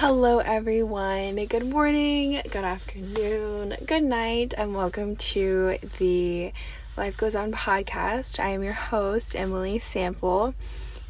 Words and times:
Hello, 0.00 0.40
everyone. 0.40 1.36
Good 1.46 1.70
morning, 1.70 2.42
good 2.50 2.64
afternoon, 2.64 3.76
good 3.86 4.02
night, 4.02 4.52
and 4.58 4.74
welcome 4.74 5.16
to 5.16 5.78
the 5.96 6.52
Life 6.98 7.16
Goes 7.16 7.34
On 7.34 7.50
podcast. 7.50 8.38
I 8.38 8.50
am 8.50 8.62
your 8.62 8.74
host, 8.74 9.34
Emily 9.34 9.78
Sample, 9.78 10.54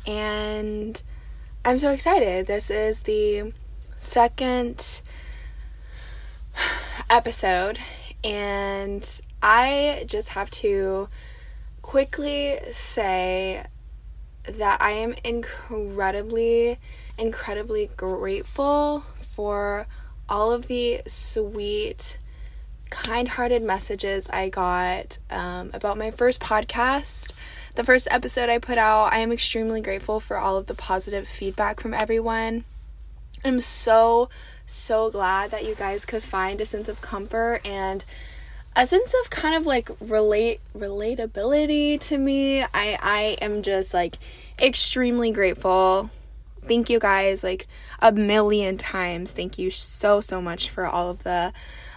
and 0.06 1.02
I'm 1.64 1.80
so 1.80 1.90
excited. 1.90 2.46
This 2.46 2.70
is 2.70 3.00
the 3.00 3.52
second 3.98 5.02
episode, 7.10 7.80
and 8.22 9.20
I 9.42 10.04
just 10.06 10.28
have 10.28 10.48
to 10.62 11.08
quickly 11.82 12.60
say 12.70 13.66
that 14.44 14.80
I 14.80 14.92
am 14.92 15.16
incredibly 15.24 16.78
incredibly 17.18 17.90
grateful 17.96 19.04
for 19.34 19.86
all 20.28 20.52
of 20.52 20.66
the 20.66 21.00
sweet, 21.06 22.18
kind 22.90 23.28
hearted 23.28 23.62
messages 23.62 24.28
I 24.30 24.48
got 24.48 25.18
um, 25.30 25.70
about 25.72 25.98
my 25.98 26.10
first 26.10 26.40
podcast. 26.40 27.30
The 27.74 27.84
first 27.84 28.08
episode 28.10 28.48
I 28.48 28.58
put 28.58 28.78
out, 28.78 29.12
I 29.12 29.18
am 29.18 29.32
extremely 29.32 29.80
grateful 29.80 30.20
for 30.20 30.38
all 30.38 30.56
of 30.56 30.66
the 30.66 30.74
positive 30.74 31.28
feedback 31.28 31.80
from 31.80 31.92
everyone. 31.92 32.64
I'm 33.44 33.60
so, 33.60 34.28
so 34.64 35.10
glad 35.10 35.50
that 35.50 35.64
you 35.64 35.74
guys 35.74 36.06
could 36.06 36.22
find 36.22 36.60
a 36.60 36.64
sense 36.64 36.88
of 36.88 37.00
comfort 37.00 37.60
and 37.64 38.04
a 38.74 38.86
sense 38.86 39.14
of 39.22 39.30
kind 39.30 39.54
of 39.54 39.64
like 39.66 39.90
relate 40.00 40.60
relatability 40.76 41.98
to 42.00 42.18
me. 42.18 42.62
I 42.62 42.98
I 43.00 43.36
am 43.40 43.62
just 43.62 43.94
like 43.94 44.18
extremely 44.60 45.30
grateful 45.30 46.10
thank 46.66 46.90
you 46.90 46.98
guys 46.98 47.42
like 47.42 47.66
a 48.00 48.12
million 48.12 48.76
times. 48.76 49.32
Thank 49.32 49.58
you 49.58 49.70
so, 49.70 50.20
so 50.20 50.40
much 50.40 50.70
for 50.70 50.86
all 50.86 51.10
of 51.10 51.22
the 51.22 51.52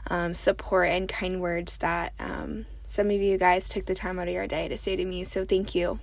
um, 0.08 0.34
support 0.34 0.90
and 0.90 1.08
kind 1.08 1.42
words 1.42 1.78
that 1.78 2.14
um, 2.20 2.66
some 2.86 3.08
of 3.08 3.22
you 3.22 3.38
guys 3.38 3.70
took 3.70 3.86
the 3.86 3.96
time 3.96 4.20
out 4.20 4.28
of 4.28 4.34
your 4.34 4.48
day 4.48 4.68
to 4.68 4.78
say 4.78 4.96
to 4.96 5.06
me. 5.06 5.24
So 5.24 5.46
thank 5.46 5.76
you. 5.76 6.00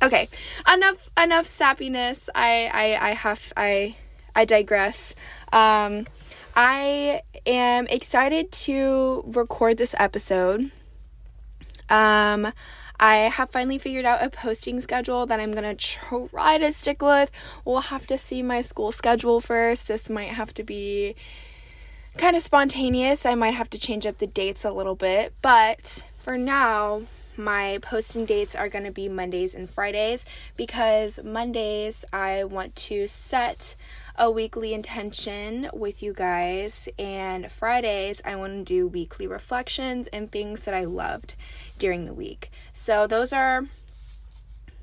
Okay, 0.00 0.28
enough 0.72 1.10
enough 1.20 1.46
sappiness. 1.46 2.28
I 2.34 2.70
I, 2.72 3.08
I 3.08 3.10
have 3.14 3.52
I 3.56 3.96
I 4.34 4.44
digress. 4.44 5.14
Um, 5.52 6.06
I 6.54 7.22
am 7.46 7.86
excited 7.88 8.52
to 8.52 9.24
record 9.26 9.78
this 9.78 9.94
episode. 9.98 10.70
Um, 11.88 12.52
I 13.02 13.30
have 13.30 13.50
finally 13.50 13.78
figured 13.78 14.04
out 14.04 14.22
a 14.22 14.30
posting 14.30 14.80
schedule 14.80 15.26
that 15.26 15.40
I'm 15.40 15.52
to 15.52 15.74
try 15.74 16.56
to 16.56 16.72
stick 16.72 17.02
with. 17.02 17.32
We'll 17.64 17.80
have 17.80 18.06
to 18.06 18.16
see 18.16 18.44
my 18.44 18.60
school 18.60 18.92
schedule 18.92 19.40
first. 19.40 19.88
This 19.88 20.08
might 20.08 20.28
have 20.28 20.54
to 20.54 20.62
be 20.62 21.16
kind 22.16 22.36
of 22.36 22.42
spontaneous. 22.42 23.26
I 23.26 23.34
might 23.34 23.54
have 23.54 23.68
to 23.70 23.78
change 23.78 24.06
up 24.06 24.18
the 24.18 24.28
dates 24.28 24.64
a 24.64 24.70
little 24.70 24.94
bit, 24.94 25.34
but 25.42 26.04
for 26.20 26.38
now, 26.38 27.02
my 27.36 27.80
posting 27.82 28.24
dates 28.24 28.54
are 28.54 28.68
going 28.68 28.84
to 28.84 28.92
be 28.92 29.08
Mondays 29.08 29.52
and 29.52 29.68
Fridays 29.68 30.24
because 30.56 31.18
Mondays 31.24 32.04
I 32.12 32.44
want 32.44 32.76
to 32.76 33.08
set 33.08 33.74
a 34.16 34.30
weekly 34.30 34.74
intention 34.74 35.68
with 35.72 36.02
you 36.02 36.12
guys, 36.12 36.88
and 36.98 37.50
Fridays 37.50 38.20
I 38.24 38.36
want 38.36 38.52
to 38.52 38.64
do 38.64 38.86
weekly 38.86 39.26
reflections 39.26 40.08
and 40.08 40.30
things 40.30 40.64
that 40.64 40.74
I 40.74 40.84
loved 40.84 41.34
during 41.78 42.04
the 42.04 42.14
week. 42.14 42.50
So, 42.72 43.06
those 43.06 43.32
are, 43.32 43.66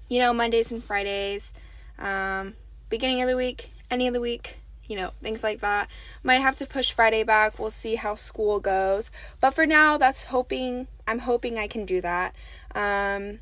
you 0.08 0.20
know, 0.20 0.34
Mondays 0.34 0.72
and 0.72 0.84
Fridays, 0.84 1.54
um, 1.98 2.56
beginning 2.90 3.22
of 3.22 3.30
the 3.30 3.38
week, 3.38 3.72
any 3.92 4.08
of 4.08 4.14
the 4.14 4.22
week, 4.22 4.58
you 4.88 4.96
know, 4.96 5.12
things 5.22 5.44
like 5.44 5.60
that. 5.60 5.88
Might 6.24 6.42
have 6.42 6.56
to 6.58 6.66
push 6.66 6.92
Friday 6.92 7.24
back. 7.24 7.60
We'll 7.60 7.70
see 7.70 7.96
how 7.96 8.16
school 8.16 8.60
goes. 8.60 9.12
But 9.40 9.52
for 9.52 9.66
now, 9.66 9.98
that's 9.98 10.26
hoping, 10.26 10.88
I'm 11.08 11.20
hoping 11.20 11.58
I 11.58 11.68
can 11.68 11.86
do 11.86 12.02
that. 12.02 12.36
Um, 12.74 13.40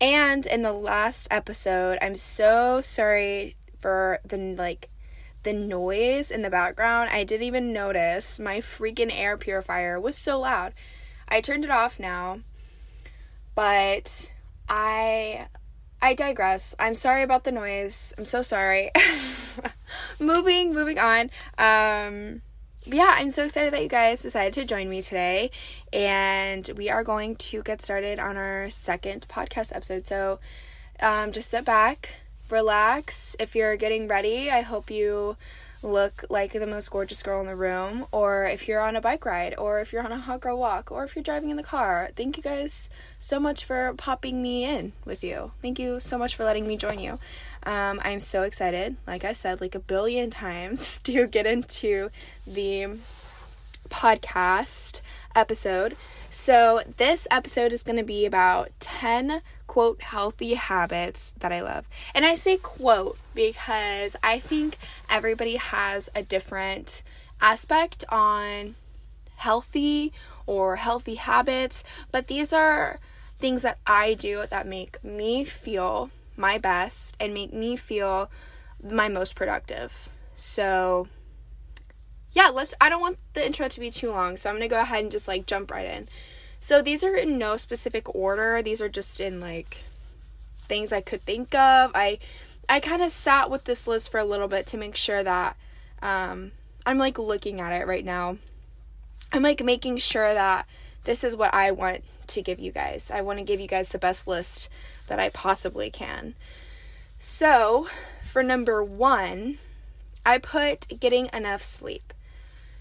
and 0.00 0.46
in 0.46 0.62
the 0.62 0.72
last 0.72 1.26
episode, 1.30 1.98
I'm 2.00 2.14
so 2.14 2.80
sorry 2.80 3.56
for 3.80 4.18
the 4.24 4.36
like 4.54 4.88
the 5.42 5.52
noise 5.52 6.30
in 6.30 6.42
the 6.42 6.50
background. 6.50 7.10
I 7.10 7.24
didn't 7.24 7.46
even 7.46 7.72
notice 7.72 8.38
my 8.38 8.60
freaking 8.60 9.10
air 9.12 9.36
purifier 9.36 10.00
was 10.00 10.16
so 10.16 10.40
loud. 10.40 10.74
I 11.28 11.40
turned 11.40 11.64
it 11.64 11.70
off 11.70 11.98
now. 11.98 12.40
But 13.54 14.30
I 14.68 15.48
I 16.02 16.14
digress. 16.14 16.74
I'm 16.78 16.94
sorry 16.94 17.22
about 17.22 17.44
the 17.44 17.52
noise. 17.52 18.14
I'm 18.16 18.24
so 18.24 18.42
sorry. 18.42 18.90
moving, 20.18 20.72
moving 20.72 20.98
on. 20.98 21.30
Um 21.58 22.42
yeah, 22.84 23.16
I'm 23.18 23.30
so 23.30 23.44
excited 23.44 23.74
that 23.74 23.82
you 23.82 23.88
guys 23.88 24.22
decided 24.22 24.54
to 24.54 24.64
join 24.64 24.88
me 24.88 25.02
today. 25.02 25.50
And 25.92 26.68
we 26.76 26.88
are 26.88 27.04
going 27.04 27.36
to 27.36 27.62
get 27.62 27.82
started 27.82 28.18
on 28.18 28.36
our 28.36 28.70
second 28.70 29.26
podcast 29.28 29.74
episode. 29.74 30.06
So 30.06 30.40
um, 31.00 31.32
just 31.32 31.50
sit 31.50 31.64
back, 31.64 32.08
relax. 32.50 33.36
If 33.38 33.54
you're 33.54 33.76
getting 33.76 34.08
ready, 34.08 34.50
I 34.50 34.60
hope 34.62 34.90
you 34.90 35.36
look 35.82 36.24
like 36.28 36.52
the 36.52 36.66
most 36.66 36.90
gorgeous 36.90 37.22
girl 37.22 37.40
in 37.40 37.46
the 37.46 37.56
room, 37.56 38.06
or 38.12 38.44
if 38.44 38.68
you're 38.68 38.80
on 38.80 38.96
a 38.96 39.00
bike 39.00 39.24
ride, 39.24 39.54
or 39.56 39.80
if 39.80 39.92
you're 39.92 40.04
on 40.04 40.12
a 40.12 40.18
hot 40.18 40.40
girl 40.40 40.58
walk, 40.58 40.92
or 40.92 41.04
if 41.04 41.16
you're 41.16 41.22
driving 41.22 41.50
in 41.50 41.56
the 41.56 41.62
car. 41.62 42.10
Thank 42.16 42.36
you 42.36 42.42
guys 42.42 42.90
so 43.18 43.40
much 43.40 43.64
for 43.64 43.94
popping 43.96 44.42
me 44.42 44.64
in 44.64 44.92
with 45.04 45.24
you. 45.24 45.52
Thank 45.62 45.78
you 45.78 46.00
so 46.00 46.18
much 46.18 46.34
for 46.34 46.44
letting 46.44 46.66
me 46.66 46.76
join 46.76 46.98
you. 46.98 47.18
Um, 47.62 48.00
I'm 48.02 48.20
so 48.20 48.42
excited, 48.42 48.96
like 49.06 49.24
I 49.24 49.32
said, 49.32 49.60
like 49.60 49.74
a 49.74 49.80
billion 49.80 50.30
times, 50.46 50.98
to 51.04 51.26
get 51.26 51.46
into 51.46 52.10
the 52.46 52.98
podcast 53.88 55.00
episode. 55.34 55.96
So, 56.28 56.82
this 56.96 57.26
episode 57.30 57.72
is 57.72 57.82
going 57.82 57.96
to 57.96 58.04
be 58.04 58.24
about 58.26 58.70
10 58.80 59.42
quote 59.66 60.02
healthy 60.02 60.54
habits 60.54 61.32
that 61.38 61.52
I 61.52 61.60
love. 61.60 61.88
And 62.14 62.24
I 62.24 62.34
say 62.34 62.56
quote 62.56 63.18
because 63.34 64.16
I 64.22 64.38
think 64.38 64.76
everybody 65.08 65.56
has 65.56 66.08
a 66.14 66.22
different 66.22 67.02
aspect 67.40 68.04
on 68.08 68.74
healthy 69.36 70.12
or 70.46 70.76
healthy 70.76 71.14
habits, 71.14 71.84
but 72.10 72.26
these 72.26 72.52
are 72.52 72.98
things 73.38 73.62
that 73.62 73.78
I 73.86 74.14
do 74.14 74.44
that 74.50 74.66
make 74.66 75.02
me 75.02 75.44
feel 75.44 76.10
my 76.36 76.58
best 76.58 77.16
and 77.20 77.32
make 77.32 77.52
me 77.52 77.76
feel 77.76 78.30
my 78.82 79.08
most 79.08 79.34
productive. 79.34 80.08
So, 80.34 81.08
yeah, 82.32 82.48
let's 82.48 82.74
I 82.80 82.88
don't 82.88 83.00
want 83.00 83.18
the 83.34 83.44
intro 83.44 83.68
to 83.68 83.80
be 83.80 83.90
too 83.90 84.10
long, 84.10 84.36
so 84.36 84.48
I'm 84.48 84.56
going 84.56 84.68
to 84.68 84.74
go 84.74 84.80
ahead 84.80 85.02
and 85.02 85.12
just 85.12 85.28
like 85.28 85.46
jump 85.46 85.70
right 85.70 85.86
in. 85.86 86.08
So 86.60 86.82
these 86.82 87.02
are 87.02 87.16
in 87.16 87.38
no 87.38 87.56
specific 87.56 88.14
order. 88.14 88.62
These 88.62 88.80
are 88.80 88.88
just 88.88 89.20
in 89.20 89.40
like 89.40 89.78
things 90.68 90.92
I 90.92 91.00
could 91.00 91.22
think 91.22 91.54
of. 91.54 91.90
I 91.94 92.18
I 92.68 92.78
kind 92.80 93.02
of 93.02 93.10
sat 93.10 93.50
with 93.50 93.64
this 93.64 93.86
list 93.86 94.10
for 94.10 94.20
a 94.20 94.24
little 94.24 94.48
bit 94.48 94.66
to 94.68 94.76
make 94.76 94.94
sure 94.94 95.22
that 95.24 95.56
um, 96.02 96.52
I'm 96.86 96.98
like 96.98 97.18
looking 97.18 97.60
at 97.60 97.72
it 97.72 97.86
right 97.86 98.04
now. 98.04 98.36
I'm 99.32 99.42
like 99.42 99.62
making 99.64 99.96
sure 99.98 100.32
that 100.32 100.66
this 101.04 101.24
is 101.24 101.34
what 101.34 101.52
I 101.52 101.72
want 101.72 102.04
to 102.28 102.42
give 102.42 102.60
you 102.60 102.70
guys. 102.70 103.10
I 103.12 103.22
want 103.22 103.38
to 103.38 103.44
give 103.44 103.60
you 103.60 103.66
guys 103.66 103.88
the 103.88 103.98
best 103.98 104.26
list 104.26 104.68
that 105.08 105.18
I 105.18 105.30
possibly 105.30 105.90
can. 105.90 106.34
So, 107.18 107.88
for 108.22 108.42
number 108.42 108.82
1, 108.82 109.58
I 110.24 110.38
put 110.38 111.00
getting 111.00 111.28
enough 111.32 111.62
sleep. 111.62 112.12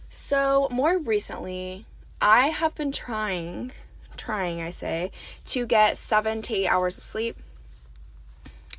So, 0.09 0.67
more 0.71 0.97
recently, 0.97 1.85
I 2.19 2.47
have 2.47 2.73
been 2.73 2.91
trying, 2.91 3.71
trying, 4.17 4.59
I 4.59 4.71
say, 4.71 5.11
to 5.45 5.67
get 5.67 5.99
seven 5.99 6.41
to 6.43 6.55
eight 6.55 6.67
hours 6.67 6.97
of 6.97 7.03
sleep. 7.03 7.37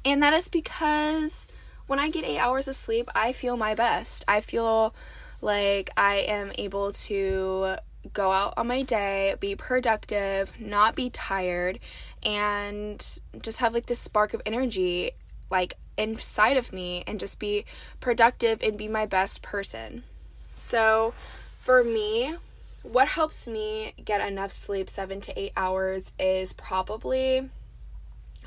And 0.05 0.23
that 0.23 0.33
is 0.33 0.49
because 0.49 1.47
when 1.87 2.01
I 2.01 2.11
get 2.11 2.25
eight 2.25 2.41
hours 2.41 2.67
of 2.67 2.75
sleep, 2.75 3.09
I 3.15 3.33
feel 3.33 3.57
my 3.57 3.77
best. 3.77 4.25
I 4.27 4.41
feel 4.41 4.93
like 5.41 5.91
I 5.97 6.17
am 6.17 6.51
able 6.59 6.91
to 6.93 7.77
go 8.13 8.33
out 8.33 8.55
on 8.57 8.67
my 8.67 8.83
day, 8.83 9.37
be 9.39 9.55
productive, 9.55 10.59
not 10.61 10.97
be 10.97 11.11
tired, 11.11 11.79
and 12.25 13.05
just 13.41 13.59
have 13.59 13.73
like 13.73 13.87
this 13.87 14.01
spark 14.01 14.35
of 14.35 14.43
energy 14.45 15.13
like 15.51 15.75
inside 15.97 16.57
of 16.57 16.73
me 16.73 17.05
and 17.07 17.21
just 17.21 17.39
be 17.39 17.65
productive 18.01 18.63
and 18.63 18.77
be 18.77 18.89
my 18.89 19.07
best 19.07 19.43
person. 19.43 20.03
So, 20.61 21.15
for 21.59 21.83
me, 21.83 22.37
what 22.83 23.09
helps 23.09 23.49
me 23.49 23.95
get 24.05 24.21
enough 24.21 24.53
sleep, 24.53 24.91
seven 24.91 25.23
to 25.23 25.41
eight 25.41 25.53
hours, 25.57 26.13
is 26.19 26.53
probably 26.53 27.49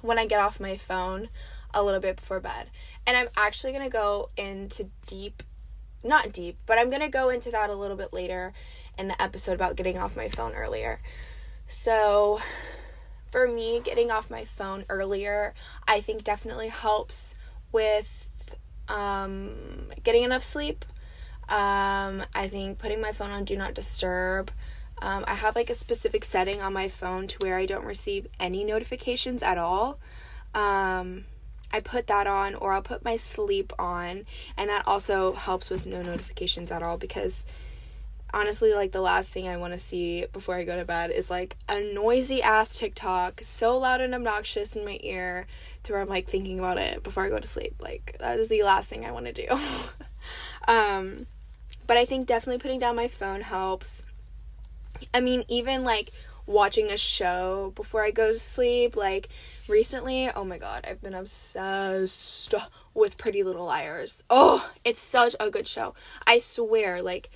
when 0.03 0.19
I 0.19 0.27
get 0.27 0.39
off 0.39 0.59
my 0.59 0.77
phone 0.77 1.29
a 1.73 1.81
little 1.81 1.99
bit 1.99 2.17
before 2.17 2.39
bed. 2.39 2.69
And 3.07 3.17
I'm 3.17 3.29
actually 3.35 3.73
going 3.73 3.83
to 3.83 3.89
go 3.89 4.29
into 4.37 4.91
deep, 5.07 5.41
not 6.03 6.31
deep, 6.31 6.57
but 6.67 6.77
I'm 6.77 6.91
going 6.91 7.01
to 7.01 7.09
go 7.09 7.29
into 7.29 7.49
that 7.49 7.71
a 7.71 7.75
little 7.75 7.97
bit 7.97 8.13
later 8.13 8.53
in 8.95 9.07
the 9.07 9.19
episode 9.19 9.53
about 9.53 9.75
getting 9.75 9.97
off 9.97 10.15
my 10.15 10.29
phone 10.29 10.53
earlier. 10.53 11.01
So, 11.67 12.39
for 13.31 13.47
me, 13.47 13.81
getting 13.83 14.11
off 14.11 14.29
my 14.29 14.45
phone 14.45 14.85
earlier, 14.87 15.55
I 15.87 15.99
think 15.99 16.23
definitely 16.23 16.67
helps 16.67 17.35
with 17.71 18.27
um, 18.87 19.87
getting 20.03 20.21
enough 20.21 20.43
sleep. 20.43 20.85
Um, 21.49 22.23
I 22.33 22.47
think 22.49 22.79
putting 22.79 23.01
my 23.01 23.11
phone 23.11 23.31
on 23.31 23.43
do 23.43 23.55
not 23.55 23.73
disturb. 23.73 24.51
Um, 25.01 25.25
I 25.27 25.33
have 25.33 25.55
like 25.55 25.69
a 25.69 25.75
specific 25.75 26.23
setting 26.23 26.61
on 26.61 26.73
my 26.73 26.87
phone 26.87 27.27
to 27.27 27.37
where 27.39 27.57
I 27.57 27.65
don't 27.65 27.85
receive 27.85 28.27
any 28.39 28.63
notifications 28.63 29.43
at 29.43 29.57
all. 29.57 29.99
Um, 30.55 31.25
I 31.73 31.79
put 31.79 32.07
that 32.07 32.27
on, 32.27 32.55
or 32.55 32.73
I'll 32.73 32.83
put 32.83 33.03
my 33.03 33.17
sleep 33.17 33.73
on, 33.79 34.25
and 34.55 34.69
that 34.69 34.87
also 34.87 35.33
helps 35.33 35.69
with 35.69 35.85
no 35.85 36.01
notifications 36.01 36.71
at 36.71 36.83
all 36.83 36.97
because 36.97 37.47
honestly, 38.33 38.73
like 38.73 38.91
the 38.91 39.01
last 39.01 39.31
thing 39.31 39.47
I 39.47 39.57
want 39.57 39.73
to 39.73 39.79
see 39.79 40.25
before 40.31 40.55
I 40.55 40.63
go 40.63 40.75
to 40.75 40.85
bed 40.85 41.11
is 41.11 41.29
like 41.29 41.57
a 41.67 41.79
noisy 41.79 42.41
ass 42.41 42.77
TikTok, 42.77 43.41
so 43.43 43.77
loud 43.77 44.01
and 44.01 44.13
obnoxious 44.13 44.75
in 44.75 44.85
my 44.85 44.99
ear, 45.01 45.47
to 45.83 45.93
where 45.93 46.01
I'm 46.01 46.07
like 46.07 46.27
thinking 46.27 46.59
about 46.59 46.77
it 46.77 47.03
before 47.03 47.23
I 47.23 47.29
go 47.29 47.39
to 47.39 47.47
sleep. 47.47 47.75
Like 47.79 48.15
that 48.19 48.39
is 48.39 48.49
the 48.49 48.63
last 48.63 48.89
thing 48.89 49.05
I 49.05 49.11
want 49.11 49.25
to 49.25 49.33
do. 49.33 49.47
um, 50.71 51.27
but 51.87 51.97
I 51.97 52.05
think 52.05 52.27
definitely 52.27 52.59
putting 52.59 52.79
down 52.79 52.95
my 52.95 53.07
phone 53.07 53.41
helps. 53.41 54.05
I 55.13 55.19
mean, 55.19 55.43
even 55.47 55.83
like 55.83 56.11
watching 56.45 56.91
a 56.91 56.97
show 56.97 57.71
before 57.75 58.03
I 58.03 58.11
go 58.11 58.31
to 58.31 58.39
sleep, 58.39 58.95
like 58.95 59.29
recently, 59.67 60.29
oh 60.29 60.43
my 60.43 60.57
god, 60.57 60.85
I've 60.87 61.01
been 61.01 61.13
obsessed 61.13 62.53
with 62.93 63.17
Pretty 63.17 63.43
Little 63.43 63.65
Liars. 63.65 64.23
Oh, 64.29 64.69
it's 64.83 65.01
such 65.01 65.35
a 65.39 65.49
good 65.49 65.67
show. 65.67 65.95
I 66.27 66.37
swear, 66.37 67.01
like 67.01 67.29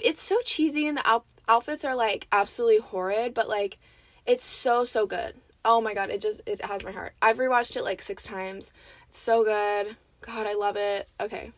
it's 0.00 0.22
so 0.22 0.36
cheesy 0.44 0.86
and 0.86 0.96
the 0.96 1.08
out- 1.08 1.26
outfits 1.48 1.84
are 1.84 1.94
like 1.94 2.26
absolutely 2.32 2.78
horrid, 2.78 3.34
but 3.34 3.48
like 3.48 3.78
it's 4.26 4.44
so 4.44 4.84
so 4.84 5.06
good. 5.06 5.34
Oh 5.64 5.80
my 5.80 5.94
god, 5.94 6.10
it 6.10 6.20
just 6.20 6.42
it 6.46 6.64
has 6.64 6.84
my 6.84 6.92
heart. 6.92 7.14
I've 7.22 7.38
rewatched 7.38 7.76
it 7.76 7.84
like 7.84 8.02
6 8.02 8.22
times. 8.24 8.72
It's 9.08 9.18
so 9.18 9.44
good. 9.44 9.96
God, 10.20 10.46
I 10.46 10.54
love 10.54 10.76
it. 10.76 11.08
Okay. 11.20 11.52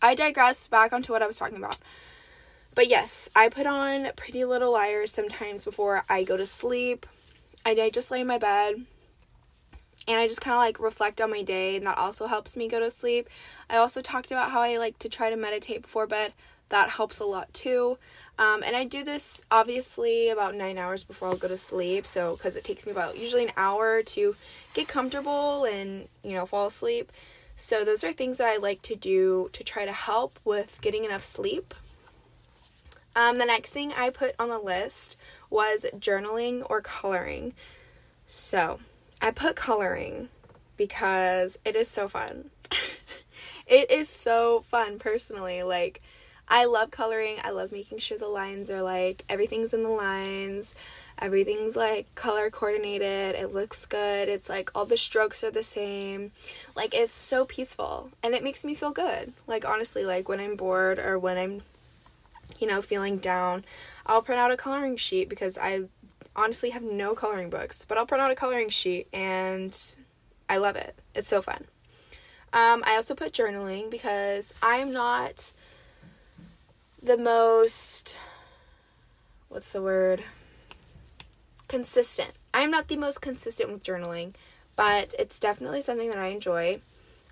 I 0.00 0.14
digress 0.14 0.68
back 0.68 0.92
onto 0.92 1.12
what 1.12 1.22
I 1.22 1.26
was 1.26 1.36
talking 1.36 1.56
about. 1.56 1.78
But 2.74 2.88
yes, 2.88 3.28
I 3.34 3.48
put 3.48 3.66
on 3.66 4.08
Pretty 4.16 4.44
Little 4.44 4.72
Liars 4.72 5.10
sometimes 5.10 5.64
before 5.64 6.04
I 6.08 6.24
go 6.24 6.36
to 6.36 6.46
sleep. 6.46 7.06
And 7.64 7.78
I 7.80 7.90
just 7.90 8.10
lay 8.10 8.20
in 8.20 8.26
my 8.26 8.38
bed 8.38 8.86
and 10.06 10.18
I 10.18 10.26
just 10.26 10.40
kind 10.40 10.54
of 10.54 10.60
like 10.60 10.80
reflect 10.80 11.20
on 11.20 11.30
my 11.30 11.42
day, 11.42 11.76
and 11.76 11.86
that 11.86 11.98
also 11.98 12.26
helps 12.26 12.56
me 12.56 12.66
go 12.66 12.80
to 12.80 12.90
sleep. 12.90 13.28
I 13.68 13.76
also 13.76 14.00
talked 14.00 14.30
about 14.30 14.50
how 14.50 14.62
I 14.62 14.78
like 14.78 14.98
to 15.00 15.08
try 15.08 15.28
to 15.28 15.36
meditate 15.36 15.82
before 15.82 16.06
bed 16.06 16.32
that 16.70 16.90
helps 16.90 17.20
a 17.20 17.24
lot 17.24 17.52
too. 17.52 17.98
Um, 18.38 18.62
and 18.62 18.76
I 18.76 18.84
do 18.84 19.04
this 19.04 19.44
obviously 19.50 20.30
about 20.30 20.54
nine 20.54 20.78
hours 20.78 21.02
before 21.02 21.28
I'll 21.28 21.36
go 21.36 21.48
to 21.48 21.56
sleep. 21.56 22.06
So, 22.06 22.36
because 22.36 22.56
it 22.56 22.64
takes 22.64 22.86
me 22.86 22.92
about 22.92 23.18
usually 23.18 23.44
an 23.44 23.52
hour 23.56 24.02
to 24.02 24.36
get 24.74 24.86
comfortable 24.88 25.64
and, 25.64 26.08
you 26.22 26.34
know, 26.34 26.46
fall 26.46 26.66
asleep. 26.66 27.10
So, 27.60 27.84
those 27.84 28.04
are 28.04 28.12
things 28.12 28.38
that 28.38 28.46
I 28.46 28.56
like 28.56 28.82
to 28.82 28.94
do 28.94 29.50
to 29.52 29.64
try 29.64 29.84
to 29.84 29.92
help 29.92 30.38
with 30.44 30.78
getting 30.80 31.04
enough 31.04 31.24
sleep. 31.24 31.74
Um, 33.16 33.38
the 33.38 33.44
next 33.44 33.70
thing 33.70 33.92
I 33.92 34.10
put 34.10 34.36
on 34.38 34.48
the 34.48 34.60
list 34.60 35.16
was 35.50 35.84
journaling 35.96 36.64
or 36.70 36.80
coloring. 36.80 37.54
So, 38.26 38.78
I 39.20 39.32
put 39.32 39.56
coloring 39.56 40.28
because 40.76 41.58
it 41.64 41.74
is 41.74 41.88
so 41.88 42.06
fun. 42.06 42.50
it 43.66 43.90
is 43.90 44.08
so 44.08 44.64
fun 44.68 45.00
personally. 45.00 45.64
Like, 45.64 46.00
I 46.46 46.64
love 46.64 46.92
coloring. 46.92 47.38
I 47.42 47.50
love 47.50 47.72
making 47.72 47.98
sure 47.98 48.18
the 48.18 48.28
lines 48.28 48.70
are 48.70 48.82
like 48.82 49.24
everything's 49.28 49.74
in 49.74 49.82
the 49.82 49.88
lines. 49.88 50.76
Everything's 51.20 51.76
like 51.76 52.14
color 52.14 52.50
coordinated. 52.50 53.34
It 53.34 53.52
looks 53.52 53.86
good. 53.86 54.28
It's 54.28 54.48
like 54.48 54.70
all 54.74 54.84
the 54.84 54.96
strokes 54.96 55.42
are 55.42 55.50
the 55.50 55.62
same. 55.62 56.32
Like 56.76 56.94
it's 56.94 57.18
so 57.18 57.44
peaceful 57.44 58.10
and 58.22 58.34
it 58.34 58.44
makes 58.44 58.64
me 58.64 58.74
feel 58.74 58.92
good. 58.92 59.32
Like 59.46 59.68
honestly, 59.68 60.04
like 60.04 60.28
when 60.28 60.40
I'm 60.40 60.56
bored 60.56 60.98
or 60.98 61.18
when 61.18 61.36
I'm 61.36 61.62
you 62.58 62.66
know, 62.66 62.82
feeling 62.82 63.18
down, 63.18 63.64
I'll 64.06 64.22
print 64.22 64.40
out 64.40 64.50
a 64.50 64.56
coloring 64.56 64.96
sheet 64.96 65.28
because 65.28 65.56
I 65.58 65.82
honestly 66.34 66.70
have 66.70 66.82
no 66.82 67.14
coloring 67.14 67.50
books, 67.50 67.84
but 67.86 67.98
I'll 67.98 68.06
print 68.06 68.22
out 68.22 68.30
a 68.30 68.34
coloring 68.34 68.68
sheet 68.68 69.08
and 69.12 69.76
I 70.48 70.56
love 70.56 70.76
it. 70.76 70.94
It's 71.14 71.28
so 71.28 71.42
fun. 71.42 71.64
Um, 72.52 72.82
I 72.86 72.96
also 72.96 73.14
put 73.14 73.32
journaling 73.32 73.90
because 73.90 74.54
I'm 74.62 74.92
not 74.92 75.52
the 77.02 77.18
most 77.18 78.18
what's 79.48 79.72
the 79.72 79.80
word 79.80 80.22
consistent. 81.68 82.32
I'm 82.52 82.70
not 82.70 82.88
the 82.88 82.96
most 82.96 83.20
consistent 83.20 83.70
with 83.70 83.84
journaling 83.84 84.34
but 84.78 85.12
it's 85.18 85.40
definitely 85.40 85.82
something 85.82 86.08
that 86.08 86.18
i 86.18 86.28
enjoy. 86.28 86.80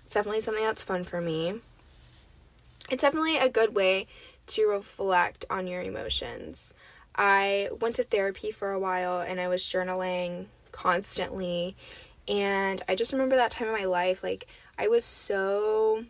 It's 0.03 0.13
definitely 0.13 0.41
something 0.41 0.65
that's 0.65 0.83
fun 0.83 1.05
for 1.05 1.21
me. 1.21 1.61
It's 2.89 3.01
definitely 3.01 3.37
a 3.37 3.47
good 3.47 3.73
way 3.73 4.07
to 4.47 4.67
reflect 4.67 5.45
on 5.49 5.65
your 5.65 5.81
emotions. 5.81 6.73
I 7.15 7.69
went 7.79 7.95
to 7.95 8.03
therapy 8.03 8.51
for 8.51 8.71
a 8.71 8.79
while 8.79 9.21
and 9.21 9.39
i 9.39 9.47
was 9.47 9.63
journaling 9.63 10.47
constantly 10.71 11.75
and 12.27 12.83
i 12.87 12.93
just 12.93 13.13
remember 13.13 13.37
that 13.37 13.49
time 13.49 13.69
in 13.69 13.73
my 13.73 13.85
life 13.85 14.21
like 14.21 14.45
i 14.77 14.87
was 14.87 15.03
so 15.03 16.03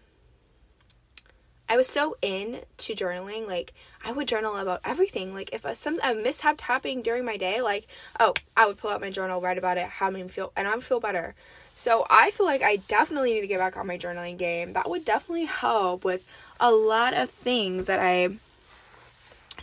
I 1.69 1.75
was 1.75 1.87
so 1.87 2.15
in 2.21 2.61
to 2.77 2.95
journaling, 2.95 3.47
like 3.47 3.73
I 4.03 4.11
would 4.11 4.27
journal 4.27 4.55
about 4.57 4.81
everything. 4.85 5.33
Like 5.33 5.49
if 5.53 5.65
a, 5.65 5.75
some 5.75 5.99
a 6.03 6.13
mishap 6.13 6.61
happening 6.61 7.01
during 7.01 7.25
my 7.25 7.37
day, 7.37 7.61
like 7.61 7.87
oh, 8.19 8.33
I 8.55 8.67
would 8.67 8.77
pull 8.77 8.91
out 8.91 9.01
my 9.01 9.09
journal, 9.09 9.41
write 9.41 9.57
about 9.57 9.77
it, 9.77 9.83
how 9.83 10.09
me 10.09 10.27
feel, 10.27 10.51
and 10.55 10.67
I 10.67 10.75
would 10.75 10.83
feel 10.83 10.99
better. 10.99 11.35
So 11.75 12.05
I 12.09 12.31
feel 12.31 12.45
like 12.45 12.63
I 12.63 12.77
definitely 12.87 13.33
need 13.33 13.41
to 13.41 13.47
get 13.47 13.59
back 13.59 13.77
on 13.77 13.85
my 13.85 13.97
journaling 13.97 14.37
game. 14.37 14.73
That 14.73 14.89
would 14.89 15.05
definitely 15.05 15.45
help 15.45 16.03
with 16.03 16.25
a 16.59 16.71
lot 16.71 17.13
of 17.13 17.29
things 17.29 17.87
that 17.87 17.99
I 17.99 18.29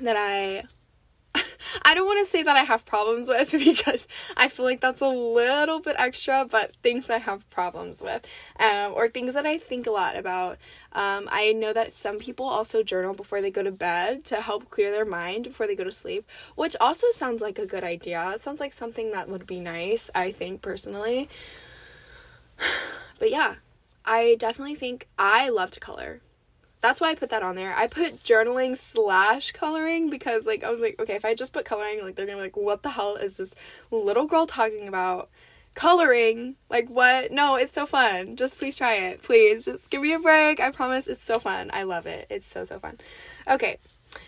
that 0.00 0.16
I 0.16 0.64
I 1.82 1.94
don't 1.94 2.06
want 2.06 2.24
to 2.24 2.30
say 2.30 2.42
that 2.42 2.56
I 2.56 2.62
have 2.62 2.84
problems 2.84 3.28
with 3.28 3.52
because 3.52 4.06
I 4.36 4.48
feel 4.48 4.64
like 4.64 4.80
that's 4.80 5.00
a 5.00 5.08
little 5.08 5.80
bit 5.80 5.96
extra, 5.98 6.46
but 6.48 6.72
things 6.82 7.10
I 7.10 7.18
have 7.18 7.48
problems 7.50 8.02
with, 8.02 8.26
um, 8.58 8.92
or 8.94 9.08
things 9.08 9.34
that 9.34 9.46
I 9.46 9.58
think 9.58 9.86
a 9.86 9.90
lot 9.90 10.16
about. 10.16 10.58
Um, 10.92 11.28
I 11.30 11.52
know 11.52 11.72
that 11.72 11.92
some 11.92 12.18
people 12.18 12.46
also 12.46 12.82
journal 12.82 13.14
before 13.14 13.40
they 13.40 13.50
go 13.50 13.62
to 13.62 13.72
bed 13.72 14.24
to 14.26 14.36
help 14.36 14.70
clear 14.70 14.90
their 14.90 15.04
mind 15.04 15.44
before 15.44 15.66
they 15.66 15.76
go 15.76 15.84
to 15.84 15.92
sleep, 15.92 16.28
which 16.54 16.76
also 16.80 17.08
sounds 17.10 17.42
like 17.42 17.58
a 17.58 17.66
good 17.66 17.84
idea. 17.84 18.32
It 18.34 18.40
sounds 18.40 18.60
like 18.60 18.72
something 18.72 19.12
that 19.12 19.28
would 19.28 19.46
be 19.46 19.60
nice, 19.60 20.10
I 20.14 20.32
think 20.32 20.62
personally. 20.62 21.28
But 23.16 23.30
yeah, 23.30 23.54
I 24.04 24.34
definitely 24.40 24.74
think 24.74 25.06
I 25.16 25.48
love 25.48 25.70
to 25.70 25.80
color 25.80 26.20
that's 26.84 27.00
why 27.00 27.08
I 27.08 27.14
put 27.14 27.30
that 27.30 27.42
on 27.42 27.56
there. 27.56 27.74
I 27.74 27.86
put 27.86 28.22
journaling 28.22 28.76
slash 28.76 29.52
coloring 29.52 30.10
because 30.10 30.46
like 30.46 30.62
I 30.62 30.70
was 30.70 30.82
like, 30.82 31.00
okay, 31.00 31.14
if 31.14 31.24
I 31.24 31.34
just 31.34 31.54
put 31.54 31.64
coloring, 31.64 32.02
like 32.02 32.14
they're 32.14 32.26
gonna 32.26 32.36
be 32.36 32.42
like, 32.42 32.58
what 32.58 32.82
the 32.82 32.90
hell 32.90 33.16
is 33.16 33.38
this 33.38 33.54
little 33.90 34.26
girl 34.26 34.46
talking 34.46 34.86
about? 34.86 35.30
Coloring? 35.72 36.56
Like 36.68 36.90
what? 36.90 37.32
No, 37.32 37.56
it's 37.56 37.72
so 37.72 37.86
fun. 37.86 38.36
Just 38.36 38.58
please 38.58 38.76
try 38.76 38.96
it. 38.96 39.22
Please. 39.22 39.64
Just 39.64 39.88
give 39.88 40.02
me 40.02 40.12
a 40.12 40.18
break. 40.18 40.60
I 40.60 40.70
promise 40.70 41.06
it's 41.06 41.24
so 41.24 41.38
fun. 41.38 41.70
I 41.72 41.84
love 41.84 42.04
it. 42.04 42.26
It's 42.28 42.46
so 42.46 42.64
so 42.64 42.78
fun. 42.78 42.98
Okay. 43.48 43.78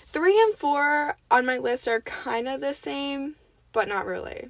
Three 0.06 0.40
and 0.40 0.54
four 0.54 1.18
on 1.30 1.44
my 1.44 1.58
list 1.58 1.86
are 1.86 2.00
kind 2.00 2.48
of 2.48 2.62
the 2.62 2.72
same, 2.72 3.34
but 3.74 3.86
not 3.86 4.06
really. 4.06 4.48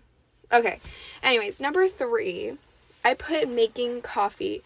Okay. 0.52 0.78
Anyways, 1.25 1.61
number 1.61 1.88
three, 1.88 2.57
I 3.04 3.14
put 3.14 3.49
making 3.49 4.02
coffee. 4.02 4.62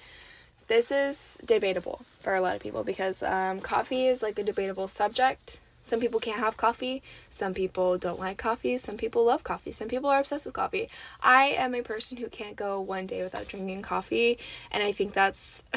This 0.70 0.92
is 0.92 1.36
debatable 1.44 2.02
for 2.20 2.36
a 2.36 2.40
lot 2.40 2.54
of 2.54 2.62
people 2.62 2.84
because 2.84 3.24
um, 3.24 3.58
coffee 3.58 4.06
is 4.06 4.22
like 4.22 4.38
a 4.38 4.44
debatable 4.44 4.86
subject. 4.86 5.58
Some 5.82 5.98
people 5.98 6.20
can't 6.20 6.38
have 6.38 6.56
coffee. 6.56 7.02
Some 7.28 7.54
people 7.54 7.98
don't 7.98 8.20
like 8.20 8.38
coffee. 8.38 8.78
Some 8.78 8.96
people 8.96 9.24
love 9.24 9.42
coffee. 9.42 9.72
Some 9.72 9.88
people 9.88 10.08
are 10.08 10.20
obsessed 10.20 10.46
with 10.46 10.54
coffee. 10.54 10.88
I 11.20 11.46
am 11.58 11.74
a 11.74 11.82
person 11.82 12.18
who 12.18 12.28
can't 12.28 12.54
go 12.54 12.80
one 12.80 13.08
day 13.08 13.24
without 13.24 13.48
drinking 13.48 13.82
coffee, 13.82 14.38
and 14.70 14.80
I 14.80 14.92
think 14.92 15.12
that's 15.12 15.64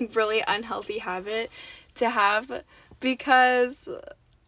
a 0.00 0.06
really 0.06 0.42
unhealthy 0.48 0.98
habit 0.98 1.48
to 1.94 2.10
have 2.10 2.64
because 2.98 3.88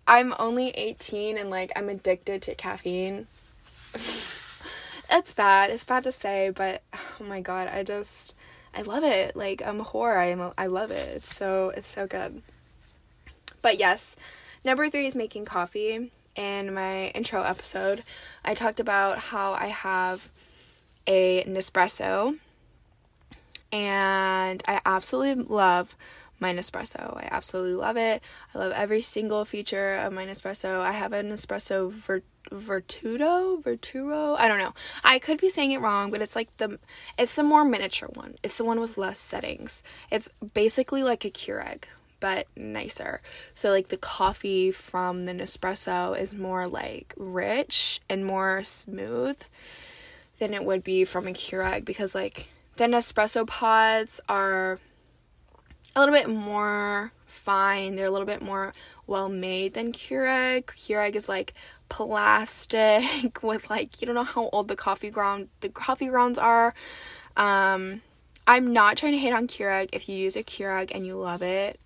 I'm 0.08 0.34
only 0.40 0.70
18 0.70 1.38
and 1.38 1.48
like 1.48 1.70
I'm 1.76 1.88
addicted 1.88 2.42
to 2.42 2.56
caffeine. 2.56 3.28
it's 3.94 5.32
bad. 5.32 5.70
It's 5.70 5.84
bad 5.84 6.02
to 6.02 6.10
say, 6.10 6.50
but 6.50 6.82
oh 6.92 7.24
my 7.24 7.40
god, 7.40 7.68
I 7.68 7.84
just 7.84 8.34
I 8.76 8.82
love 8.82 9.04
it. 9.04 9.34
Like 9.34 9.62
I'm 9.64 9.80
a 9.80 9.84
whore. 9.84 10.16
I 10.16 10.26
am. 10.26 10.40
A, 10.40 10.52
I 10.58 10.66
love 10.66 10.90
it. 10.90 11.16
It's 11.16 11.34
so. 11.34 11.70
It's 11.70 11.88
so 11.88 12.06
good. 12.06 12.42
But 13.62 13.78
yes, 13.78 14.16
number 14.64 14.90
three 14.90 15.06
is 15.06 15.16
making 15.16 15.46
coffee. 15.46 16.12
In 16.36 16.74
my 16.74 17.06
intro 17.08 17.42
episode, 17.42 18.04
I 18.44 18.52
talked 18.52 18.78
about 18.78 19.18
how 19.18 19.54
I 19.54 19.68
have 19.68 20.28
a 21.06 21.42
Nespresso, 21.44 22.36
and 23.72 24.62
I 24.68 24.82
absolutely 24.84 25.44
love 25.44 25.96
my 26.40 26.52
Nespresso. 26.52 27.16
I 27.16 27.28
absolutely 27.30 27.74
love 27.74 27.96
it. 27.96 28.22
I 28.54 28.58
love 28.58 28.72
every 28.72 29.00
single 29.00 29.44
feature 29.44 29.94
of 29.96 30.12
my 30.12 30.26
Nespresso. 30.26 30.80
I 30.80 30.92
have 30.92 31.12
an 31.12 31.30
Nespresso 31.30 31.90
Vert- 31.90 32.24
Vertudo, 32.50 33.62
Verturo. 33.62 34.36
I 34.38 34.48
don't 34.48 34.58
know. 34.58 34.74
I 35.02 35.18
could 35.18 35.40
be 35.40 35.48
saying 35.48 35.72
it 35.72 35.80
wrong, 35.80 36.10
but 36.10 36.22
it's 36.22 36.36
like 36.36 36.54
the 36.58 36.78
it's 37.18 37.34
the 37.34 37.42
more 37.42 37.64
miniature 37.64 38.10
one. 38.14 38.36
It's 38.42 38.58
the 38.58 38.64
one 38.64 38.80
with 38.80 38.98
less 38.98 39.18
settings. 39.18 39.82
It's 40.10 40.28
basically 40.54 41.02
like 41.02 41.24
a 41.24 41.30
Keurig, 41.30 41.84
but 42.20 42.46
nicer. 42.56 43.20
So 43.54 43.70
like 43.70 43.88
the 43.88 43.96
coffee 43.96 44.70
from 44.70 45.26
the 45.26 45.32
Nespresso 45.32 46.18
is 46.18 46.34
more 46.34 46.66
like 46.68 47.14
rich 47.16 48.00
and 48.08 48.24
more 48.24 48.62
smooth 48.62 49.40
than 50.38 50.54
it 50.54 50.64
would 50.64 50.84
be 50.84 51.04
from 51.04 51.26
a 51.26 51.32
Keurig 51.32 51.84
because 51.84 52.14
like 52.14 52.48
the 52.76 52.84
Nespresso 52.84 53.46
pods 53.46 54.20
are 54.28 54.78
a 55.96 56.00
little 56.00 56.14
bit 56.14 56.28
more 56.28 57.10
fine. 57.24 57.96
They're 57.96 58.06
a 58.06 58.10
little 58.10 58.26
bit 58.26 58.42
more 58.42 58.72
well 59.06 59.28
made 59.28 59.74
than 59.74 59.92
Keurig. 59.92 60.64
Keurig 60.66 61.16
is 61.16 61.28
like 61.28 61.54
plastic 61.88 63.42
with 63.42 63.70
like 63.70 64.00
you 64.00 64.06
don't 64.06 64.14
know 64.14 64.24
how 64.24 64.48
old 64.52 64.68
the 64.68 64.76
coffee 64.76 65.10
ground 65.10 65.48
the 65.60 65.70
coffee 65.70 66.06
grounds 66.06 66.38
are. 66.38 66.74
Um, 67.36 68.02
I'm 68.46 68.72
not 68.72 68.96
trying 68.96 69.12
to 69.12 69.18
hate 69.18 69.32
on 69.32 69.48
Keurig. 69.48 69.88
If 69.92 70.08
you 70.08 70.16
use 70.16 70.36
a 70.36 70.42
Keurig 70.42 70.92
and 70.94 71.06
you 71.06 71.16
love 71.16 71.42
it, 71.42 71.80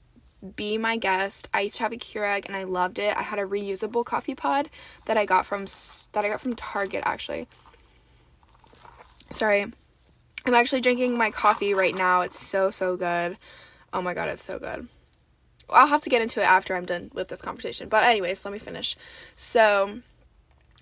be 0.57 0.76
my 0.76 0.97
guest. 0.97 1.49
I 1.55 1.62
used 1.62 1.76
to 1.76 1.85
have 1.85 1.93
a 1.93 1.97
Keurig 1.97 2.47
and 2.47 2.57
I 2.57 2.64
loved 2.64 2.99
it. 2.99 3.17
I 3.17 3.23
had 3.23 3.38
a 3.38 3.45
reusable 3.45 4.05
coffee 4.05 4.35
pod 4.35 4.69
that 5.07 5.17
I 5.17 5.25
got 5.25 5.47
from 5.47 5.67
that 6.12 6.25
I 6.25 6.29
got 6.29 6.40
from 6.40 6.57
Target 6.57 7.02
actually. 7.07 7.47
Sorry. 9.31 9.67
I'm 10.47 10.55
actually 10.55 10.81
drinking 10.81 11.17
my 11.19 11.31
coffee 11.31 11.75
right 11.75 11.95
now. 11.95 12.23
It's 12.23 12.38
so 12.38 12.71
so 12.71 12.97
good. 12.97 13.37
Oh 13.92 14.02
my 14.02 14.14
god, 14.14 14.28
it's 14.28 14.44
so 14.44 14.59
good. 14.59 14.88
I'll 15.68 15.87
have 15.87 16.02
to 16.02 16.11
get 16.11 16.23
into 16.23 16.40
it 16.40 16.44
after 16.44 16.75
I'm 16.75 16.85
done 16.85 17.11
with 17.14 17.28
this 17.28 17.42
conversation. 17.42 17.88
But 17.88 18.04
anyways, 18.04 18.44
let 18.44 18.52
me 18.52 18.59
finish. 18.59 18.97
So, 19.37 20.00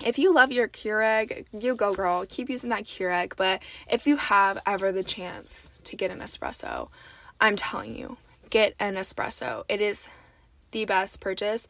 if 0.04 0.18
you 0.18 0.32
love 0.32 0.52
your 0.52 0.68
Keurig, 0.68 1.46
you 1.58 1.74
go 1.74 1.92
girl. 1.92 2.24
Keep 2.26 2.50
using 2.50 2.70
that 2.70 2.84
Keurig. 2.84 3.34
But 3.36 3.62
if 3.90 4.06
you 4.06 4.16
have 4.16 4.58
ever 4.66 4.92
the 4.92 5.02
chance 5.02 5.78
to 5.84 5.96
get 5.96 6.10
a 6.10 6.14
Nespresso, 6.14 6.88
I'm 7.40 7.56
telling 7.56 7.94
you, 7.96 8.16
get 8.50 8.74
a 8.80 8.84
Nespresso. 8.84 9.64
It 9.68 9.80
is 9.80 10.08
the 10.70 10.84
best 10.84 11.20
purchase. 11.20 11.68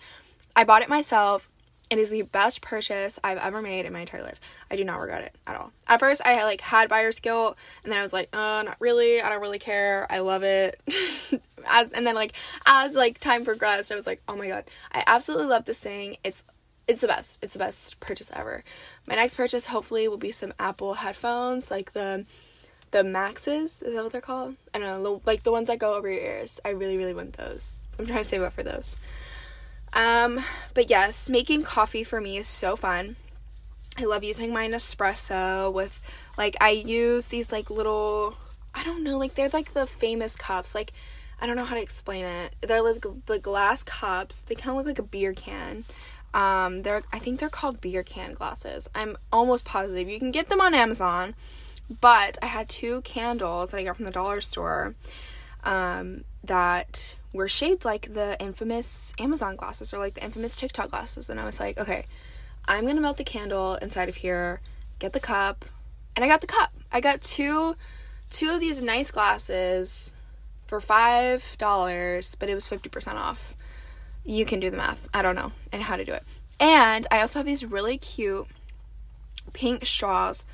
I 0.54 0.64
bought 0.64 0.82
it 0.82 0.88
myself. 0.88 1.48
It 1.90 1.98
is 1.98 2.10
the 2.10 2.22
best 2.22 2.60
purchase 2.60 3.18
I've 3.24 3.38
ever 3.38 3.62
made 3.62 3.86
in 3.86 3.92
my 3.94 4.00
entire 4.00 4.22
life. 4.22 4.38
I 4.70 4.76
do 4.76 4.84
not 4.84 5.00
regret 5.00 5.22
it 5.22 5.34
at 5.46 5.56
all. 5.56 5.72
At 5.86 6.00
first, 6.00 6.20
I 6.24 6.44
like 6.44 6.60
had 6.60 6.88
buyer's 6.88 7.18
guilt, 7.18 7.56
and 7.82 7.90
then 7.90 7.98
I 7.98 8.02
was 8.02 8.12
like, 8.12 8.28
"Uh, 8.34 8.62
not 8.62 8.76
really. 8.78 9.22
I 9.22 9.28
don't 9.30 9.40
really 9.40 9.58
care. 9.58 10.06
I 10.10 10.18
love 10.18 10.42
it." 10.42 10.80
as 11.66 11.88
and 11.90 12.06
then 12.06 12.14
like 12.14 12.32
as 12.66 12.94
like 12.94 13.18
time 13.18 13.44
progressed, 13.44 13.90
I 13.90 13.96
was 13.96 14.06
like, 14.06 14.20
"Oh 14.28 14.36
my 14.36 14.48
god, 14.48 14.64
I 14.92 15.02
absolutely 15.06 15.46
love 15.46 15.64
this 15.64 15.78
thing. 15.78 16.18
It's 16.22 16.44
it's 16.86 17.00
the 17.00 17.06
best. 17.06 17.38
It's 17.42 17.54
the 17.54 17.58
best 17.58 17.98
purchase 18.00 18.30
ever." 18.34 18.64
My 19.06 19.14
next 19.14 19.36
purchase 19.36 19.66
hopefully 19.66 20.08
will 20.08 20.18
be 20.18 20.32
some 20.32 20.52
Apple 20.58 20.94
headphones, 20.94 21.70
like 21.70 21.92
the 21.94 22.26
the 22.90 23.02
Maxes. 23.02 23.82
Is 23.82 23.94
that 23.94 24.02
what 24.02 24.12
they're 24.12 24.20
called? 24.20 24.56
I 24.74 24.78
don't 24.78 25.02
know, 25.02 25.22
like 25.24 25.42
the 25.42 25.52
ones 25.52 25.68
that 25.68 25.78
go 25.78 25.94
over 25.94 26.10
your 26.10 26.22
ears. 26.22 26.60
I 26.64 26.70
really 26.70 26.98
really 26.98 27.14
want 27.14 27.34
those. 27.34 27.80
I'm 27.98 28.06
trying 28.06 28.18
to 28.18 28.24
save 28.24 28.42
up 28.42 28.52
for 28.52 28.62
those. 28.62 28.96
Um, 29.92 30.40
but 30.74 30.90
yes, 30.90 31.28
making 31.28 31.62
coffee 31.62 32.04
for 32.04 32.20
me 32.20 32.36
is 32.36 32.46
so 32.46 32.76
fun. 32.76 33.16
I 33.96 34.04
love 34.04 34.22
using 34.22 34.52
my 34.52 34.68
Nespresso 34.68 35.72
with 35.72 36.00
like 36.36 36.56
I 36.60 36.70
use 36.70 37.28
these 37.28 37.50
like 37.50 37.68
little 37.68 38.36
I 38.74 38.84
don't 38.84 39.02
know, 39.02 39.18
like 39.18 39.34
they're 39.34 39.48
like 39.48 39.72
the 39.72 39.86
famous 39.86 40.36
cups. 40.36 40.74
Like 40.74 40.92
I 41.40 41.46
don't 41.46 41.56
know 41.56 41.64
how 41.64 41.74
to 41.74 41.82
explain 41.82 42.24
it. 42.24 42.54
They're 42.60 42.82
like 42.82 43.04
the 43.26 43.38
glass 43.38 43.82
cups. 43.82 44.42
They 44.42 44.54
kind 44.54 44.70
of 44.70 44.76
look 44.76 44.86
like 44.86 44.98
a 44.98 45.02
beer 45.02 45.32
can. 45.32 45.84
Um, 46.32 46.82
they're 46.82 47.02
I 47.12 47.18
think 47.18 47.40
they're 47.40 47.48
called 47.48 47.80
beer 47.80 48.02
can 48.02 48.34
glasses. 48.34 48.88
I'm 48.94 49.16
almost 49.32 49.64
positive 49.64 50.08
you 50.08 50.18
can 50.18 50.30
get 50.30 50.48
them 50.48 50.60
on 50.60 50.74
Amazon. 50.74 51.34
But 52.00 52.36
I 52.42 52.46
had 52.46 52.68
two 52.68 53.00
candles 53.00 53.70
that 53.70 53.78
I 53.78 53.84
got 53.84 53.96
from 53.96 54.04
the 54.04 54.10
dollar 54.10 54.40
store 54.42 54.94
um, 55.68 56.24
that 56.42 57.14
were 57.34 57.46
shaped 57.46 57.84
like 57.84 58.14
the 58.14 58.40
infamous 58.40 59.12
Amazon 59.18 59.54
glasses 59.54 59.92
or 59.92 59.98
like 59.98 60.14
the 60.14 60.24
infamous 60.24 60.56
TikTok 60.56 60.88
glasses. 60.88 61.28
And 61.28 61.38
I 61.38 61.44
was 61.44 61.60
like, 61.60 61.78
okay, 61.78 62.06
I'm 62.66 62.86
gonna 62.86 63.02
melt 63.02 63.18
the 63.18 63.24
candle 63.24 63.74
inside 63.76 64.08
of 64.08 64.16
here, 64.16 64.60
get 64.98 65.12
the 65.12 65.20
cup, 65.20 65.66
and 66.16 66.24
I 66.24 66.28
got 66.28 66.40
the 66.40 66.46
cup. 66.46 66.72
I 66.90 67.00
got 67.00 67.20
two 67.20 67.76
two 68.30 68.50
of 68.50 68.60
these 68.60 68.82
nice 68.82 69.10
glasses 69.10 70.14
for 70.66 70.80
five 70.80 71.56
dollars, 71.58 72.34
but 72.38 72.48
it 72.48 72.54
was 72.54 72.66
fifty 72.66 72.88
percent 72.88 73.18
off. 73.18 73.54
You 74.24 74.46
can 74.46 74.60
do 74.60 74.70
the 74.70 74.78
math. 74.78 75.06
I 75.12 75.20
don't 75.20 75.36
know 75.36 75.52
and 75.70 75.82
how 75.82 75.96
to 75.96 76.04
do 76.04 76.12
it. 76.12 76.22
And 76.58 77.06
I 77.10 77.20
also 77.20 77.40
have 77.40 77.46
these 77.46 77.64
really 77.64 77.98
cute 77.98 78.46
pink 79.52 79.84
straws 79.84 80.46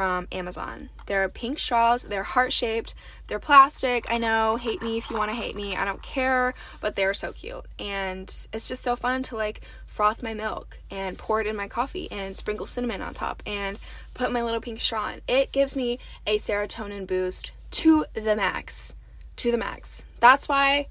from 0.00 0.26
Amazon. 0.32 0.88
They're 1.04 1.28
pink 1.28 1.58
straws, 1.58 2.04
they're 2.04 2.22
heart 2.22 2.54
shaped, 2.54 2.94
they're 3.26 3.38
plastic. 3.38 4.10
I 4.10 4.16
know, 4.16 4.56
hate 4.56 4.82
me 4.82 4.96
if 4.96 5.10
you 5.10 5.18
want 5.18 5.30
to 5.30 5.36
hate 5.36 5.54
me, 5.54 5.76
I 5.76 5.84
don't 5.84 6.00
care, 6.00 6.54
but 6.80 6.96
they're 6.96 7.12
so 7.12 7.32
cute. 7.32 7.66
And 7.78 8.34
it's 8.50 8.66
just 8.66 8.82
so 8.82 8.96
fun 8.96 9.22
to 9.24 9.36
like 9.36 9.60
froth 9.86 10.22
my 10.22 10.32
milk 10.32 10.78
and 10.90 11.18
pour 11.18 11.42
it 11.42 11.46
in 11.46 11.54
my 11.54 11.68
coffee 11.68 12.10
and 12.10 12.34
sprinkle 12.34 12.64
cinnamon 12.64 13.02
on 13.02 13.12
top 13.12 13.42
and 13.44 13.78
put 14.14 14.32
my 14.32 14.40
little 14.42 14.62
pink 14.62 14.80
straw 14.80 15.10
in. 15.10 15.20
It 15.28 15.52
gives 15.52 15.76
me 15.76 15.98
a 16.26 16.38
serotonin 16.38 17.06
boost 17.06 17.52
to 17.72 18.06
the 18.14 18.34
max. 18.34 18.94
To 19.36 19.50
the 19.50 19.58
max. 19.58 20.06
That's 20.18 20.48
why 20.48 20.86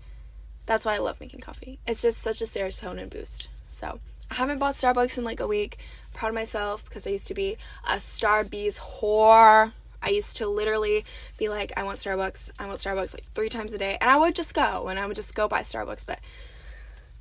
that's 0.68 0.86
why 0.86 0.94
I 0.94 1.00
love 1.00 1.20
making 1.20 1.40
coffee. 1.40 1.80
It's 1.88 2.04
just 2.04 2.20
such 2.20 2.44
a 2.44 2.46
serotonin 2.46 3.10
boost. 3.10 3.48
So, 3.68 4.02
I 4.30 4.36
haven't 4.36 4.60
bought 4.60 4.76
Starbucks 4.76 5.18
in 5.18 5.24
like 5.24 5.40
a 5.40 5.48
week 5.48 5.80
proud 6.14 6.30
of 6.30 6.36
myself 6.36 6.86
because 6.86 7.08
I 7.08 7.12
used 7.12 7.28
to 7.28 7.34
be 7.34 7.58
a 7.88 7.96
Starbucks 7.96 8.80
whore. 8.80 9.72
I 10.02 10.10
used 10.10 10.38
to 10.38 10.48
literally 10.48 11.04
be 11.38 11.50
like, 11.50 11.74
I 11.78 11.84
want 11.84 11.98
Starbucks, 11.98 12.52
I 12.60 12.68
want 12.68 12.80
Starbucks 12.80 13.14
like 13.14 13.26
three 13.36 13.50
times 13.50 13.74
a 13.74 13.78
day. 13.78 13.98
And 14.00 14.10
I 14.10 14.16
would 14.18 14.36
just 14.36 14.54
go 14.54 14.88
and 14.88 15.00
I 15.00 15.06
would 15.06 15.16
just 15.16 15.36
go 15.36 15.48
buy 15.48 15.62
Starbucks. 15.62 16.06
But 16.06 16.20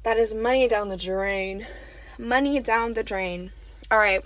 that 0.05 0.17
is 0.17 0.33
money 0.33 0.69
down 0.69 0.89
the 0.89 0.97
drain. 0.97 1.67
Money 2.19 2.61
down 2.61 2.95
the 2.95 3.03
drain. 3.03 3.53
All 3.91 3.99
right. 3.99 4.23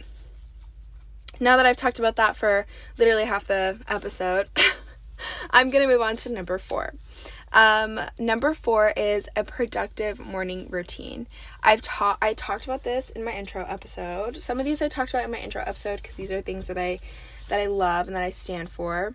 Now 1.40 1.56
that 1.56 1.66
I've 1.66 1.76
talked 1.76 1.98
about 1.98 2.16
that 2.16 2.36
for 2.36 2.66
literally 2.98 3.24
half 3.24 3.46
the 3.46 3.80
episode, 3.88 4.48
I'm 5.52 5.70
going 5.70 5.86
to 5.86 5.92
move 5.92 6.00
on 6.00 6.16
to 6.16 6.32
number 6.32 6.58
four. 6.58 6.94
Um, 7.52 8.00
number 8.18 8.54
four 8.54 8.92
is 8.96 9.28
a 9.36 9.44
productive 9.44 10.18
morning 10.18 10.68
routine. 10.70 11.26
I've 11.62 11.82
taught 11.82 12.18
I 12.22 12.32
talked 12.32 12.64
about 12.64 12.82
this 12.82 13.10
in 13.10 13.24
my 13.24 13.32
intro 13.32 13.64
episode. 13.68 14.42
Some 14.42 14.58
of 14.58 14.64
these 14.64 14.80
I 14.80 14.88
talked 14.88 15.10
about 15.12 15.24
in 15.24 15.30
my 15.30 15.38
intro 15.38 15.62
episode 15.64 16.00
because 16.00 16.16
these 16.16 16.32
are 16.32 16.40
things 16.40 16.66
that 16.68 16.78
I 16.78 16.98
that 17.48 17.60
I 17.60 17.66
love 17.66 18.06
and 18.06 18.16
that 18.16 18.22
I 18.22 18.30
stand 18.30 18.70
for. 18.70 19.14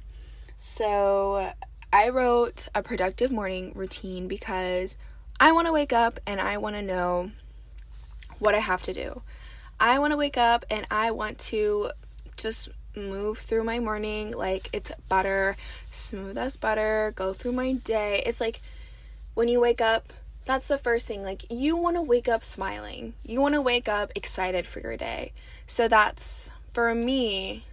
So 0.58 1.52
I 1.92 2.10
wrote 2.10 2.68
a 2.76 2.84
productive 2.84 3.32
morning 3.32 3.72
routine 3.74 4.28
because 4.28 4.98
I 5.40 5.52
want 5.52 5.68
to 5.68 5.74
wake 5.74 5.94
up 5.94 6.20
and 6.28 6.40
I 6.40 6.58
want 6.58 6.76
to 6.76 6.82
know 6.82 7.32
what 8.38 8.54
I 8.54 8.60
have 8.60 8.84
to 8.84 8.94
do. 8.94 9.24
I 9.80 9.98
want 9.98 10.12
to 10.12 10.18
wake 10.18 10.38
up 10.38 10.66
and 10.70 10.86
I 10.92 11.12
want 11.12 11.40
to 11.40 11.92
just 12.36 12.70
move 12.98 13.38
through 13.38 13.64
my 13.64 13.80
morning 13.80 14.32
like 14.32 14.70
it's 14.74 14.92
butter, 15.08 15.56
smooth 15.92 16.38
as 16.38 16.58
butter, 16.58 17.14
go 17.16 17.34
through 17.34 17.54
my 17.54 17.74
day. 17.74 18.24
It's 18.26 18.42
like 18.42 18.62
when 19.34 19.48
you 19.48 19.60
wake 19.60 19.82
up, 19.82 20.14
that's 20.46 20.68
the 20.68 20.78
first 20.78 21.08
thing. 21.08 21.24
Like 21.24 21.46
you 21.52 21.76
want 21.78 21.96
to 21.96 22.02
wake 22.02 22.28
up 22.28 22.44
smiling. 22.44 23.14
You 23.24 23.42
want 23.42 23.54
to 23.54 23.62
wake 23.62 23.88
up 23.88 24.12
excited 24.16 24.66
for 24.66 24.80
your 24.80 24.98
day. 24.98 25.34
So 25.68 25.88
that's 25.88 26.52
for 26.74 26.94
me 26.96 27.66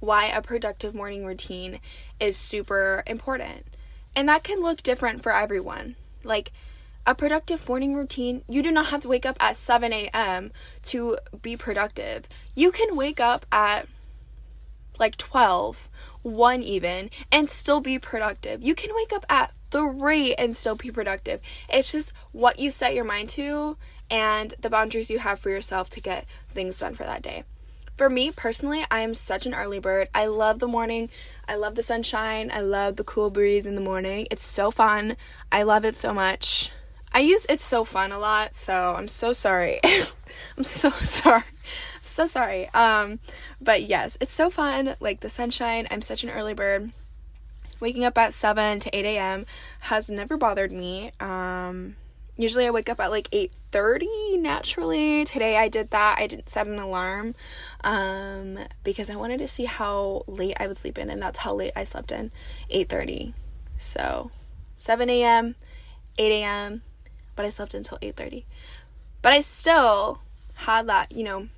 why 0.00 0.26
a 0.26 0.42
productive 0.42 0.94
morning 0.94 1.24
routine 1.24 1.80
is 2.20 2.36
super 2.36 3.02
important. 3.06 3.66
And 4.14 4.28
that 4.28 4.44
can 4.44 4.62
look 4.62 4.82
different 4.82 5.22
for 5.22 5.32
everyone. 5.32 5.96
Like 6.24 6.52
a 7.06 7.14
productive 7.14 7.68
morning 7.68 7.94
routine, 7.94 8.42
you 8.48 8.62
do 8.62 8.72
not 8.72 8.86
have 8.86 9.02
to 9.02 9.08
wake 9.08 9.24
up 9.24 9.36
at 9.40 9.56
7 9.56 9.92
a.m. 9.92 10.50
to 10.84 11.18
be 11.40 11.56
productive. 11.56 12.28
You 12.54 12.72
can 12.72 12.96
wake 12.96 13.20
up 13.20 13.46
at 13.52 13.86
like 14.98 15.16
12, 15.16 15.88
1 16.22 16.62
even, 16.62 17.10
and 17.30 17.50
still 17.50 17.80
be 17.80 17.98
productive. 17.98 18.62
You 18.62 18.74
can 18.74 18.94
wake 18.94 19.12
up 19.12 19.26
at 19.28 19.52
3 19.70 20.34
and 20.34 20.56
still 20.56 20.76
be 20.76 20.90
productive. 20.90 21.40
It's 21.68 21.92
just 21.92 22.12
what 22.32 22.58
you 22.58 22.70
set 22.70 22.94
your 22.94 23.04
mind 23.04 23.28
to 23.30 23.76
and 24.10 24.54
the 24.60 24.70
boundaries 24.70 25.10
you 25.10 25.18
have 25.18 25.40
for 25.40 25.50
yourself 25.50 25.90
to 25.90 26.00
get 26.00 26.26
things 26.50 26.78
done 26.78 26.94
for 26.94 27.04
that 27.04 27.22
day. 27.22 27.44
For 27.96 28.10
me 28.10 28.30
personally, 28.30 28.84
I 28.90 29.00
am 29.00 29.14
such 29.14 29.46
an 29.46 29.54
early 29.54 29.78
bird. 29.78 30.08
I 30.14 30.26
love 30.26 30.58
the 30.58 30.68
morning. 30.68 31.08
I 31.48 31.54
love 31.54 31.76
the 31.76 31.82
sunshine. 31.82 32.50
I 32.52 32.60
love 32.60 32.96
the 32.96 33.04
cool 33.04 33.30
breeze 33.30 33.64
in 33.64 33.74
the 33.74 33.80
morning. 33.80 34.26
It's 34.30 34.44
so 34.44 34.70
fun. 34.70 35.16
I 35.50 35.62
love 35.62 35.84
it 35.84 35.94
so 35.94 36.12
much. 36.12 36.70
I 37.12 37.20
use 37.20 37.46
it's 37.48 37.64
so 37.64 37.84
fun 37.84 38.12
a 38.12 38.18
lot, 38.18 38.54
so 38.54 38.94
I'm 38.96 39.08
so 39.08 39.32
sorry. 39.32 39.80
I'm 40.58 40.64
so 40.64 40.90
sorry 41.00 41.44
so 42.10 42.26
sorry. 42.26 42.68
Um, 42.70 43.18
but 43.60 43.82
yes, 43.82 44.16
it's 44.20 44.32
so 44.32 44.50
fun. 44.50 44.96
Like 45.00 45.20
the 45.20 45.28
sunshine. 45.28 45.86
I'm 45.90 46.02
such 46.02 46.24
an 46.24 46.30
early 46.30 46.54
bird. 46.54 46.90
waking 47.80 48.04
up 48.04 48.16
at 48.18 48.32
7 48.34 48.80
to 48.80 48.96
8 48.96 49.04
a.m. 49.04 49.46
has 49.80 50.08
never 50.10 50.36
bothered 50.36 50.72
me. 50.72 51.12
Um, 51.20 51.96
usually 52.36 52.66
I 52.66 52.70
wake 52.70 52.88
up 52.88 53.00
at 53.00 53.10
like 53.10 53.30
8:30 53.30 54.38
naturally. 54.40 55.24
Today 55.24 55.56
I 55.56 55.68
did 55.68 55.90
that. 55.90 56.16
I 56.18 56.26
didn't 56.26 56.48
set 56.48 56.66
an 56.66 56.78
alarm 56.78 57.34
um, 57.82 58.58
because 58.84 59.10
I 59.10 59.16
wanted 59.16 59.38
to 59.38 59.48
see 59.48 59.64
how 59.64 60.22
late 60.26 60.56
I 60.58 60.66
would 60.68 60.78
sleep 60.78 60.98
in 60.98 61.10
and 61.10 61.20
that's 61.20 61.40
how 61.40 61.54
late 61.54 61.72
I 61.76 61.84
slept 61.84 62.12
in. 62.12 62.30
8:30. 62.70 63.34
So, 63.78 64.30
7 64.76 65.10
a.m., 65.10 65.54
8 66.18 66.32
a.m., 66.32 66.82
but 67.34 67.44
I 67.44 67.50
slept 67.50 67.74
until 67.74 67.98
8:30. 67.98 68.44
But 69.22 69.32
I 69.32 69.40
still 69.40 70.20
had 70.54 70.86
that, 70.88 71.12
you 71.12 71.24
know, 71.24 71.48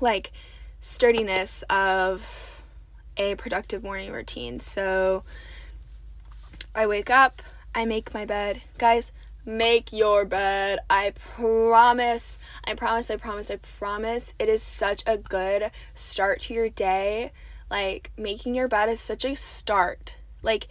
like 0.00 0.32
sturdiness 0.80 1.62
of 1.68 2.62
a 3.16 3.34
productive 3.36 3.82
morning 3.82 4.12
routine. 4.12 4.60
So 4.60 5.24
I 6.74 6.86
wake 6.86 7.10
up, 7.10 7.42
I 7.74 7.84
make 7.84 8.12
my 8.12 8.24
bed. 8.24 8.62
Guys, 8.78 9.12
make 9.44 9.92
your 9.92 10.24
bed. 10.24 10.78
I 10.90 11.12
promise, 11.16 12.38
I 12.64 12.74
promise, 12.74 13.10
I 13.10 13.16
promise, 13.16 13.50
I 13.50 13.56
promise. 13.56 14.34
It 14.38 14.48
is 14.48 14.62
such 14.62 15.02
a 15.06 15.16
good 15.16 15.70
start 15.94 16.40
to 16.42 16.54
your 16.54 16.68
day. 16.68 17.32
Like, 17.70 18.10
making 18.16 18.54
your 18.54 18.68
bed 18.68 18.88
is 18.88 19.00
such 19.00 19.24
a 19.24 19.34
start. 19.34 20.14
Like, 20.42 20.68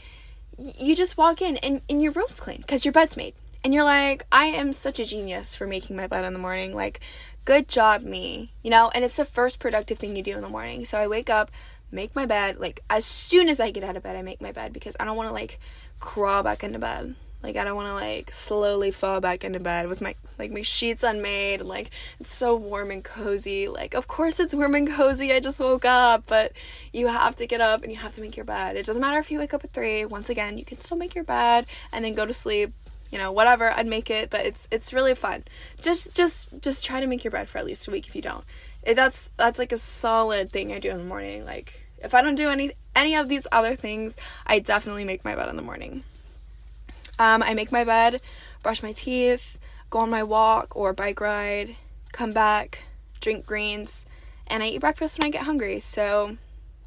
you 0.58 0.96
just 0.96 1.18
walk 1.18 1.42
in 1.42 1.58
and, 1.58 1.82
and 1.90 2.02
your 2.02 2.12
room's 2.12 2.40
clean 2.40 2.58
because 2.58 2.86
your 2.86 2.92
bed's 2.92 3.18
made. 3.18 3.34
And 3.64 3.74
you're 3.74 3.84
like, 3.84 4.26
I 4.32 4.46
am 4.46 4.74
such 4.74 5.00
a 5.00 5.06
genius 5.06 5.56
for 5.56 5.66
making 5.66 5.96
my 5.96 6.08
bed 6.08 6.24
in 6.24 6.34
the 6.34 6.40
morning. 6.40 6.74
Like, 6.74 7.00
good 7.46 7.68
job, 7.68 8.02
me. 8.02 8.52
You 8.64 8.72
know, 8.72 8.92
and 8.94 9.06
it's 9.06 9.18
the 9.18 9.26
first 9.26 9.60
productive 9.60 9.98
thing 9.98 10.16
you 10.16 10.24
do 10.24 10.36
in 10.36 10.42
the 10.42 10.50
morning. 10.50 10.84
So 10.86 10.98
I 10.98 11.08
wake 11.08 11.30
up, 11.30 11.52
make 11.92 12.16
my 12.16 12.26
bed. 12.26 12.60
Like, 12.60 12.82
as 12.90 13.06
soon 13.06 13.48
as 13.48 13.60
I 13.60 13.72
get 13.72 13.84
out 13.84 13.96
of 13.96 14.04
bed, 14.04 14.16
I 14.16 14.22
make 14.22 14.42
my 14.42 14.52
bed 14.52 14.74
because 14.74 14.96
I 15.00 15.06
don't 15.06 15.18
want 15.18 15.30
to, 15.30 15.34
like, 15.34 15.60
crawl 16.00 16.44
back 16.44 16.64
into 16.64 16.80
bed. 16.80 17.16
Like 17.46 17.58
I 17.58 17.64
don't 17.64 17.76
want 17.76 17.90
to 17.90 17.94
like 17.94 18.34
slowly 18.34 18.90
fall 18.90 19.22
back 19.22 19.44
into 19.44 19.60
bed 19.60 19.88
with 19.88 20.02
my 20.02 20.16
like 20.40 20.50
my 20.50 20.64
sheets 20.64 21.04
unmade 21.04 21.60
and 21.60 21.70
like 21.70 21.92
it's 22.20 22.34
so 22.34 22.56
warm 22.56 22.90
and 22.90 23.04
cozy. 23.04 23.68
Like 23.68 23.94
of 23.94 24.08
course 24.08 24.40
it's 24.40 24.52
warm 24.56 24.74
and 24.74 24.90
cozy. 24.90 25.32
I 25.32 25.40
just 25.40 25.60
woke 25.60 25.86
up, 25.86 26.24
but 26.26 26.54
you 26.92 27.06
have 27.06 27.36
to 27.36 27.46
get 27.46 27.62
up 27.62 27.84
and 27.84 27.92
you 27.92 28.00
have 28.00 28.14
to 28.14 28.22
make 28.22 28.36
your 28.36 28.46
bed. 28.46 28.78
It 28.78 28.86
doesn't 28.88 29.00
matter 29.00 29.20
if 29.20 29.30
you 29.30 29.38
wake 29.38 29.54
up 29.54 29.64
at 29.64 29.72
3. 29.74 30.06
Once 30.06 30.28
again, 30.28 30.58
you 30.58 30.66
can 30.66 30.80
still 30.80 30.98
make 30.98 31.14
your 31.14 31.24
bed 31.24 31.68
and 31.92 32.04
then 32.04 32.16
go 32.16 32.26
to 32.26 32.34
sleep. 32.34 32.74
You 33.16 33.22
know, 33.22 33.32
whatever, 33.32 33.72
I'd 33.72 33.88
make 33.88 34.10
it, 34.10 34.30
but 34.30 34.46
it's 34.46 34.68
it's 34.72 34.92
really 34.92 35.16
fun. 35.16 35.46
Just 35.82 36.14
just 36.14 36.50
just 36.60 36.84
try 36.84 37.00
to 37.00 37.08
make 37.08 37.24
your 37.24 37.32
bed 37.32 37.48
for 37.48 37.60
at 37.60 37.66
least 37.66 37.88
a 37.88 37.92
week 37.92 38.08
if 38.10 38.14
you 38.14 38.22
don't. 38.22 38.44
It, 38.84 38.96
that's 38.96 39.32
that's 39.38 39.58
like 39.58 39.72
a 39.72 39.78
solid 39.78 40.50
thing 40.50 40.74
I 40.74 40.80
do 40.80 40.90
in 40.90 40.98
the 40.98 41.06
morning. 41.06 41.46
Like 41.46 41.80
if 42.00 42.14
I 42.14 42.22
don't 42.22 42.36
do 42.36 42.50
any 42.50 42.74
any 42.94 43.16
of 43.16 43.30
these 43.30 43.48
other 43.54 43.74
things, 43.78 44.18
I 44.46 44.60
definitely 44.60 45.06
make 45.06 45.24
my 45.24 45.34
bed 45.34 45.48
in 45.48 45.56
the 45.56 45.62
morning. 45.62 46.04
Um, 47.18 47.42
I 47.42 47.54
make 47.54 47.72
my 47.72 47.86
bed, 47.86 48.20
brush 48.62 48.84
my 48.84 48.92
teeth, 48.92 49.60
go 49.90 50.00
on 50.00 50.10
my 50.10 50.22
walk 50.22 50.76
or 50.76 50.92
bike 50.92 51.22
ride, 51.22 51.78
come 52.12 52.34
back, 52.34 52.80
drink 53.22 53.46
greens, 53.46 54.06
and 54.46 54.62
I 54.62 54.68
eat 54.68 54.82
breakfast 54.82 55.20
when 55.20 55.28
I 55.28 55.32
get 55.32 55.44
hungry. 55.44 55.80
So 55.80 56.36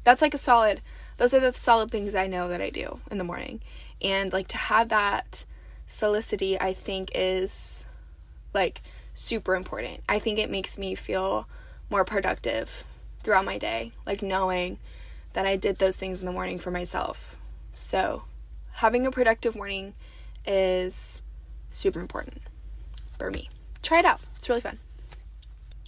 that's 0.03 0.21
like 0.21 0.35
a 0.35 0.37
solid, 0.37 0.81
those 1.17 1.33
are 1.33 1.39
the 1.39 1.53
solid 1.53 1.89
things 1.89 2.13
I 2.13 2.27
know 2.27 2.47
that 2.49 2.61
I 2.61 2.69
do 2.69 2.99
in 3.09 3.17
the 3.17 3.23
morning. 3.23 3.61
And 3.99 4.31
like 4.31 4.47
to 4.49 4.57
have 4.57 4.89
that 4.89 5.43
solicity, 5.89 6.57
I 6.59 6.71
think 6.71 7.11
is 7.13 7.85
like 8.53 8.81
super 9.13 9.55
important. 9.55 10.01
I 10.07 10.19
think 10.19 10.39
it 10.39 10.49
makes 10.49 10.77
me 10.77 10.95
feel 10.95 11.49
more 11.89 12.05
productive 12.05 12.85
throughout 13.21 13.43
my 13.43 13.57
day, 13.57 13.91
like 14.05 14.21
knowing 14.21 14.77
that 15.33 15.45
I 15.45 15.57
did 15.57 15.79
those 15.79 15.97
things 15.97 16.21
in 16.21 16.25
the 16.25 16.31
morning 16.31 16.57
for 16.57 16.71
myself. 16.71 17.35
So 17.73 18.23
having 18.73 19.05
a 19.05 19.11
productive 19.11 19.55
morning 19.55 19.93
is 20.45 21.21
super 21.69 21.99
important 21.99 22.41
for 23.17 23.29
me. 23.29 23.49
Try 23.81 23.99
it 23.99 24.05
out, 24.05 24.21
it's 24.37 24.47
really 24.47 24.61
fun. 24.61 24.79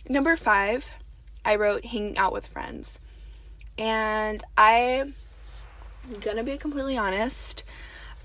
Number 0.09 0.35
five, 0.35 0.91
I 1.45 1.55
wrote 1.55 1.85
hanging 1.85 2.17
out 2.17 2.33
with 2.33 2.47
friends. 2.47 2.99
And 3.77 4.43
I'm 4.57 5.15
gonna 6.19 6.43
be 6.43 6.57
completely 6.57 6.97
honest, 6.97 7.63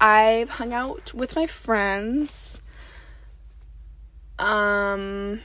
I've 0.00 0.50
hung 0.50 0.73
out 0.73 1.15
with 1.15 1.37
my 1.37 1.47
friends. 1.47 2.61
Um, 4.38 5.41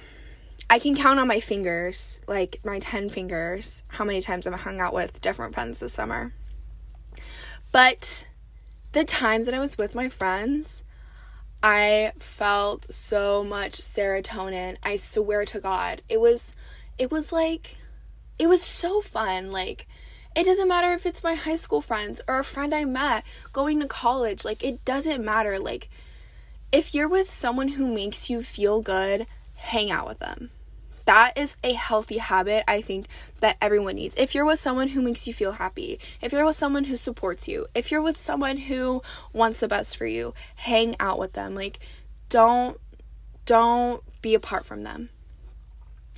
I 0.70 0.80
can 0.80 0.96
count 0.96 1.20
on 1.20 1.28
my 1.28 1.40
fingers, 1.40 2.22
like 2.28 2.60
my 2.64 2.80
10 2.80 3.10
fingers, 3.10 3.84
how 3.88 4.06
many 4.06 4.22
times 4.22 4.48
I've 4.48 4.60
hung 4.62 4.80
out 4.80 4.94
with 4.94 5.22
different 5.22 5.54
friends 5.54 5.80
this 5.80 5.94
summer. 5.94 6.34
But 7.72 8.28
the 8.92 9.04
times 9.04 9.46
that 9.46 9.56
I 9.56 9.60
was 9.60 9.78
with 9.78 9.96
my 9.96 10.10
friends, 10.10 10.84
I 11.64 12.12
felt 12.20 12.92
so 12.92 13.44
much 13.44 13.74
serotonin. 13.74 14.78
I 14.84 14.98
swear 14.98 15.46
to 15.46 15.60
God. 15.60 16.02
It 16.10 16.20
was 16.20 16.56
it 16.98 17.12
was 17.12 17.32
like 17.32 17.78
it 18.40 18.48
was 18.48 18.62
so 18.62 19.02
fun. 19.02 19.52
Like 19.52 19.88
it 20.36 20.46
doesn't 20.46 20.68
matter 20.68 20.92
if 20.92 21.06
it's 21.06 21.24
my 21.24 21.36
high 21.36 21.56
school 21.56 21.82
friends 21.82 22.22
or 22.28 22.40
a 22.40 22.44
friend 22.44 22.74
I 22.74 22.86
met 22.86 23.26
going 23.52 23.80
to 23.80 23.88
college. 23.88 24.46
Like 24.46 24.64
it 24.64 24.84
doesn't 24.86 25.24
matter. 25.24 25.60
Like 25.60 25.90
if 26.72 26.94
you're 26.94 27.10
with 27.10 27.30
someone 27.30 27.70
who 27.70 27.94
makes 27.94 28.30
you 28.30 28.44
feel 28.44 28.82
good, 28.82 29.28
hang 29.56 29.92
out 29.92 30.08
with 30.08 30.20
them 30.20 30.52
that 31.06 31.38
is 31.38 31.58
a 31.64 31.74
healthy 31.74 32.18
habit 32.18 32.64
I 32.68 32.82
think 32.82 33.08
that 33.40 33.58
everyone 33.62 33.96
needs. 33.96 34.16
If 34.18 34.36
you're 34.36 34.46
with 34.46 34.60
someone 34.60 34.90
who 34.90 35.02
makes 35.02 35.28
you 35.28 35.34
feel 35.34 35.54
happy, 35.54 36.00
if 36.22 36.32
you're 36.32 36.46
with 36.46 36.56
someone 36.56 36.86
who 36.86 36.96
supports 36.96 37.48
you, 37.48 37.68
if 37.76 37.92
you're 37.92 38.02
with 38.02 38.18
someone 38.18 38.58
who 38.58 39.02
wants 39.34 39.60
the 39.60 39.68
best 39.68 39.98
for 39.98 40.06
you, 40.06 40.34
hang 40.56 40.96
out 41.00 41.20
with 41.20 41.34
them. 41.34 41.56
Like 41.56 41.80
don't 42.30 42.80
don't 43.46 44.04
be 44.22 44.34
apart 44.34 44.66
from 44.66 44.84
them. 44.84 45.10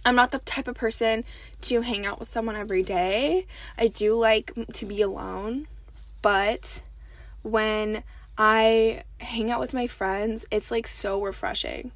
I'm 0.05 0.15
not 0.15 0.31
the 0.31 0.39
type 0.39 0.67
of 0.67 0.75
person 0.75 1.23
to 1.61 1.81
hang 1.81 2.05
out 2.05 2.19
with 2.19 2.27
someone 2.27 2.55
every 2.55 2.83
day. 2.83 3.47
I 3.77 3.87
do 3.87 4.15
like 4.15 4.51
to 4.73 4.85
be 4.85 5.01
alone, 5.01 5.67
but 6.21 6.81
when 7.41 8.03
I 8.37 9.03
hang 9.21 9.49
out 9.49 9.59
with 9.59 9.73
my 9.73 9.87
friends, 9.87 10.45
it's 10.51 10.71
like 10.71 10.87
so 10.87 11.21
refreshing 11.21 11.91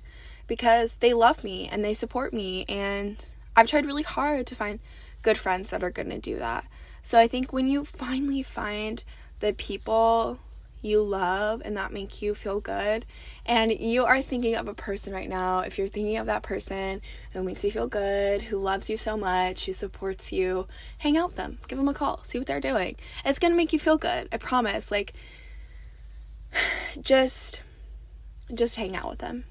because 0.48 0.98
they 0.98 1.14
love 1.14 1.44
me 1.44 1.68
and 1.68 1.84
they 1.84 1.94
support 1.94 2.34
me 2.34 2.64
and 2.70 3.24
I've 3.56 3.68
tried 3.68 3.86
really 3.86 4.04
hard 4.04 4.48
to 4.48 4.56
find 4.56 4.80
good 5.22 5.38
friends 5.38 5.72
that 5.72 5.84
are 5.84 5.90
going 5.90 6.10
to 6.10 6.20
do 6.20 6.38
that. 6.38 6.66
So 7.04 7.20
I 7.20 7.28
think 7.28 7.52
when 7.52 7.68
you 7.68 7.84
finally 7.84 8.44
find 8.44 9.04
the 9.40 9.54
people 9.54 10.40
you 10.82 11.02
love 11.02 11.62
and 11.66 11.76
that 11.78 11.92
make 11.92 12.22
you 12.22 12.34
feel 12.34 12.60
good. 12.60 13.06
And 13.46 13.72
you 13.72 14.06
are 14.06 14.22
thinking 14.22 14.56
of 14.56 14.68
a 14.68 14.74
person 14.74 15.14
right 15.14 15.30
now. 15.30 15.60
If 15.60 15.78
you're 15.78 15.88
thinking 15.88 16.18
of 16.18 16.28
that 16.28 16.44
person 16.44 17.02
who 17.32 17.44
makes 17.44 17.64
you 17.64 17.72
feel 17.72 17.88
good 17.88 18.44
who 18.44 18.58
loves 18.58 18.90
you 18.90 18.98
so 18.98 19.18
much 19.18 19.66
who 19.66 19.74
supports 19.74 20.32
you 20.32 20.68
hang 21.00 21.18
out 21.18 21.30
with 21.30 21.36
them. 21.38 21.60
Give 21.68 21.78
them 21.78 21.90
a 21.90 21.94
call. 21.94 22.24
See 22.24 22.38
what 22.38 22.48
they're 22.48 22.60
doing. 22.60 22.96
It's 23.26 23.40
going 23.40 23.52
to 23.52 23.58
make 23.58 23.74
you 23.74 23.80
feel 23.80 23.98
good. 23.98 24.28
I 24.32 24.38
promise. 24.38 24.92
Like 24.92 25.14
just 27.02 27.62
just 28.54 28.76
hang 28.78 28.96
out 28.96 29.10
with 29.10 29.20
them. 29.20 29.44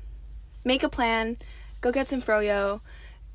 Make 0.65 0.83
a 0.83 0.89
plan, 0.89 1.37
go 1.81 1.93
get 1.93 2.09
some 2.09 2.21
froyo, 2.21 2.81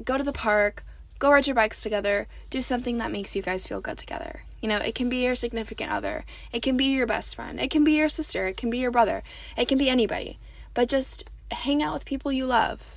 go 0.03 0.17
to 0.17 0.23
the 0.23 0.33
park, 0.33 0.83
go 1.19 1.31
ride 1.31 1.47
your 1.47 1.55
bikes 1.55 1.81
together, 1.81 2.27
do 2.49 2.61
something 2.61 2.97
that 2.97 3.11
makes 3.11 3.35
you 3.35 3.41
guys 3.41 3.65
feel 3.65 3.79
good 3.79 3.97
together. 3.97 4.43
You 4.61 4.69
know, 4.69 4.77
it 4.77 4.95
can 4.95 5.09
be 5.09 5.23
your 5.23 5.35
significant 5.35 5.91
other, 5.91 6.25
it 6.51 6.61
can 6.61 6.77
be 6.77 6.85
your 6.85 7.07
best 7.07 7.35
friend, 7.35 7.59
it 7.59 7.71
can 7.71 7.83
be 7.83 7.93
your 7.93 8.09
sister, 8.09 8.47
it 8.47 8.57
can 8.57 8.69
be 8.69 8.77
your 8.77 8.91
brother, 8.91 9.23
it 9.57 9.67
can 9.67 9.77
be 9.77 9.89
anybody. 9.89 10.39
But 10.73 10.87
just 10.87 11.29
hang 11.51 11.81
out 11.81 11.93
with 11.93 12.05
people 12.05 12.31
you 12.31 12.45
love. 12.45 12.95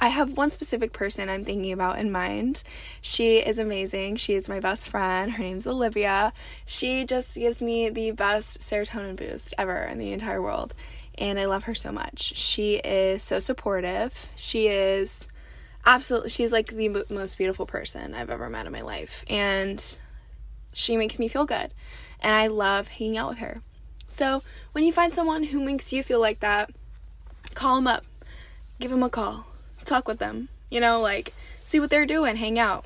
I 0.00 0.08
have 0.08 0.36
one 0.36 0.52
specific 0.52 0.92
person 0.92 1.28
I'm 1.28 1.44
thinking 1.44 1.72
about 1.72 1.98
in 1.98 2.12
mind. 2.12 2.62
She 3.00 3.38
is 3.38 3.58
amazing. 3.58 4.14
She 4.14 4.34
is 4.34 4.48
my 4.48 4.60
best 4.60 4.88
friend. 4.88 5.32
Her 5.32 5.42
name's 5.42 5.66
Olivia. 5.66 6.32
She 6.64 7.04
just 7.04 7.36
gives 7.36 7.60
me 7.60 7.88
the 7.88 8.12
best 8.12 8.60
serotonin 8.60 9.16
boost 9.16 9.54
ever 9.58 9.78
in 9.78 9.98
the 9.98 10.12
entire 10.12 10.40
world 10.40 10.72
and 11.18 11.38
I 11.38 11.46
love 11.46 11.64
her 11.64 11.74
so 11.74 11.90
much. 11.92 12.36
She 12.36 12.76
is 12.76 13.22
so 13.22 13.38
supportive. 13.38 14.28
She 14.36 14.68
is 14.68 15.26
absolutely 15.84 16.30
she's 16.30 16.52
like 16.52 16.68
the 16.68 17.04
most 17.08 17.38
beautiful 17.38 17.66
person 17.66 18.14
I've 18.14 18.30
ever 18.30 18.50
met 18.50 18.66
in 18.66 18.72
my 18.72 18.82
life 18.82 19.24
and 19.30 19.98
she 20.78 20.96
makes 20.96 21.18
me 21.18 21.26
feel 21.26 21.44
good 21.44 21.74
and 22.20 22.34
I 22.34 22.46
love 22.46 22.88
hanging 22.88 23.18
out 23.18 23.30
with 23.30 23.38
her. 23.38 23.62
So, 24.06 24.42
when 24.72 24.84
you 24.84 24.92
find 24.92 25.12
someone 25.12 25.44
who 25.44 25.62
makes 25.62 25.92
you 25.92 26.02
feel 26.02 26.20
like 26.20 26.40
that, 26.40 26.70
call 27.54 27.76
them 27.76 27.86
up. 27.86 28.04
Give 28.80 28.90
them 28.90 29.02
a 29.02 29.10
call. 29.10 29.46
Talk 29.84 30.08
with 30.08 30.18
them. 30.18 30.48
You 30.70 30.80
know, 30.80 31.00
like 31.00 31.34
see 31.64 31.80
what 31.80 31.90
they're 31.90 32.06
doing, 32.06 32.36
hang 32.36 32.58
out. 32.58 32.84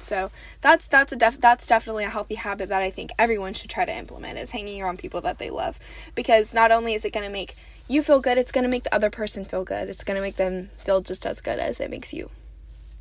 So 0.00 0.30
that's 0.60 0.86
that's 0.86 1.12
a 1.12 1.16
def- 1.16 1.40
that's 1.40 1.66
definitely 1.66 2.04
a 2.04 2.10
healthy 2.10 2.34
habit 2.34 2.68
that 2.68 2.82
I 2.82 2.90
think 2.90 3.12
everyone 3.18 3.54
should 3.54 3.70
try 3.70 3.84
to 3.84 3.96
implement 3.96 4.38
is 4.38 4.50
hanging 4.50 4.82
around 4.82 4.98
people 4.98 5.20
that 5.22 5.38
they 5.38 5.50
love 5.50 5.78
because 6.14 6.52
not 6.52 6.70
only 6.70 6.94
is 6.94 7.04
it 7.04 7.12
going 7.12 7.26
to 7.26 7.32
make 7.32 7.56
you 7.88 8.02
feel 8.02 8.20
good, 8.20 8.38
it's 8.38 8.52
going 8.52 8.64
to 8.64 8.70
make 8.70 8.84
the 8.84 8.94
other 8.94 9.10
person 9.10 9.44
feel 9.44 9.64
good. 9.64 9.88
It's 9.88 10.04
going 10.04 10.16
to 10.16 10.20
make 10.20 10.36
them 10.36 10.70
feel 10.84 11.00
just 11.00 11.24
as 11.24 11.40
good 11.40 11.58
as 11.58 11.80
it 11.80 11.90
makes 11.90 12.12
you 12.12 12.30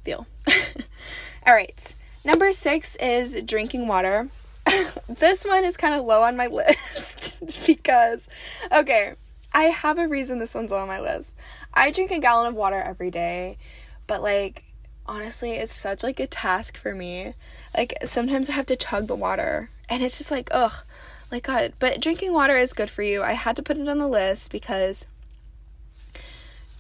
feel. 0.04 0.26
All 1.46 1.54
right. 1.54 1.96
Number 2.24 2.52
6 2.52 2.96
is 2.98 3.42
drinking 3.46 3.88
water. 3.88 4.30
this 5.10 5.44
one 5.44 5.66
is 5.66 5.76
kind 5.76 5.96
of 5.96 6.06
low 6.06 6.22
on 6.22 6.38
my 6.38 6.48
list 6.52 7.40
because, 7.66 8.28
okay, 8.72 9.14
I 9.54 9.64
have 9.66 9.98
a 9.98 10.08
reason 10.08 10.40
this 10.40 10.56
one's 10.56 10.72
low 10.72 10.80
on 10.80 10.88
my 10.88 11.00
list. 11.00 11.36
I 11.74 11.92
drink 11.92 12.12
a 12.12 12.20
gallon 12.20 12.48
of 12.48 12.56
water 12.56 12.78
every 12.78 13.12
day, 13.12 13.58
but 14.08 14.22
like, 14.22 14.64
honestly, 15.08 15.52
it's 15.54 15.74
such 15.74 16.04
like 16.04 16.20
a 16.20 16.28
task 16.28 16.78
for 16.78 16.94
me. 16.94 17.34
Like, 17.76 17.96
sometimes 18.06 18.50
I 18.50 18.54
have 18.54 18.66
to 18.68 18.76
chug 18.76 19.08
the 19.08 19.16
water, 19.16 19.70
and 19.90 20.04
it's 20.04 20.18
just 20.18 20.32
like, 20.32 20.50
ugh, 20.52 20.84
like, 21.32 21.44
God. 21.44 21.74
But 21.80 22.02
drinking 22.02 22.34
water 22.34 22.56
is 22.56 22.74
good 22.74 22.90
for 22.90 23.02
you. 23.02 23.24
I 23.24 23.34
had 23.34 23.56
to 23.56 23.64
put 23.64 23.78
it 23.78 23.88
on 23.88 23.98
the 23.98 24.08
list 24.08 24.52
because 24.52 25.08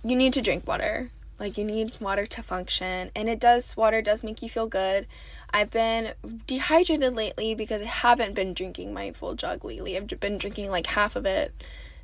you 0.04 0.16
need 0.16 0.34
to 0.34 0.42
drink 0.42 0.68
water. 0.68 1.10
Like 1.42 1.58
you 1.58 1.66
need 1.66 2.00
water 2.00 2.28
to 2.28 2.44
function, 2.44 3.10
and 3.16 3.28
it 3.28 3.40
does. 3.40 3.76
Water 3.76 4.00
does 4.00 4.24
make 4.24 4.44
you 4.44 4.48
feel 4.48 4.68
good. 4.68 5.08
I've 5.52 5.72
been 5.72 6.14
dehydrated 6.46 7.16
lately 7.16 7.56
because 7.56 7.82
I 7.82 7.86
haven't 7.86 8.36
been 8.36 8.54
drinking 8.54 8.94
my 8.94 9.12
full 9.12 9.34
jug 9.34 9.66
lately. 9.66 9.98
I've 9.98 10.08
been 10.20 10.38
drinking 10.38 10.70
like 10.70 10.86
half 10.86 11.16
of 11.16 11.26
it 11.26 11.52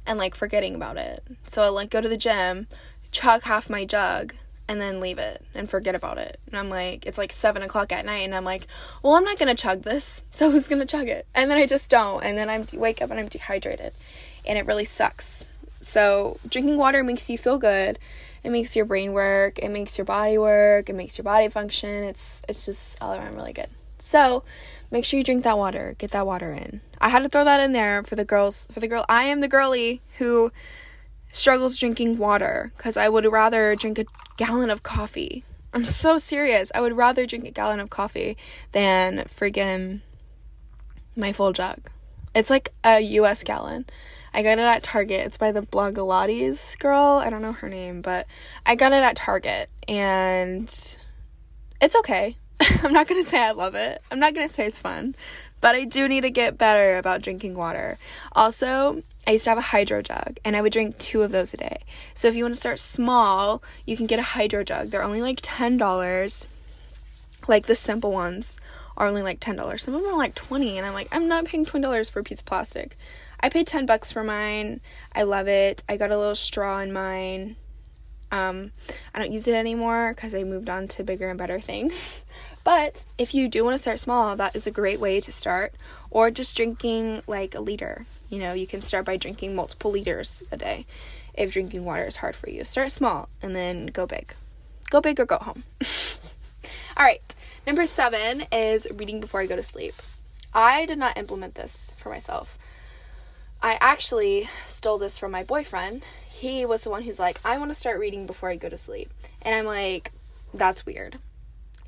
and 0.08 0.18
like 0.18 0.34
forgetting 0.34 0.74
about 0.74 0.98
it. 0.98 1.24
So 1.46 1.62
I 1.62 1.70
like 1.70 1.92
go 1.92 2.02
to 2.02 2.10
the 2.10 2.18
gym, 2.18 2.66
chug 3.12 3.44
half 3.44 3.70
my 3.70 3.86
jug, 3.86 4.34
and 4.68 4.82
then 4.82 5.00
leave 5.00 5.20
it 5.20 5.44
and 5.54 5.70
forget 5.70 5.94
about 5.94 6.18
it. 6.18 6.40
And 6.48 6.58
I'm 6.58 6.70
like, 6.70 7.06
it's 7.06 7.20
like 7.20 7.32
seven 7.32 7.62
o'clock 7.62 7.92
at 7.92 8.08
night, 8.08 8.26
and 8.26 8.34
I'm 8.34 8.44
like, 8.44 8.66
well, 9.04 9.14
I'm 9.14 9.24
not 9.24 9.38
gonna 9.38 9.54
chug 9.54 9.84
this, 9.84 10.24
so 10.32 10.50
who's 10.50 10.68
gonna 10.68 10.88
chug 10.88 11.10
it? 11.10 11.28
And 11.36 11.52
then 11.52 11.60
I 11.60 11.68
just 11.68 11.92
don't, 11.92 12.24
and 12.24 12.40
then 12.40 12.50
I 12.50 12.66
wake 12.74 13.04
up 13.04 13.12
and 13.12 13.20
I'm 13.20 13.28
dehydrated, 13.28 13.94
and 14.48 14.58
it 14.58 14.66
really 14.66 14.86
sucks. 14.86 15.60
So 15.80 16.40
drinking 16.50 16.78
water 16.78 17.04
makes 17.04 17.30
you 17.30 17.38
feel 17.38 17.60
good 17.60 18.00
it 18.44 18.52
makes 18.52 18.76
your 18.76 18.86
brain 18.86 19.14
work, 19.14 19.60
it 19.60 19.70
makes 19.70 19.98
your 19.98 20.06
body 20.06 20.38
work, 20.38 20.90
it 20.90 20.96
makes 20.96 21.18
your 21.18 21.24
body 21.24 21.48
function. 21.50 22.04
It's 22.04 22.42
it's 22.48 22.66
just 22.66 23.02
all 23.02 23.14
around 23.14 23.36
really 23.36 23.54
good. 23.54 23.70
So, 24.00 24.44
make 24.92 25.06
sure 25.06 25.18
you 25.18 25.24
drink 25.24 25.44
that 25.44 25.58
water. 25.58 25.96
Get 25.98 26.12
that 26.12 26.28
water 26.28 26.52
in. 26.52 26.82
I 27.02 27.10
had 27.10 27.24
to 27.24 27.30
throw 27.30 27.44
that 27.44 27.60
in 27.60 27.74
there 27.74 28.04
for 28.04 28.16
the 28.16 28.26
girls, 28.26 28.68
for 28.72 28.80
the 28.80 28.88
girl. 28.88 29.06
I 29.10 29.24
am 29.24 29.42
the 29.42 29.48
girly 29.48 30.02
who 30.20 30.52
struggles 31.32 31.78
drinking 31.78 32.18
water 32.18 32.72
cuz 32.78 32.96
I 32.96 33.10
would 33.10 33.26
rather 33.26 33.76
drink 33.76 34.00
a 34.00 34.06
gallon 34.38 34.70
of 34.70 34.84
coffee. 34.84 35.44
I'm 35.74 35.86
so 35.86 36.18
serious. 36.18 36.72
I 36.74 36.82
would 36.82 36.96
rather 36.96 37.26
drink 37.26 37.46
a 37.46 37.52
gallon 37.52 37.80
of 37.80 37.90
coffee 37.90 38.38
than 38.72 39.26
friggin' 39.26 40.02
my 41.16 41.34
full 41.34 41.54
jug. 41.54 41.90
It's 42.34 42.50
like 42.50 42.74
a 42.84 43.00
US 43.00 43.44
gallon. 43.44 43.86
I 44.38 44.44
got 44.44 44.60
it 44.60 44.66
at 44.66 44.84
Target. 44.84 45.22
It's 45.26 45.38
by 45.38 45.52
the 45.52 45.64
Blogilates 45.64 46.78
girl. 46.78 47.20
I 47.26 47.32
don't 47.32 47.42
know 47.42 47.54
her 47.54 47.68
name, 47.68 48.04
but 48.04 48.28
I 48.68 48.76
got 48.76 48.92
it 48.92 49.02
at 49.02 49.16
Target 49.16 49.68
and 49.88 50.66
it's 51.82 51.96
okay. 51.96 52.38
I'm 52.84 52.94
not 52.94 53.08
going 53.08 53.24
to 53.24 53.28
say 53.28 53.42
I 53.42 53.50
love 53.50 53.74
it. 53.74 54.00
I'm 54.12 54.20
not 54.20 54.36
going 54.36 54.48
to 54.48 54.54
say 54.54 54.68
it's 54.68 54.80
fun, 54.80 55.16
but 55.60 55.74
I 55.74 55.86
do 55.86 56.08
need 56.08 56.22
to 56.22 56.30
get 56.30 56.56
better 56.56 56.98
about 56.98 57.24
drinking 57.24 57.56
water. 57.56 57.98
Also, 58.34 59.02
I 59.26 59.32
used 59.32 59.46
to 59.46 59.50
have 59.50 59.58
a 59.58 59.62
hydro 59.62 60.04
jug 60.04 60.38
and 60.46 60.56
I 60.56 60.62
would 60.62 60.72
drink 60.72 61.00
two 61.00 61.24
of 61.24 61.32
those 61.32 61.56
a 61.56 61.58
day. 61.58 61.80
So 62.14 62.28
if 62.28 62.36
you 62.36 62.44
want 62.44 62.54
to 62.54 62.60
start 62.60 62.80
small, 62.80 63.64
you 63.88 63.98
can 63.98 64.06
get 64.06 64.20
a 64.20 64.22
hydro 64.22 64.64
jug. 64.64 64.92
They're 64.92 65.02
only 65.02 65.24
like 65.24 65.42
$10. 65.42 66.46
Like 67.48 67.66
the 67.66 67.76
simple 67.76 68.12
ones 68.12 68.60
are 68.98 69.08
only 69.08 69.24
like 69.24 69.40
$10. 69.40 69.80
Some 69.80 69.96
of 69.96 70.04
them 70.04 70.14
are 70.14 70.18
like 70.18 70.36
20 70.36 70.78
and 70.78 70.86
I'm 70.86 70.94
like, 70.94 71.08
I'm 71.12 71.28
not 71.28 71.46
paying 71.46 71.66
$20 71.66 72.12
for 72.12 72.20
a 72.20 72.24
piece 72.24 72.42
of 72.42 72.46
plastic. 72.46 72.96
I 73.40 73.50
paid 73.50 73.68
10 73.68 73.86
bucks 73.86 74.12
for 74.12 74.24
mine. 74.24 74.82
I 75.14 75.24
love 75.24 75.48
it. 75.48 75.84
I 75.88 75.98
got 75.98 76.12
a 76.12 76.18
little 76.18 76.36
straw 76.36 76.80
in 76.80 76.92
mine. 76.92 77.56
Um, 78.32 78.72
I 79.14 79.20
don't 79.20 79.32
use 79.32 79.48
it 79.48 79.54
anymore 79.54 80.14
because 80.14 80.36
I 80.36 80.44
moved 80.44 80.70
on 80.70 80.88
to 80.90 81.04
bigger 81.04 81.30
and 81.30 81.38
better 81.38 81.60
things. 81.60 82.24
But 82.68 83.06
if 83.18 83.34
you 83.34 83.48
do 83.48 83.64
want 83.64 83.76
to 83.76 83.78
start 83.78 83.98
small, 83.98 84.36
that 84.36 84.54
is 84.54 84.68
a 84.68 84.72
great 84.72 85.00
way 85.00 85.22
to 85.22 85.32
start. 85.32 85.74
Or 86.12 86.30
just 86.30 86.54
drinking 86.54 87.22
like 87.26 87.56
a 87.56 87.62
liter. 87.62 88.06
You 88.30 88.40
know, 88.40 88.52
you 88.52 88.68
can 88.68 88.82
start 88.82 89.06
by 89.06 89.16
drinking 89.16 89.56
multiple 89.56 89.92
liters 89.92 90.44
a 90.52 90.58
day 90.58 90.86
if 91.34 91.54
drinking 91.54 91.86
water 91.86 92.04
is 92.04 92.18
hard 92.18 92.36
for 92.36 92.50
you. 92.50 92.66
Start 92.66 92.92
small 92.92 93.30
and 93.42 93.56
then 93.56 93.86
go 93.86 94.06
big. 94.06 94.34
Go 94.90 95.00
big 95.00 95.18
or 95.18 95.26
go 95.26 95.38
home. 95.38 95.64
All 96.98 97.06
right. 97.06 97.22
Number 97.66 97.86
seven 97.86 98.44
is 98.52 98.86
reading 98.94 99.22
before 99.22 99.40
I 99.40 99.46
go 99.46 99.56
to 99.56 99.64
sleep. 99.64 99.94
I 100.54 100.86
did 100.86 100.98
not 100.98 101.18
implement 101.18 101.56
this 101.56 101.96
for 101.98 102.10
myself. 102.10 102.58
I 103.62 103.78
actually 103.82 104.50
stole 104.66 104.98
this 104.98 105.18
from 105.18 105.32
my 105.32 105.44
boyfriend. 105.44 106.04
He 106.30 106.66
was 106.66 106.84
the 106.84 106.90
one 106.90 107.04
who's 107.04 107.20
like, 107.20 107.40
I 107.44 107.58
want 107.58 107.72
to 107.72 107.76
start 107.76 108.00
reading 108.00 108.28
before 108.28 108.50
I 108.50 108.56
go 108.56 108.70
to 108.70 108.78
sleep. 108.78 109.12
And 109.42 109.56
I'm 109.56 109.66
like, 109.66 110.12
that's 110.54 110.86
weird. 110.86 111.18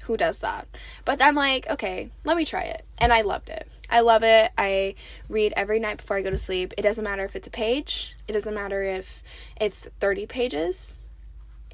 Who 0.02 0.18
does 0.18 0.40
that? 0.40 0.68
But 1.06 1.22
I'm 1.22 1.36
like, 1.36 1.70
okay, 1.70 2.10
let 2.24 2.36
me 2.36 2.46
try 2.46 2.64
it. 2.64 2.84
And 2.98 3.14
I 3.14 3.22
loved 3.22 3.50
it. 3.50 3.68
I 3.92 4.02
love 4.02 4.24
it. 4.24 4.52
I 4.58 4.96
read 5.28 5.54
every 5.56 5.80
night 5.80 5.98
before 5.98 6.18
I 6.18 6.22
go 6.22 6.32
to 6.32 6.38
sleep. 6.38 6.74
It 6.78 6.82
doesn't 6.82 7.04
matter 7.04 7.26
if 7.26 7.36
it's 7.36 7.48
a 7.48 7.52
page, 7.52 8.16
it 8.28 8.34
doesn't 8.34 8.54
matter 8.54 8.84
if 8.84 9.24
it's 9.60 9.88
30 10.00 10.26
pages. 10.26 11.00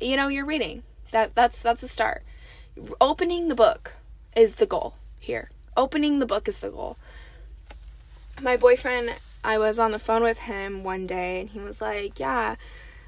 You 0.01 0.17
know, 0.17 0.27
you're 0.27 0.45
reading. 0.45 0.84
That 1.12 1.36
that's 1.36 1.62
that's 1.62 1.84
a 1.84 1.88
start. 1.88 2.23
Opening 2.99 3.47
the 3.47 3.55
book 3.55 3.93
is 4.36 4.55
the 4.55 4.65
goal 4.65 4.95
here. 5.19 5.49
Opening 5.77 6.19
the 6.19 6.25
book 6.25 6.47
is 6.47 6.60
the 6.60 6.69
goal. 6.69 6.97
My 8.41 8.58
boyfriend 8.58 9.13
I 9.45 9.60
was 9.60 9.77
on 9.77 9.91
the 9.91 9.99
phone 9.99 10.23
with 10.23 10.39
him 10.39 10.84
one 10.84 11.05
day 11.05 11.39
and 11.39 11.49
he 11.49 11.60
was 11.60 11.79
like, 11.79 12.19
Yeah, 12.19 12.55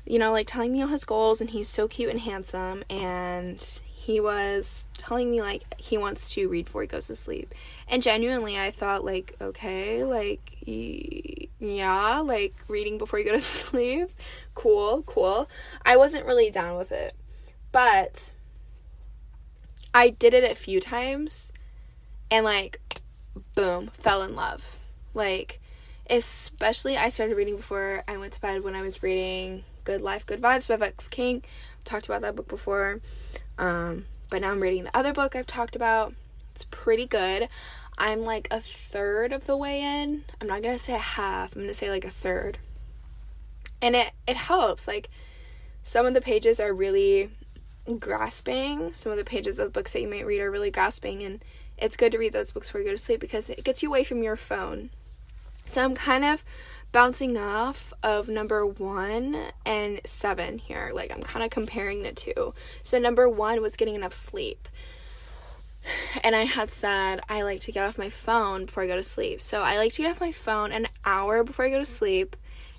you 0.06 0.20
know, 0.20 0.32
like 0.32 0.48
telling 0.48 0.72
me 0.72 0.82
all 0.82 0.88
his 0.88 1.04
goals 1.04 1.42
and 1.42 1.50
he's 1.50 1.68
so 1.68 1.88
cute 1.88 2.10
and 2.10 2.22
handsome 2.22 2.84
and 2.90 3.62
he 4.08 4.22
was 4.22 4.90
telling 4.98 5.30
me 5.30 5.42
like 5.42 5.64
he 5.78 5.98
wants 5.98 6.34
to 6.34 6.48
read 6.48 6.66
before 6.66 6.82
he 6.82 6.88
goes 6.88 7.08
to 7.08 7.16
sleep. 7.16 7.54
And 7.90 8.02
genuinely 8.02 8.58
I 8.58 8.72
thought 8.72 9.04
like, 9.04 9.36
okay, 9.42 10.04
like 10.04 10.56
yeah, 10.66 12.20
like 12.20 12.56
reading 12.68 12.98
before 12.98 13.20
you 13.20 13.26
go 13.26 13.32
to 13.32 13.40
sleep. 13.42 14.10
Cool, 14.56 15.02
cool. 15.04 15.50
I 15.86 15.98
wasn't 15.98 16.26
really 16.26 16.50
down 16.50 16.78
with 16.78 16.92
it. 16.92 17.16
But 17.72 18.32
I 19.94 20.10
did 20.10 20.34
it 20.34 20.50
a 20.50 20.56
few 20.56 20.80
times 20.80 21.52
and 22.30 22.46
like 22.46 22.80
boom, 23.56 23.90
fell 23.94 24.22
in 24.22 24.36
love. 24.36 24.78
Like 25.14 25.60
especially 26.10 26.98
I 26.98 27.10
started 27.10 27.36
reading 27.36 27.56
before 27.56 28.04
I 28.08 28.18
went 28.18 28.34
to 28.34 28.42
bed 28.42 28.64
when 28.64 28.76
I 28.76 28.82
was 28.82 29.04
reading 29.04 29.64
Good 29.84 30.02
Life, 30.02 30.26
Good 30.26 30.42
Vibes 30.42 30.68
by 30.68 30.76
Vex 30.78 31.08
King. 31.08 31.44
I've 31.78 31.84
talked 31.84 32.06
about 32.06 32.22
that 32.22 32.36
book 32.36 32.48
before. 32.48 33.02
Um, 33.58 34.06
but 34.30 34.42
now 34.42 34.52
I'm 34.52 34.60
reading 34.62 34.84
the 34.84 34.98
other 34.98 35.14
book 35.14 35.36
I've 35.36 35.48
talked 35.48 35.76
about. 35.76 36.14
It's 36.52 36.66
pretty 36.66 37.06
good. 37.06 37.50
I'm 37.98 38.24
like 38.24 38.48
a 38.52 38.62
third 38.62 39.32
of 39.32 39.48
the 39.48 39.58
way 39.58 39.82
in. 39.82 40.24
I'm 40.40 40.48
not 40.48 40.62
gonna 40.62 40.78
say 40.78 40.94
a 40.94 41.00
half, 41.00 41.56
I'm 41.56 41.64
gonna 41.64 41.74
say 41.74 41.90
like 41.90 42.06
a 42.06 42.10
third. 42.10 42.60
And 43.82 43.96
it, 43.96 44.12
it 44.28 44.38
helps. 44.38 44.88
Like 44.88 45.10
some 45.84 46.06
of 46.06 46.14
the 46.14 46.22
pages 46.22 46.60
are 46.60 46.74
really 46.74 47.30
grasping. 48.00 48.94
Some 48.94 49.12
of 49.12 49.18
the 49.18 49.24
pages 49.24 49.60
of 49.60 49.74
books 49.74 49.94
that 49.94 50.02
you 50.02 50.10
might 50.10 50.26
read 50.26 50.42
are 50.42 50.52
really 50.52 50.72
grasping 50.72 51.24
and 51.24 51.44
it's 51.78 51.96
good 51.96 52.12
to 52.12 52.18
read 52.18 52.34
those 52.34 52.52
books 52.52 52.68
before 52.68 52.82
you 52.82 52.88
go 52.88 52.92
to 52.92 52.98
sleep 52.98 53.20
because 53.20 53.50
it 53.50 53.64
gets 53.64 53.84
you 53.84 53.90
away 53.90 54.04
from 54.04 54.24
your 54.24 54.36
phone 54.36 54.90
so 55.68 55.84
I'm 55.84 55.94
kind 55.94 56.26
of 56.26 56.44
bouncing 56.92 57.38
off 57.38 57.94
of 58.02 58.28
number 58.28 58.66
one 58.66 59.38
and 59.66 60.02
seven 60.06 60.58
here. 60.58 60.92
Like 60.94 61.14
I'm 61.14 61.22
kind 61.22 61.44
of 61.44 61.52
comparing 61.52 62.04
the 62.04 62.12
two. 62.12 62.54
So 62.82 62.98
number 62.98 63.30
one 63.30 63.62
was 63.62 63.76
getting 63.76 63.96
enough 63.96 64.14
sleep. 64.14 64.68
And 66.24 66.36
I 66.36 66.44
had 66.44 66.72
said 66.72 67.22
I 67.30 67.44
like 67.44 67.62
to 67.62 67.72
get 67.72 67.86
off 67.86 67.98
my 67.98 68.10
phone 68.10 68.66
before 68.66 68.84
I 68.84 68.88
go 68.88 68.96
to 68.96 69.04
sleep. 69.04 69.42
So 69.42 69.62
I 69.62 69.78
like 69.78 69.94
to 69.94 70.02
get 70.02 70.12
off 70.12 70.22
my 70.22 70.32
phone 70.32 70.72
an 70.72 70.88
hour 71.06 71.44
before 71.44 71.66
I 71.66 71.70
go 71.70 71.80
to 71.80 71.86
sleep 71.86 72.36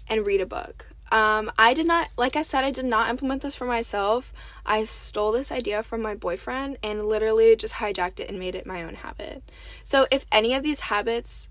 and 0.08 0.26
read 0.26 0.40
a 0.40 0.46
book. 0.46 0.86
Um, 1.10 1.50
I 1.58 1.72
did 1.72 1.86
not, 1.86 2.08
like 2.18 2.36
I 2.36 2.42
said, 2.42 2.64
I 2.64 2.70
did 2.70 2.84
not 2.84 3.08
implement 3.08 3.40
this 3.40 3.54
for 3.54 3.64
myself. 3.64 4.32
I 4.66 4.84
stole 4.84 5.32
this 5.32 5.50
idea 5.50 5.82
from 5.82 6.02
my 6.02 6.14
boyfriend 6.14 6.76
and 6.82 7.06
literally 7.06 7.56
just 7.56 7.74
hijacked 7.74 8.20
it 8.20 8.28
and 8.28 8.38
made 8.38 8.54
it 8.54 8.66
my 8.66 8.82
own 8.82 8.94
habit. 8.96 9.42
So 9.82 10.06
if 10.10 10.26
any 10.30 10.52
of 10.54 10.62
these 10.62 10.80
habits 10.80 11.48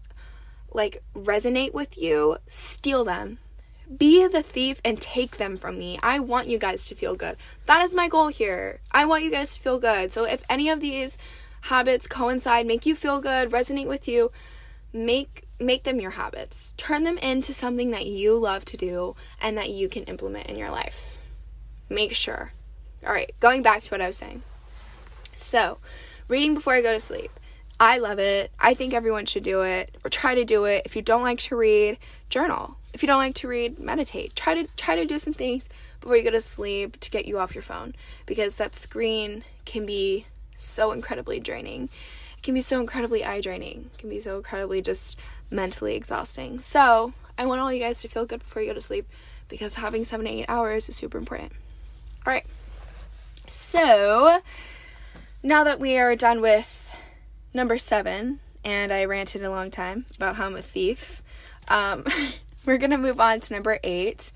like 0.74 1.04
resonate 1.16 1.74
with 1.74 1.98
you, 1.98 2.38
steal 2.48 3.04
them. 3.04 3.40
Be 3.96 4.28
the 4.28 4.44
thief 4.44 4.82
and 4.84 5.00
take 5.00 5.38
them 5.38 5.56
from 5.56 5.80
me. 5.80 5.98
I 6.04 6.20
want 6.20 6.48
you 6.48 6.58
guys 6.58 6.86
to 6.88 6.96
feel 6.96 7.16
good. 7.16 7.38
That 7.68 7.84
is 7.86 7.96
my 7.96 8.10
goal 8.10 8.28
here. 8.28 8.80
I 8.92 9.06
want 9.06 9.24
you 9.24 9.32
guys 9.32 9.54
to 9.56 9.62
feel 9.62 9.80
good. 9.80 10.12
So 10.12 10.26
if 10.26 10.44
any 10.50 10.70
of 10.70 10.82
these 10.82 11.18
habits 11.62 12.08
coincide, 12.08 12.68
make 12.68 12.86
you 12.86 12.96
feel 12.96 13.22
good, 13.22 13.50
resonate 13.50 13.88
with 13.88 14.08
you, 14.08 14.32
make 14.92 15.48
make 15.60 15.84
them 15.84 16.00
your 16.00 16.12
habits. 16.12 16.74
Turn 16.78 17.04
them 17.04 17.18
into 17.18 17.54
something 17.54 17.92
that 17.92 18.06
you 18.06 18.38
love 18.38 18.66
to 18.66 18.78
do 18.78 19.16
and 19.42 19.58
that 19.58 19.70
you 19.70 19.90
can 19.90 20.04
implement 20.04 20.48
in 20.48 20.58
your 20.58 20.70
life. 20.70 21.18
Make 21.90 22.14
sure. 22.14 22.52
All 23.06 23.14
right, 23.14 23.32
going 23.40 23.62
back 23.64 23.84
to 23.84 23.90
what 23.92 24.02
I 24.02 24.08
was 24.08 24.18
saying. 24.18 24.44
So, 25.36 25.78
reading 26.28 26.54
before 26.54 26.74
I 26.74 26.82
go 26.82 26.94
to 26.94 27.00
sleep. 27.00 27.32
I 27.80 28.00
love 28.00 28.20
it. 28.20 28.52
I 28.60 28.74
think 28.74 28.94
everyone 28.94 29.28
should 29.28 29.44
do 29.44 29.62
it 29.62 29.96
or 30.04 30.10
try 30.10 30.34
to 30.34 30.44
do 30.44 30.66
it. 30.66 30.84
If 30.86 30.96
you 30.96 31.02
don't 31.02 31.22
like 31.22 31.40
to 31.42 31.56
read, 31.56 31.98
journal. 32.30 32.78
If 32.94 33.04
you 33.04 33.08
don't 33.08 33.20
like 33.20 33.36
to 33.36 33.48
read, 33.48 33.78
meditate. 33.78 34.36
Try 34.36 34.56
to 34.56 34.68
try 34.76 34.96
to 34.96 35.06
do 35.06 35.20
some 35.20 35.34
things 35.34 35.70
before 36.02 36.18
you 36.18 36.24
go 36.24 36.32
to 36.32 36.42
sleep 36.42 37.00
to 37.00 37.12
get 37.12 37.26
you 37.26 37.38
off 37.38 37.54
your 37.54 37.62
phone 37.62 37.94
because 38.26 38.58
that 38.58 38.76
screen 38.76 39.44
can 39.66 39.86
be 39.86 40.26
so 40.56 40.92
incredibly 40.92 41.40
draining. 41.40 41.90
It 42.38 42.44
can 42.44 42.56
be 42.56 42.62
so 42.62 42.80
incredibly 42.80 43.24
eye 43.24 43.42
draining, 43.42 43.92
It 43.94 44.00
can 44.00 44.10
be 44.10 44.20
so 44.20 44.38
incredibly 44.38 44.82
just 44.82 45.18
mentally 45.52 45.96
exhausting. 45.96 46.60
So, 46.60 47.14
I 47.38 47.46
want 47.46 47.62
all 47.62 47.72
you 47.72 47.82
guys 47.82 48.02
to 48.02 48.08
feel 48.08 48.26
good 48.26 48.40
before 48.40 48.64
you 48.64 48.70
go 48.70 48.74
to 48.74 48.82
sleep 48.82 49.08
because 49.48 49.76
having 49.76 50.04
seven 50.04 50.26
to 50.26 50.32
eight 50.32 50.46
hours 50.48 50.90
is 50.90 50.96
super 50.96 51.18
important. 51.18 51.52
All 52.26 52.34
right. 52.34 52.46
So, 53.46 54.42
now 55.44 55.64
that 55.64 55.80
we 55.80 55.98
are 55.98 56.16
done 56.16 56.42
with 56.42 56.87
number 57.58 57.78
seven, 57.80 58.40
and 58.64 58.94
I 58.94 59.04
ranted 59.06 59.44
a 59.44 59.50
long 59.50 59.72
time 59.72 60.06
about 60.16 60.36
how 60.36 60.46
I'm 60.46 60.56
a 60.56 60.62
thief, 60.62 61.24
um, 61.68 62.06
we're 62.66 62.78
to 62.78 62.98
move 62.98 63.20
on 63.20 63.42
to 63.42 63.54
number 63.54 63.80
eight 63.84 64.32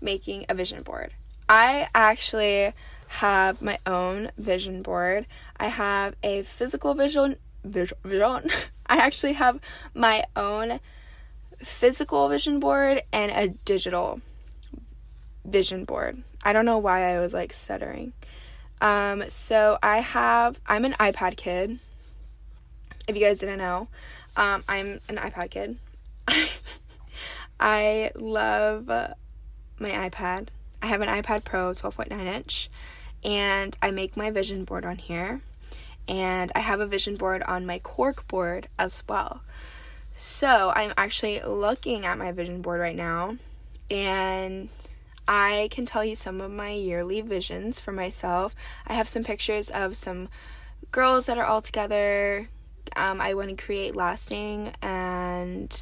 making 0.00 0.44
a 0.48 0.54
vision 0.54 0.82
board. 0.82 1.12
I 1.48 1.88
actually 1.94 2.74
have 3.08 3.62
my 3.62 3.78
own 3.86 4.30
vision 4.36 4.82
board. 4.82 5.26
I 5.56 5.68
have 5.68 6.14
a 6.22 6.42
physical 6.42 6.94
vision 6.94 7.36
vision. 7.64 7.96
vision. 8.04 8.50
I 8.86 8.98
actually 8.98 9.32
have 9.32 9.58
my 9.94 10.24
own 10.36 10.78
physical 11.58 12.28
vision 12.28 12.60
board 12.60 13.02
and 13.10 13.32
a 13.32 13.48
digital 13.64 14.20
vision 15.44 15.84
board. 15.84 16.22
I 16.44 16.52
don't 16.52 16.66
know 16.66 16.78
why 16.78 17.14
I 17.14 17.20
was 17.20 17.32
like 17.32 17.52
stuttering. 17.52 18.12
Um, 18.80 19.24
so 19.28 19.78
I 19.82 20.00
have, 20.00 20.60
I'm 20.66 20.84
an 20.84 20.92
iPad 21.00 21.36
kid. 21.36 21.78
If 23.06 23.16
you 23.16 23.22
guys 23.22 23.38
didn't 23.38 23.58
know, 23.58 23.88
um, 24.36 24.64
I'm 24.68 25.00
an 25.08 25.16
iPad 25.16 25.50
kid. 25.50 25.78
I 27.60 28.10
love 28.14 28.86
my 28.86 29.90
iPad. 29.90 30.48
I 30.82 30.86
have 30.86 31.00
an 31.00 31.08
iPad 31.08 31.44
Pro 31.44 31.72
12.9 31.72 32.12
inch, 32.12 32.68
and 33.24 33.76
I 33.80 33.90
make 33.90 34.16
my 34.16 34.30
vision 34.30 34.64
board 34.64 34.84
on 34.84 34.96
here. 34.96 35.40
And 36.08 36.52
I 36.54 36.60
have 36.60 36.80
a 36.80 36.86
vision 36.86 37.16
board 37.16 37.42
on 37.44 37.66
my 37.66 37.78
cork 37.78 38.28
board 38.28 38.68
as 38.78 39.02
well. 39.08 39.42
So 40.14 40.72
I'm 40.74 40.92
actually 40.96 41.40
looking 41.42 42.06
at 42.06 42.18
my 42.18 42.32
vision 42.32 42.62
board 42.62 42.80
right 42.80 42.96
now, 42.96 43.36
and 43.90 44.68
I 45.28 45.68
can 45.70 45.86
tell 45.86 46.04
you 46.04 46.14
some 46.14 46.40
of 46.40 46.50
my 46.50 46.70
yearly 46.70 47.20
visions 47.20 47.80
for 47.80 47.92
myself. 47.92 48.54
I 48.86 48.94
have 48.94 49.08
some 49.08 49.24
pictures 49.24 49.70
of 49.70 49.96
some 49.96 50.28
girls 50.92 51.26
that 51.26 51.38
are 51.38 51.44
all 51.44 51.62
together. 51.62 52.48
Um, 52.96 53.20
I 53.20 53.34
want 53.34 53.50
to 53.50 53.56
create 53.56 53.96
lasting 53.96 54.72
and 54.82 55.78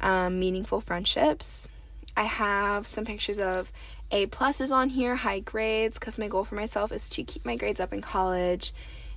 um, 0.00 0.38
meaningful 0.38 0.80
friendships. 0.80 1.68
I 2.16 2.24
have 2.24 2.86
some 2.86 3.04
pictures 3.04 3.38
of 3.38 3.72
A 4.10 4.26
pluses 4.26 4.72
on 4.72 4.90
here, 4.90 5.16
high 5.16 5.40
grades, 5.40 5.98
because 5.98 6.18
my 6.18 6.28
goal 6.28 6.44
for 6.44 6.54
myself 6.54 6.92
is 6.92 7.08
to 7.10 7.22
keep 7.22 7.44
my 7.44 7.56
grades 7.56 7.80
up 7.80 7.92
in 7.92 8.00
college 8.00 8.72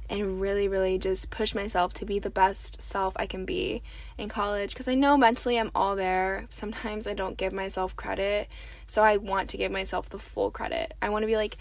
and 0.09 0.39
really, 0.41 0.67
really 0.67 0.97
just 0.97 1.29
push 1.29 1.55
myself 1.55 1.93
to 1.93 2.05
be 2.05 2.19
the 2.19 2.29
best 2.29 2.81
self 2.81 3.13
I 3.15 3.25
can 3.25 3.45
be 3.45 3.81
in 4.17 4.29
college 4.29 4.71
because 4.71 4.87
I 4.87 4.95
know 4.95 5.17
mentally 5.17 5.57
I'm 5.57 5.71
all 5.73 5.95
there. 5.95 6.45
Sometimes 6.49 7.07
I 7.07 7.13
don't 7.13 7.37
give 7.37 7.53
myself 7.53 7.95
credit, 7.95 8.47
so 8.85 9.03
I 9.03 9.17
want 9.17 9.49
to 9.49 9.57
give 9.57 9.71
myself 9.71 10.09
the 10.09 10.19
full 10.19 10.51
credit. 10.51 10.93
I 11.01 11.09
want 11.09 11.23
to 11.23 11.27
be 11.27 11.37
like, 11.37 11.57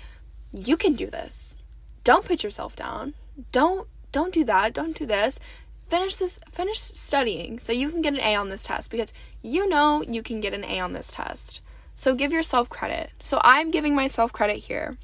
you 0.53 0.77
can 0.77 0.95
do 0.95 1.07
this. 1.07 1.57
Don't 2.05 2.25
put 2.25 2.43
yourself 2.45 2.77
down. 2.77 3.15
Don't 3.53 3.89
don't 4.13 4.33
do 4.33 4.45
that. 4.45 4.73
Don't 4.73 4.97
do 4.97 5.07
this. 5.07 5.41
Finish 5.89 6.17
this 6.17 6.39
finish 6.51 6.79
studying 6.79 7.59
so 7.59 7.73
you 7.73 7.91
can 7.91 8.01
get 8.01 8.15
an 8.15 8.21
A 8.21 8.35
on 8.37 8.49
this 8.49 8.65
test 8.65 8.91
because 8.91 9.13
you 9.43 9.69
know 9.69 10.03
you 10.03 10.23
can 10.23 10.41
get 10.41 10.55
an 10.55 10.65
A 10.65 10.81
on 10.81 10.93
this 10.93 11.11
test. 11.11 11.61
So 11.95 12.15
give 12.15 12.33
yourself 12.33 12.69
credit. 12.69 13.11
So 13.23 13.41
I'm 13.43 13.71
giving 13.71 13.95
myself 13.95 14.33
credit 14.33 14.59
here. 14.59 14.97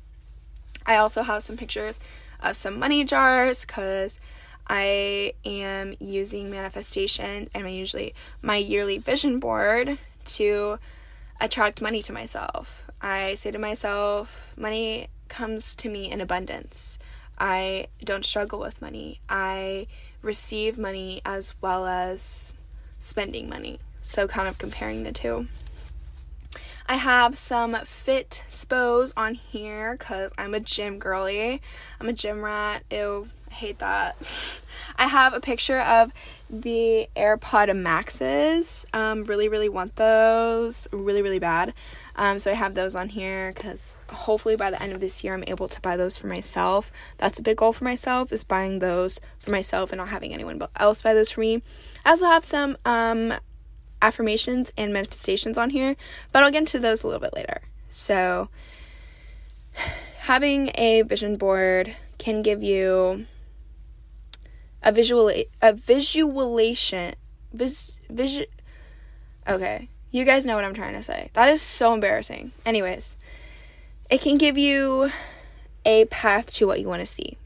I 0.87 0.97
also 0.97 1.23
have 1.23 1.43
some 1.43 1.59
pictures 1.59 2.01
of 2.41 2.57
some 2.57 2.79
money 2.79 3.05
jars 3.05 3.67
because 3.67 4.21
I 4.67 5.35
am 5.45 5.95
using 6.01 6.51
manifestation 6.51 7.51
and 7.55 7.67
I 7.67 7.71
usually 7.71 8.15
my 8.41 8.57
yearly 8.57 8.99
vision 8.99 9.39
board 9.39 9.99
to 10.25 10.79
attract 11.41 11.83
money 11.83 12.03
to 12.03 12.13
myself. 12.13 12.85
I 13.01 13.35
say 13.35 13.51
to 13.51 13.59
myself, 13.59 14.53
money 14.57 15.09
comes 15.29 15.77
to 15.77 15.89
me 15.89 16.11
in 16.11 16.21
abundance. 16.21 16.99
I 17.39 17.87
don't 18.03 18.25
struggle 18.25 18.59
with 18.59 18.83
money. 18.83 19.21
I 19.29 19.87
receive 20.23 20.79
money 20.79 21.21
as 21.25 21.55
well 21.61 21.87
as 21.87 22.55
spending 22.99 23.49
money. 23.49 23.79
So, 24.01 24.27
kind 24.27 24.49
of 24.49 24.59
comparing 24.59 25.03
the 25.03 25.13
two. 25.13 25.49
I 26.91 26.97
have 26.97 27.37
some 27.37 27.77
fit 27.85 28.43
spos 28.49 29.13
on 29.15 29.35
here 29.35 29.95
because 29.99 30.33
I'm 30.39 30.55
a 30.55 30.61
gym 30.61 30.99
girly. 30.99 31.61
I'm 32.01 32.09
a 32.09 32.15
gym 32.15 32.43
rat. 32.43 32.83
Ew, 32.91 33.29
I 33.51 33.55
hate 33.55 33.79
that. 33.81 34.17
I 34.97 35.07
have 35.07 35.35
a 35.35 35.41
picture 35.41 35.81
of 35.81 36.13
the 36.49 37.09
AirPod 37.15 37.77
Maxes. 37.77 38.87
Um, 38.95 39.25
really, 39.25 39.51
really 39.51 39.69
want 39.69 39.97
those. 39.97 40.89
Really, 40.91 41.21
really 41.21 41.39
bad. 41.39 41.75
Um, 42.19 42.41
so 42.41 42.51
I 42.51 42.55
have 42.55 42.75
those 42.75 42.97
on 42.97 43.11
here 43.11 43.53
because 43.55 43.95
hopefully 44.11 44.57
by 44.57 44.73
the 44.73 44.83
end 44.83 44.93
of 44.93 45.01
this 45.01 45.23
year 45.23 45.35
I'm 45.35 45.45
able 45.47 45.69
to 45.69 45.81
buy 45.81 45.97
those 45.97 46.17
for 46.17 46.27
myself. 46.27 46.91
That's 47.17 47.39
a 47.39 47.43
big 47.43 47.59
goal 47.59 47.73
for 47.73 47.85
myself 47.85 48.33
is 48.33 48.43
buying 48.43 48.81
those 48.81 49.21
for 49.39 49.53
myself 49.53 49.93
and 49.93 49.99
not 49.99 50.09
having 50.09 50.35
anyone 50.35 50.61
else 50.75 51.01
buy 51.01 51.15
those 51.15 51.31
for 51.31 51.41
me. 51.41 51.63
I 52.05 52.11
also 52.11 52.27
have 52.27 52.45
some 52.45 52.77
um, 52.85 53.35
affirmations 54.03 54.73
and 54.77 54.93
manifestations 54.93 55.57
on 55.57 55.71
here, 55.71 55.95
but 56.33 56.43
I'll 56.43 56.51
get 56.51 56.59
into 56.59 56.81
those 56.81 57.05
a 57.05 57.07
little 57.07 57.21
bit 57.21 57.35
later. 57.35 57.63
So, 57.89 58.49
having 60.19 60.73
a 60.75 61.03
vision 61.03 61.37
board 61.37 61.95
can 62.19 62.43
give 62.43 62.65
you 62.65 63.27
a 64.83 64.91
visual 64.91 65.31
a 65.63 65.73
visualization 65.73 67.15
vis, 67.53 68.01
vision 68.11 68.47
okay 69.49 69.89
you 70.11 70.25
guys 70.25 70.47
know 70.47 70.57
what 70.57 70.65
i'm 70.65 70.75
trying 70.75 70.95
to 70.95 71.03
say 71.03 71.31
that 71.35 71.49
is 71.49 71.63
so 71.63 71.95
embarrassing 71.95 72.53
anyways 72.65 73.17
it 74.11 74.21
can 74.21 74.39
give 74.39 74.57
you 74.57 75.11
a 75.85 76.05
path 76.07 76.53
to 76.53 76.67
what 76.67 76.81
you 76.81 76.89
want 76.89 77.01
to 77.01 77.07
see 77.07 77.37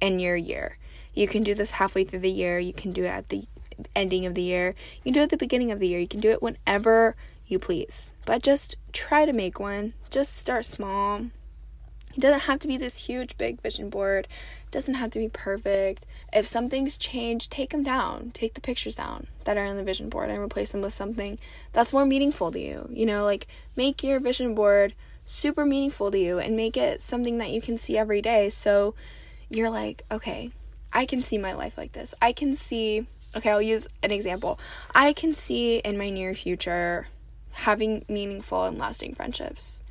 in 0.00 0.18
your 0.18 0.36
year 0.36 0.78
you 1.14 1.26
can 1.26 1.42
do 1.42 1.54
this 1.54 1.72
halfway 1.72 2.04
through 2.04 2.18
the 2.18 2.30
year 2.30 2.58
you 2.58 2.72
can 2.72 2.92
do 2.92 3.04
it 3.04 3.08
at 3.08 3.28
the 3.28 3.44
ending 3.94 4.26
of 4.26 4.34
the 4.34 4.42
year. 4.42 4.74
You 4.98 5.12
can 5.12 5.12
do 5.14 5.20
it 5.20 5.24
at 5.24 5.30
the 5.30 5.36
beginning 5.36 5.70
of 5.70 5.78
the 5.78 5.88
year. 5.88 5.98
You 5.98 6.08
can 6.08 6.20
do 6.20 6.30
it 6.30 6.42
whenever 6.42 7.16
you 7.46 7.58
please. 7.58 8.12
But 8.24 8.42
just 8.42 8.76
try 8.92 9.24
to 9.24 9.32
make 9.32 9.60
one. 9.60 9.94
Just 10.10 10.36
start 10.36 10.64
small. 10.64 11.26
It 12.14 12.20
doesn't 12.20 12.40
have 12.40 12.60
to 12.60 12.68
be 12.68 12.76
this 12.76 13.06
huge, 13.06 13.36
big 13.36 13.60
vision 13.60 13.90
board. 13.90 14.28
Doesn't 14.74 14.94
have 14.94 15.12
to 15.12 15.20
be 15.20 15.28
perfect. 15.28 16.04
If 16.32 16.46
something's 16.46 16.96
changed, 16.96 17.52
take 17.52 17.70
them 17.70 17.84
down. 17.84 18.32
Take 18.34 18.54
the 18.54 18.60
pictures 18.60 18.96
down 18.96 19.28
that 19.44 19.56
are 19.56 19.64
on 19.64 19.76
the 19.76 19.84
vision 19.84 20.08
board 20.08 20.30
and 20.30 20.40
replace 20.40 20.72
them 20.72 20.80
with 20.80 20.92
something 20.92 21.38
that's 21.72 21.92
more 21.92 22.04
meaningful 22.04 22.50
to 22.50 22.58
you. 22.58 22.88
You 22.90 23.06
know, 23.06 23.22
like 23.22 23.46
make 23.76 24.02
your 24.02 24.18
vision 24.18 24.52
board 24.52 24.96
super 25.24 25.64
meaningful 25.64 26.10
to 26.10 26.18
you 26.18 26.40
and 26.40 26.56
make 26.56 26.76
it 26.76 27.00
something 27.00 27.38
that 27.38 27.50
you 27.50 27.62
can 27.62 27.78
see 27.78 27.96
every 27.96 28.20
day. 28.20 28.48
So 28.48 28.96
you're 29.48 29.70
like, 29.70 30.02
okay, 30.10 30.50
I 30.92 31.06
can 31.06 31.22
see 31.22 31.38
my 31.38 31.52
life 31.52 31.78
like 31.78 31.92
this. 31.92 32.12
I 32.20 32.32
can 32.32 32.56
see 32.56 33.06
okay, 33.36 33.52
I'll 33.52 33.62
use 33.62 33.86
an 34.02 34.10
example. 34.10 34.58
I 34.92 35.12
can 35.12 35.34
see 35.34 35.76
in 35.76 35.96
my 35.96 36.10
near 36.10 36.34
future 36.34 37.06
having 37.52 38.04
meaningful 38.08 38.64
and 38.64 38.76
lasting 38.76 39.14
friendships. 39.14 39.83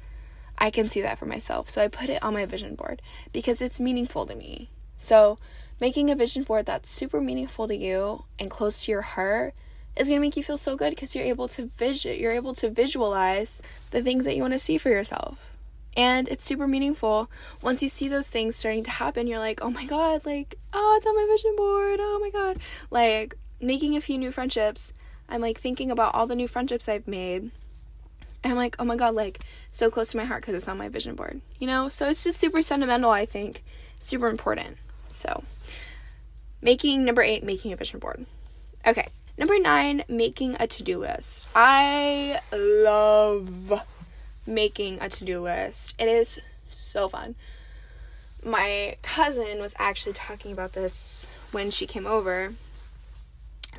I 0.58 0.70
can 0.70 0.88
see 0.88 1.02
that 1.02 1.20
for 1.20 1.26
myself. 1.26 1.70
So 1.70 1.82
I 1.82 1.88
put 1.88 2.10
it 2.10 2.24
on 2.24 2.34
my 2.34 2.46
vision 2.46 2.76
board 2.76 3.02
because 3.32 3.62
it's 3.62 3.80
meaningful 3.80 4.26
to 4.26 4.36
me. 4.36 4.70
So 4.98 5.38
making 5.82 6.10
a 6.10 6.16
vision 6.16 6.44
board 6.44 6.66
that's 6.66 6.89
super 6.89 7.20
meaningful 7.20 7.68
to 7.68 7.76
you 7.76 8.26
and 8.39 8.50
close 8.50 8.86
to 8.86 8.92
your 8.92 9.02
heart 9.02 9.54
is 9.96 10.08
going 10.08 10.20
to 10.20 10.26
make 10.26 10.38
you 10.38 10.44
feel 10.44 10.58
so 10.58 10.76
good 10.76 10.92
because 10.92 11.16
you're 11.16 11.26
able 11.26 11.48
to 11.48 11.66
vision 11.66 12.18
you're 12.20 12.32
able 12.32 12.54
to 12.54 12.70
visualize 12.70 13.62
the 13.92 14.02
things 14.02 14.26
that 14.26 14.36
you 14.36 14.42
want 14.42 14.54
to 14.54 14.60
see 14.60 14.78
for 14.78 14.89
yourself. 14.89 15.52
And 15.96 16.28
it's 16.28 16.44
super 16.44 16.68
meaningful. 16.68 17.30
Once 17.62 17.84
you 17.84 17.89
see 17.89 18.08
those 18.08 18.30
things 18.30 18.56
starting 18.56 18.84
to 18.86 18.89
happen, 18.89 19.28
you're 19.28 19.39
like, 19.39 19.62
oh 19.62 19.70
my 19.70 19.86
god, 19.86 20.26
like, 20.26 20.56
oh, 20.74 20.96
it's 20.98 21.06
on 21.06 21.16
my 21.16 21.28
vision 21.30 21.56
board. 21.56 22.00
Oh 22.02 22.20
my 22.20 22.32
god. 22.32 22.58
Like, 22.89 23.36
making 23.62 23.96
a 23.96 24.02
few 24.02 24.18
new 24.18 24.32
friendships, 24.32 24.94
I'm 25.30 25.42
like 25.42 25.60
thinking 25.60 25.92
about 25.92 26.16
all 26.16 26.26
the 26.26 26.36
new 26.36 26.48
friendships 26.48 26.89
I've 26.89 27.08
made. 27.08 27.52
And 28.43 28.51
I'm 28.51 28.58
like, 28.58 28.75
oh 28.79 28.84
my 28.84 28.95
god, 28.95 29.15
like, 29.15 29.39
so 29.71 29.89
close 29.89 30.12
to 30.12 30.17
my 30.17 30.25
heart 30.25 30.41
because 30.41 30.56
it's 30.56 30.67
on 30.67 30.77
my 30.77 30.89
vision 30.89 31.15
board. 31.15 31.41
You 31.60 31.67
know? 31.67 31.89
So 31.89 32.10
it's 32.10 32.23
just 32.23 32.39
super 32.39 32.62
sentimental, 32.62 33.12
I 33.12 33.25
think. 33.25 33.63
Super 33.99 34.27
important. 34.27 34.77
So, 35.08 35.43
making 36.62 37.06
number 37.06 37.21
eight, 37.21 37.43
making 37.43 37.71
a 37.71 37.75
vision 37.75 37.99
board. 37.99 38.25
Okay. 38.86 39.08
Number 39.38 39.58
nine, 39.58 40.03
making 40.08 40.58
a 40.60 40.67
to 40.67 40.84
do 40.84 40.99
list. 40.99 41.47
I 41.56 42.39
love 42.51 43.82
making 44.45 44.99
a 45.01 45.10
to 45.10 45.25
do 45.25 45.39
list. 45.39 45.95
It 45.97 46.08
is 46.08 46.39
so 46.65 47.08
fun. 47.08 47.36
My 48.43 48.97
cousin 49.01 49.60
was 49.60 49.73
actually 49.79 50.13
talking 50.13 50.51
about 50.51 50.73
this 50.73 51.27
when 51.51 51.71
she 51.71 51.88
came 51.88 52.06
over 52.06 52.53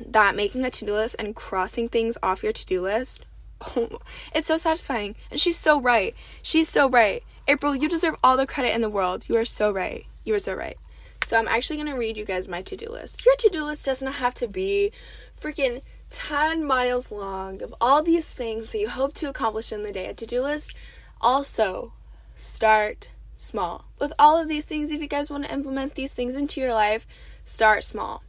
that 0.05 0.35
making 0.35 0.65
a 0.65 0.71
to 0.71 0.85
do 0.85 0.93
list 0.93 1.15
and 1.19 1.35
crossing 1.35 1.87
things 1.87 2.17
off 2.21 2.43
your 2.43 2.51
to 2.51 2.65
do 2.65 2.81
list, 2.81 3.25
oh, 3.61 3.99
it's 4.35 4.47
so 4.47 4.57
satisfying. 4.57 5.15
And 5.31 5.39
she's 5.39 5.57
so 5.57 5.79
right. 5.79 6.15
She's 6.41 6.69
so 6.69 6.89
right. 6.89 7.23
April, 7.47 7.75
you 7.75 7.87
deserve 7.87 8.15
all 8.23 8.37
the 8.37 8.47
credit 8.47 8.73
in 8.73 8.81
the 8.81 8.89
world. 8.89 9.25
You 9.29 9.37
are 9.37 9.45
so 9.45 9.71
right. 9.71 10.05
You 10.23 10.33
are 10.33 10.39
so 10.39 10.53
right. 10.53 10.77
So 11.25 11.37
I'm 11.37 11.47
actually 11.47 11.77
going 11.77 11.91
to 11.91 11.97
read 11.97 12.17
you 12.17 12.25
guys 12.25 12.47
my 12.47 12.61
to 12.63 12.75
do 12.75 12.87
list. 12.87 13.25
Your 13.25 13.35
to 13.35 13.49
do 13.49 13.63
list 13.63 13.85
doesn't 13.85 14.11
have 14.13 14.33
to 14.35 14.47
be 14.47 14.91
freaking 15.39 15.81
10 16.11 16.63
miles 16.63 17.11
long 17.11 17.61
of 17.61 17.73
all 17.81 18.03
these 18.03 18.29
things 18.29 18.71
that 18.71 18.79
you 18.79 18.89
hope 18.89 19.13
to 19.15 19.29
accomplish 19.29 19.71
in 19.71 19.83
the 19.83 19.91
day. 19.91 20.07
A 20.07 20.13
to 20.13 20.25
do 20.25 20.41
list 20.41 20.73
also 21.19 21.93
start 22.35 23.09
small. 23.35 23.85
With 23.99 24.13
all 24.19 24.39
of 24.39 24.47
these 24.47 24.65
things, 24.65 24.91
if 24.91 25.01
you 25.01 25.07
guys 25.07 25.29
want 25.29 25.45
to 25.45 25.53
implement 25.53 25.95
these 25.95 26.13
things 26.13 26.35
into 26.35 26.61
your 26.61 26.73
life, 26.73 27.07
start 27.43 27.83
small. 27.83 28.23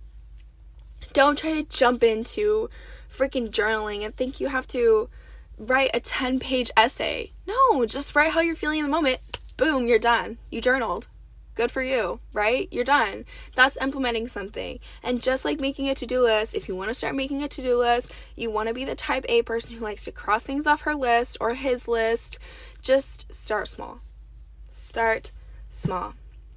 Don't 1.13 1.39
try 1.39 1.53
to 1.53 1.63
jump 1.63 2.03
into 2.03 2.69
freaking 3.17 3.51
journaling 3.51 4.05
and 4.05 4.15
think 4.15 4.41
you 4.41 4.49
have 4.49 4.67
to 4.69 5.09
write 5.59 5.91
a 5.95 6.01
10 6.01 6.39
page 6.39 6.71
essay. 6.77 7.33
No, 7.47 7.87
just 7.87 8.15
write 8.15 8.33
how 8.33 8.41
you're 8.41 8.57
feeling 8.57 8.81
in 8.81 8.85
the 8.85 8.91
moment. 8.91 9.19
Boom, 9.57 9.87
you're 9.87 9.99
done. 9.99 10.39
You 10.51 10.61
journaled. 10.61 11.07
Good 11.55 11.71
for 11.71 11.83
you, 11.83 12.21
right? 12.35 12.69
You're 12.71 12.85
done. 12.85 13.25
That's 13.55 13.79
implementing 13.81 14.29
something. 14.29 14.79
And 15.03 15.23
just 15.23 15.47
like 15.47 15.59
making 15.59 15.89
a 15.89 15.95
to 15.95 16.07
do 16.07 16.21
list, 16.21 16.55
if 16.55 16.69
you 16.69 16.77
want 16.77 16.89
to 16.89 16.95
start 16.95 17.15
making 17.15 17.43
a 17.43 17.49
to 17.49 17.63
do 17.63 17.79
list, 17.79 18.13
you 18.37 18.51
want 18.51 18.69
to 18.69 18.75
be 18.75 18.85
the 18.85 18.95
type 18.95 19.25
A 19.31 19.41
person 19.41 19.75
who 19.75 19.83
likes 19.83 20.05
to 20.05 20.13
cross 20.13 20.45
things 20.45 20.67
off 20.67 20.83
her 20.83 20.95
list 20.95 21.39
or 21.41 21.55
his 21.55 21.89
list, 21.89 22.39
just 22.83 23.33
start 23.33 23.69
small. 23.69 24.01
Start 24.71 25.31
small. 25.71 26.13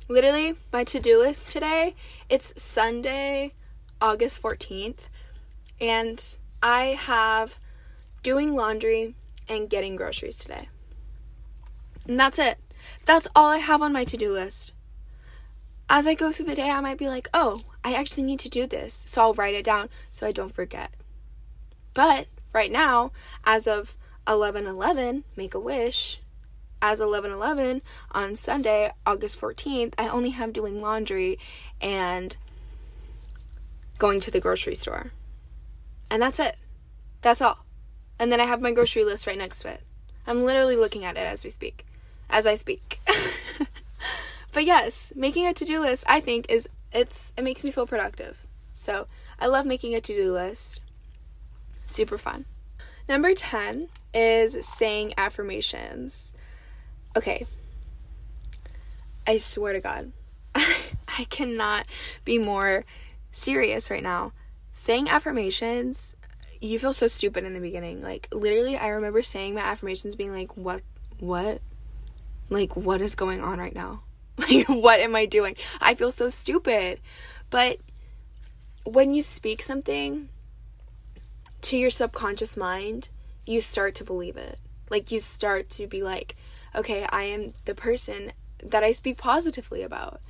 Literally, 0.09 0.55
my 0.73 0.83
to 0.83 0.99
do 0.99 1.19
list 1.19 1.53
today, 1.53 1.95
it's 2.27 2.61
Sunday, 2.61 3.53
August 4.01 4.41
14th, 4.41 5.07
and 5.79 6.37
I 6.61 6.97
have 6.99 7.57
doing 8.23 8.55
laundry 8.55 9.15
and 9.47 9.69
getting 9.69 9.95
groceries 9.95 10.37
today. 10.37 10.69
And 12.07 12.19
that's 12.19 12.39
it. 12.39 12.57
That's 13.05 13.27
all 13.35 13.47
I 13.47 13.57
have 13.57 13.81
on 13.81 13.93
my 13.93 14.03
to 14.05 14.17
do 14.17 14.31
list 14.31 14.73
as 15.89 16.05
I 16.05 16.13
go 16.13 16.31
through 16.31 16.45
the 16.45 16.55
day, 16.55 16.69
I 16.69 16.81
might 16.81 16.99
be 16.99 17.07
like, 17.07 17.27
oh, 17.33 17.61
I 17.83 17.93
actually 17.93 18.23
need 18.23 18.39
to 18.41 18.49
do 18.49 18.67
this. 18.67 19.03
So 19.07 19.21
I'll 19.21 19.33
write 19.33 19.55
it 19.55 19.65
down 19.65 19.89
so 20.11 20.27
I 20.27 20.31
don't 20.31 20.53
forget. 20.53 20.91
But 21.93 22.27
right 22.53 22.71
now, 22.71 23.11
as 23.43 23.67
of 23.67 23.97
11 24.27 24.67
11, 24.67 25.23
make 25.35 25.55
a 25.55 25.59
wish. 25.59 26.21
As 26.81 27.01
11 27.01 27.31
11 27.31 27.81
on 28.11 28.35
Sunday, 28.35 28.91
August 29.05 29.41
14th, 29.41 29.93
I 29.97 30.07
only 30.07 30.29
have 30.29 30.53
doing 30.53 30.79
laundry 30.79 31.37
and 31.81 32.37
going 33.97 34.21
to 34.21 34.31
the 34.31 34.39
grocery 34.39 34.75
store. 34.75 35.11
And 36.09 36.21
that's 36.21 36.39
it. 36.39 36.57
That's 37.21 37.41
all. 37.41 37.65
And 38.17 38.31
then 38.31 38.41
I 38.41 38.45
have 38.45 38.61
my 38.61 38.71
grocery 38.71 39.03
list 39.03 39.27
right 39.27 39.37
next 39.37 39.61
to 39.61 39.69
it. 39.69 39.81
I'm 40.27 40.43
literally 40.43 40.75
looking 40.75 41.05
at 41.05 41.17
it 41.17 41.25
as 41.25 41.43
we 41.43 41.49
speak, 41.49 41.85
as 42.29 42.45
I 42.45 42.55
speak. 42.55 42.99
But 44.51 44.65
yes, 44.65 45.13
making 45.15 45.45
a 45.45 45.53
to-do 45.53 45.79
list 45.79 46.03
I 46.07 46.19
think 46.19 46.49
is 46.49 46.67
it's 46.91 47.33
it 47.37 47.43
makes 47.43 47.63
me 47.63 47.71
feel 47.71 47.85
productive. 47.85 48.45
So, 48.73 49.07
I 49.39 49.47
love 49.47 49.65
making 49.65 49.93
a 49.93 50.01
to-do 50.01 50.31
list. 50.31 50.79
Super 51.85 52.17
fun. 52.17 52.45
Number 53.07 53.33
10 53.33 53.89
is 54.13 54.65
saying 54.65 55.13
affirmations. 55.17 56.33
Okay. 57.15 57.45
I 59.27 59.37
swear 59.37 59.73
to 59.73 59.79
God. 59.79 60.13
I 60.55 61.25
cannot 61.29 61.87
be 62.23 62.37
more 62.37 62.85
serious 63.31 63.91
right 63.91 64.03
now. 64.03 64.31
Saying 64.79 65.09
affirmations, 65.09 66.15
you 66.61 66.79
feel 66.79 66.93
so 66.93 67.07
stupid 67.07 67.43
in 67.43 67.53
the 67.53 67.59
beginning. 67.59 68.01
Like 68.01 68.29
literally 68.31 68.77
I 68.77 68.87
remember 68.87 69.21
saying 69.21 69.55
my 69.55 69.59
affirmations 69.59 70.15
being 70.15 70.31
like, 70.31 70.55
"What 70.55 70.83
what? 71.19 71.59
Like 72.49 72.77
what 72.77 73.01
is 73.01 73.13
going 73.13 73.41
on 73.41 73.59
right 73.59 73.75
now?" 73.75 74.03
Like, 74.39 74.69
what 74.69 75.01
am 75.01 75.17
I 75.17 75.25
doing? 75.25 75.57
I 75.81 75.95
feel 75.95 76.11
so 76.11 76.29
stupid. 76.29 77.01
But 77.49 77.79
when 78.85 79.13
you 79.13 79.21
speak 79.21 79.61
something 79.61 80.29
to 81.63 81.77
your 81.77 81.89
subconscious 81.89 82.55
mind, 82.55 83.09
you 83.45 83.59
start 83.59 83.95
to 83.95 84.05
believe 84.05 84.37
it. 84.37 84.59
Like, 84.89 85.11
you 85.11 85.19
start 85.19 85.69
to 85.71 85.87
be 85.87 86.01
like, 86.01 86.37
okay, 86.73 87.05
I 87.09 87.23
am 87.23 87.51
the 87.65 87.75
person 87.75 88.31
that 88.63 88.81
I 88.81 88.93
speak 88.93 89.17
positively 89.17 89.83
about. 89.83 90.21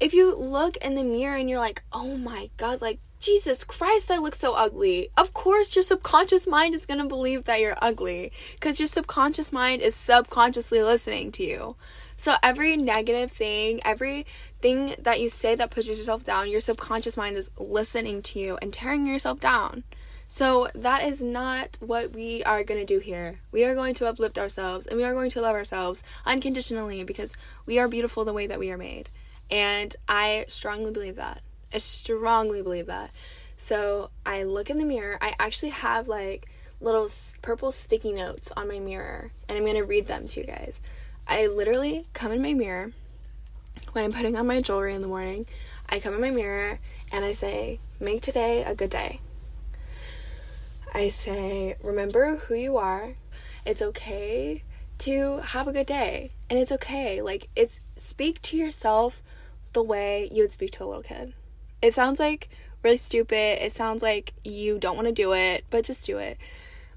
If 0.00 0.12
you 0.12 0.34
look 0.34 0.76
in 0.78 0.96
the 0.96 1.04
mirror 1.04 1.36
and 1.36 1.48
you're 1.48 1.60
like, 1.60 1.84
oh 1.92 2.16
my 2.16 2.50
god, 2.56 2.80
like, 2.82 2.98
Jesus 3.24 3.64
Christ, 3.64 4.10
I 4.10 4.18
look 4.18 4.34
so 4.34 4.52
ugly. 4.52 5.08
Of 5.16 5.32
course, 5.32 5.74
your 5.74 5.82
subconscious 5.82 6.46
mind 6.46 6.74
is 6.74 6.84
gonna 6.84 7.06
believe 7.06 7.44
that 7.44 7.58
you're 7.58 7.74
ugly 7.80 8.32
because 8.52 8.78
your 8.78 8.86
subconscious 8.86 9.50
mind 9.50 9.80
is 9.80 9.94
subconsciously 9.94 10.82
listening 10.82 11.32
to 11.32 11.42
you. 11.42 11.76
So 12.18 12.34
every 12.42 12.76
negative 12.76 13.32
thing, 13.32 13.80
every 13.82 14.26
thing 14.60 14.94
that 14.98 15.20
you 15.20 15.30
say 15.30 15.54
that 15.54 15.70
pushes 15.70 15.96
yourself 15.96 16.22
down, 16.22 16.50
your 16.50 16.60
subconscious 16.60 17.16
mind 17.16 17.38
is 17.38 17.50
listening 17.56 18.20
to 18.24 18.38
you 18.38 18.58
and 18.60 18.74
tearing 18.74 19.06
yourself 19.06 19.40
down. 19.40 19.84
So 20.28 20.68
that 20.74 21.02
is 21.02 21.22
not 21.22 21.78
what 21.80 22.12
we 22.12 22.44
are 22.44 22.62
going 22.62 22.80
to 22.80 22.84
do 22.84 22.98
here. 22.98 23.40
We 23.52 23.64
are 23.64 23.74
going 23.74 23.94
to 23.94 24.06
uplift 24.06 24.36
ourselves 24.38 24.86
and 24.86 24.98
we 24.98 25.04
are 25.04 25.14
going 25.14 25.30
to 25.30 25.40
love 25.40 25.54
ourselves 25.54 26.02
unconditionally 26.26 27.04
because 27.04 27.38
we 27.64 27.78
are 27.78 27.88
beautiful 27.88 28.26
the 28.26 28.34
way 28.34 28.46
that 28.46 28.58
we 28.58 28.70
are 28.70 28.76
made. 28.76 29.08
And 29.50 29.96
I 30.10 30.44
strongly 30.48 30.90
believe 30.90 31.16
that. 31.16 31.40
I 31.74 31.78
strongly 31.78 32.62
believe 32.62 32.86
that. 32.86 33.10
So 33.56 34.10
I 34.24 34.44
look 34.44 34.70
in 34.70 34.76
the 34.76 34.84
mirror. 34.84 35.18
I 35.20 35.34
actually 35.40 35.70
have 35.70 36.06
like 36.06 36.48
little 36.80 37.08
purple 37.42 37.72
sticky 37.72 38.12
notes 38.12 38.52
on 38.56 38.68
my 38.68 38.78
mirror 38.78 39.32
and 39.48 39.58
I'm 39.58 39.64
to 39.74 39.82
read 39.82 40.06
them 40.06 40.28
to 40.28 40.40
you 40.40 40.46
guys. 40.46 40.80
I 41.26 41.46
literally 41.46 42.04
come 42.12 42.30
in 42.30 42.42
my 42.42 42.54
mirror 42.54 42.92
when 43.92 44.04
I'm 44.04 44.12
putting 44.12 44.36
on 44.36 44.46
my 44.46 44.60
jewelry 44.60 44.94
in 44.94 45.00
the 45.00 45.08
morning. 45.08 45.46
I 45.88 45.98
come 45.98 46.14
in 46.14 46.20
my 46.20 46.30
mirror 46.30 46.78
and 47.12 47.24
I 47.24 47.32
say, 47.32 47.80
Make 48.00 48.22
today 48.22 48.62
a 48.62 48.74
good 48.74 48.90
day. 48.90 49.20
I 50.92 51.08
say, 51.08 51.76
Remember 51.82 52.36
who 52.36 52.54
you 52.54 52.76
are. 52.76 53.14
It's 53.64 53.82
okay 53.82 54.62
to 54.98 55.38
have 55.38 55.66
a 55.66 55.72
good 55.72 55.86
day. 55.86 56.32
And 56.48 56.58
it's 56.58 56.72
okay. 56.72 57.20
Like, 57.22 57.48
it's 57.56 57.80
speak 57.96 58.40
to 58.42 58.56
yourself 58.56 59.22
the 59.72 59.82
way 59.82 60.28
you 60.30 60.42
would 60.42 60.52
speak 60.52 60.72
to 60.72 60.84
a 60.84 60.86
little 60.86 61.02
kid. 61.02 61.34
It 61.84 61.92
sounds 61.92 62.18
like 62.18 62.48
really 62.82 62.96
stupid. 62.96 63.62
It 63.62 63.74
sounds 63.74 64.02
like 64.02 64.32
you 64.42 64.78
don't 64.78 64.96
want 64.96 65.06
to 65.06 65.12
do 65.12 65.34
it, 65.34 65.66
but 65.68 65.84
just 65.84 66.06
do 66.06 66.16
it. 66.16 66.38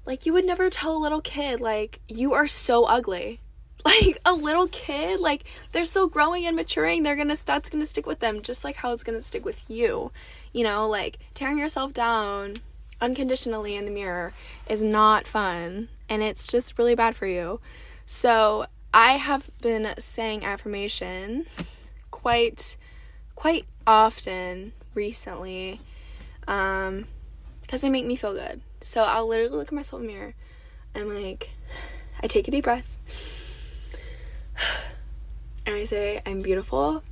Like, 0.06 0.24
you 0.24 0.32
would 0.32 0.46
never 0.46 0.70
tell 0.70 0.96
a 0.96 0.98
little 0.98 1.20
kid, 1.20 1.60
like, 1.60 2.00
you 2.08 2.32
are 2.32 2.48
so 2.48 2.84
ugly 2.84 3.40
like 3.84 4.18
a 4.24 4.32
little 4.32 4.66
kid 4.66 5.20
like 5.20 5.44
they're 5.70 5.84
still 5.84 6.08
growing 6.08 6.44
and 6.44 6.56
maturing 6.56 7.04
they're 7.04 7.14
gonna 7.14 7.36
that's 7.46 7.70
gonna 7.70 7.86
stick 7.86 8.06
with 8.06 8.18
them 8.18 8.42
just 8.42 8.64
like 8.64 8.74
how 8.74 8.92
it's 8.92 9.04
gonna 9.04 9.22
stick 9.22 9.44
with 9.44 9.64
you 9.70 10.10
you 10.52 10.64
know 10.64 10.88
like 10.88 11.16
tearing 11.32 11.58
yourself 11.58 11.92
down 11.92 12.56
unconditionally 13.00 13.76
in 13.76 13.84
the 13.84 13.90
mirror 13.90 14.32
is 14.68 14.82
not 14.82 15.28
fun 15.28 15.88
and 16.08 16.24
it's 16.24 16.50
just 16.50 16.76
really 16.76 16.96
bad 16.96 17.14
for 17.14 17.28
you 17.28 17.60
so 18.04 18.66
i 18.92 19.12
have 19.12 19.48
been 19.62 19.94
saying 19.96 20.44
affirmations 20.44 21.88
quite 22.10 22.76
quite 23.36 23.64
often 23.86 24.72
recently 24.94 25.80
um 26.46 27.06
because 27.62 27.82
they 27.82 27.90
make 27.90 28.06
me 28.06 28.16
feel 28.16 28.32
good 28.32 28.60
so 28.82 29.04
i'll 29.04 29.26
literally 29.26 29.56
look 29.56 29.68
at 29.68 29.74
myself 29.74 30.00
in 30.00 30.06
the 30.06 30.12
mirror 30.12 30.34
and 30.94 31.08
like 31.08 31.50
i 32.22 32.26
take 32.26 32.48
a 32.48 32.50
deep 32.50 32.64
breath 32.64 32.98
and 35.68 35.76
I 35.76 35.84
say, 35.84 36.22
I'm 36.24 36.40
beautiful, 36.40 37.02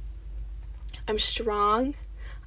I'm 1.06 1.18
strong, 1.18 1.94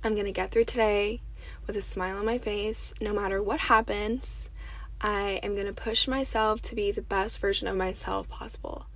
I'm 0.03 0.15
gonna 0.15 0.31
get 0.31 0.49
through 0.49 0.65
today 0.65 1.21
with 1.67 1.75
a 1.75 1.81
smile 1.81 2.17
on 2.17 2.25
my 2.25 2.39
face, 2.39 2.95
no 2.99 3.13
matter 3.13 3.43
what 3.43 3.59
happens. 3.59 4.49
I 5.01 5.39
am 5.43 5.55
gonna 5.55 5.71
push 5.71 6.07
myself 6.07 6.63
to 6.63 6.75
be 6.75 6.91
the 6.91 7.03
best 7.03 7.39
version 7.39 7.67
of 7.67 7.77
myself 7.77 8.27
possible. 8.27 8.87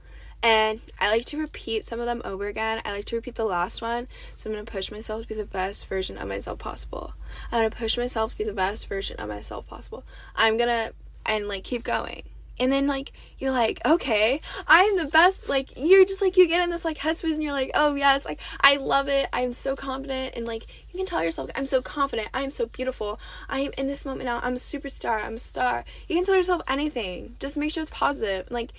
And 0.44 0.82
I 1.00 1.10
like 1.10 1.24
to 1.26 1.40
repeat 1.40 1.86
some 1.86 2.02
of 2.02 2.06
them 2.06 2.22
over 2.26 2.48
again. 2.48 2.82
I 2.84 2.92
like 2.92 3.06
to 3.06 3.16
repeat 3.16 3.36
the 3.36 3.46
last 3.46 3.82
one. 3.82 4.10
So 4.36 4.52
I'm 4.52 4.58
to 4.58 4.70
push 4.70 4.92
myself 4.92 5.22
to 5.22 5.28
be 5.30 5.36
the 5.36 5.46
best 5.46 5.88
version 5.88 6.18
of 6.18 6.28
myself 6.28 6.60
possible. 6.60 7.14
I'm 7.50 7.72
to 7.72 7.76
push 7.76 7.98
myself 7.98 8.34
to 8.34 8.38
be 8.40 8.44
the 8.44 8.54
best 8.54 8.88
version 8.88 9.16
of 9.18 9.30
myself 9.30 9.66
possible. 9.68 10.04
I'm 10.36 10.58
to, 10.58 10.94
and 11.26 11.48
like 11.48 11.64
keep 11.64 11.84
going. 11.84 12.24
And 12.60 12.72
then 12.72 12.86
like 12.86 13.14
you're 13.40 13.52
like 13.52 13.82
okay 13.84 14.40
i'm 14.68 14.96
the 14.96 15.06
best 15.06 15.50
like 15.50 15.70
you're 15.76 16.06
just 16.06 16.22
like 16.22 16.38
you 16.38 16.48
get 16.48 16.64
in 16.64 16.70
this 16.70 16.86
like 16.86 17.00
headspace 17.00 17.34
and 17.34 17.42
you're 17.42 17.52
like 17.52 17.72
oh 17.74 17.96
yes 17.96 18.26
like 18.26 18.40
i 18.62 18.78
love 18.78 19.10
it. 19.10 19.28
I'm 19.34 19.54
so 19.54 19.76
confident. 19.76 20.36
And 20.36 20.46
like 20.46 20.66
you 20.92 20.98
can 21.00 21.08
tell 21.08 21.24
yourself 21.24 21.50
i'm 21.56 21.66
so 21.66 21.82
confident. 21.82 22.28
I'm 22.34 22.52
so 22.52 22.68
beautiful. 22.68 23.20
I 23.50 23.62
am 23.62 23.72
in 23.78 23.88
this 23.88 24.06
moment 24.06 24.26
now. 24.26 24.40
I'm 24.44 24.54
a 24.54 24.58
superstar. 24.58 25.24
I'm 25.24 25.36
a 25.36 25.40
star. 25.40 25.84
You 26.08 26.16
can 26.16 26.26
tell 26.26 26.36
yourself 26.36 26.62
anything. 26.68 27.36
Just 27.40 27.58
make 27.58 27.72
sure 27.72 27.82
it's 27.82 27.90
positive. 27.90 28.52
Like 28.52 28.72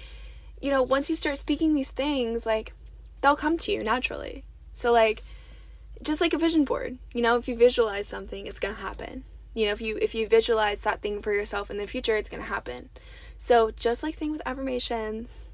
you 0.65 0.71
know 0.71 0.83
once 0.83 1.11
you 1.11 1.15
start 1.15 1.37
speaking 1.37 1.75
these 1.75 1.91
things 1.91 2.47
like 2.47 2.73
they'll 3.21 3.37
come 3.37 3.59
to 3.59 3.71
you 3.71 3.85
naturally. 3.85 4.45
So 4.73 4.93
like 4.93 5.23
just 6.03 6.23
like 6.23 6.33
a 6.33 6.39
vision 6.39 6.65
board 6.65 6.97
you 7.13 7.21
know 7.21 7.37
if 7.37 7.47
you 7.47 7.55
visualize 7.55 8.09
something 8.09 8.47
it's 8.47 8.61
gonna 8.61 8.73
happen. 8.73 9.25
You 9.53 9.67
know 9.67 9.73
if 9.73 9.83
you 9.83 9.99
if 10.01 10.15
you 10.15 10.27
visualize 10.27 10.81
that 10.83 11.03
thing 11.03 11.21
for 11.21 11.35
yourself 11.35 11.71
in 11.71 11.77
the 11.77 11.87
future 11.87 12.17
it's 12.17 12.31
gonna 12.31 12.45
happen. 12.45 12.89
So 13.37 13.73
just 13.73 14.03
like 14.03 14.15
saying 14.15 14.33
with 14.33 14.41
affirmations, 14.47 15.53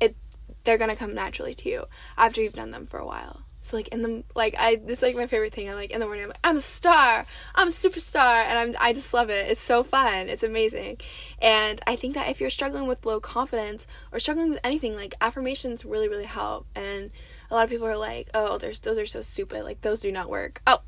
it 0.00 0.16
they're 0.64 0.78
gonna 0.78 0.96
come 0.96 1.14
naturally 1.14 1.54
to 1.56 1.68
you 1.68 1.84
after 2.16 2.40
you've 2.40 2.54
done 2.54 2.70
them 2.70 2.86
for 2.86 2.98
a 2.98 3.06
while. 3.06 3.42
So 3.60 3.76
like 3.76 3.88
in 3.88 4.02
the 4.02 4.24
like 4.34 4.54
I 4.58 4.76
this 4.76 4.98
is 4.98 5.02
like 5.02 5.16
my 5.16 5.26
favorite 5.26 5.52
thing. 5.52 5.68
I'm 5.68 5.76
like 5.76 5.90
in 5.90 6.00
the 6.00 6.06
morning 6.06 6.24
I'm 6.24 6.28
like 6.30 6.38
I'm 6.44 6.56
a 6.56 6.60
star. 6.60 7.26
I'm 7.54 7.68
a 7.68 7.72
superstar 7.72 8.44
and 8.44 8.58
I'm 8.58 8.76
I 8.80 8.92
just 8.92 9.12
love 9.12 9.30
it. 9.30 9.50
It's 9.50 9.60
so 9.60 9.82
fun. 9.82 10.28
It's 10.28 10.42
amazing. 10.42 10.98
And 11.40 11.80
I 11.86 11.96
think 11.96 12.14
that 12.14 12.28
if 12.28 12.40
you're 12.40 12.50
struggling 12.50 12.86
with 12.86 13.04
low 13.04 13.20
confidence 13.20 13.86
or 14.12 14.20
struggling 14.20 14.50
with 14.50 14.60
anything 14.64 14.94
like 14.94 15.14
affirmations 15.20 15.84
really 15.84 16.08
really 16.08 16.24
help. 16.24 16.66
And 16.74 17.10
a 17.50 17.54
lot 17.54 17.64
of 17.64 17.70
people 17.70 17.86
are 17.86 17.96
like, 17.96 18.28
"Oh, 18.34 18.58
there's 18.58 18.80
those 18.80 18.98
are 18.98 19.06
so 19.06 19.22
stupid. 19.22 19.64
Like 19.64 19.80
those 19.80 20.00
do 20.00 20.12
not 20.12 20.28
work." 20.28 20.60
Oh, 20.66 20.82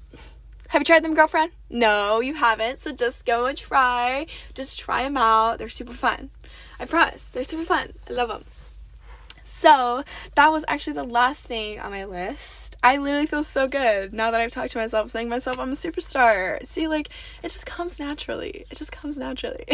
have 0.68 0.82
you 0.82 0.84
tried 0.84 1.02
them, 1.02 1.14
girlfriend? 1.14 1.50
No, 1.68 2.20
you 2.20 2.34
haven't. 2.34 2.78
So 2.78 2.92
just 2.92 3.26
go 3.26 3.46
and 3.46 3.58
try. 3.58 4.26
Just 4.54 4.78
try 4.78 5.02
them 5.02 5.16
out. 5.16 5.58
They're 5.58 5.68
super 5.68 5.92
fun. 5.92 6.30
I 6.78 6.84
promise. 6.84 7.28
They're 7.28 7.42
super 7.42 7.64
fun. 7.64 7.94
I 8.08 8.12
love 8.12 8.28
them. 8.28 8.44
So 9.60 10.04
that 10.36 10.50
was 10.50 10.64
actually 10.68 10.94
the 10.94 11.04
last 11.04 11.44
thing 11.44 11.80
on 11.80 11.90
my 11.90 12.06
list. 12.06 12.76
I 12.82 12.96
literally 12.96 13.26
feel 13.26 13.44
so 13.44 13.68
good 13.68 14.10
now 14.10 14.30
that 14.30 14.40
I've 14.40 14.52
talked 14.52 14.72
to 14.72 14.78
myself, 14.78 15.10
saying 15.10 15.28
myself 15.28 15.58
I'm 15.58 15.72
a 15.72 15.74
superstar. 15.74 16.64
See, 16.64 16.88
like 16.88 17.10
it 17.42 17.50
just 17.50 17.66
comes 17.66 18.00
naturally. 18.00 18.64
It 18.70 18.78
just 18.78 18.90
comes 18.90 19.18
naturally. 19.18 19.66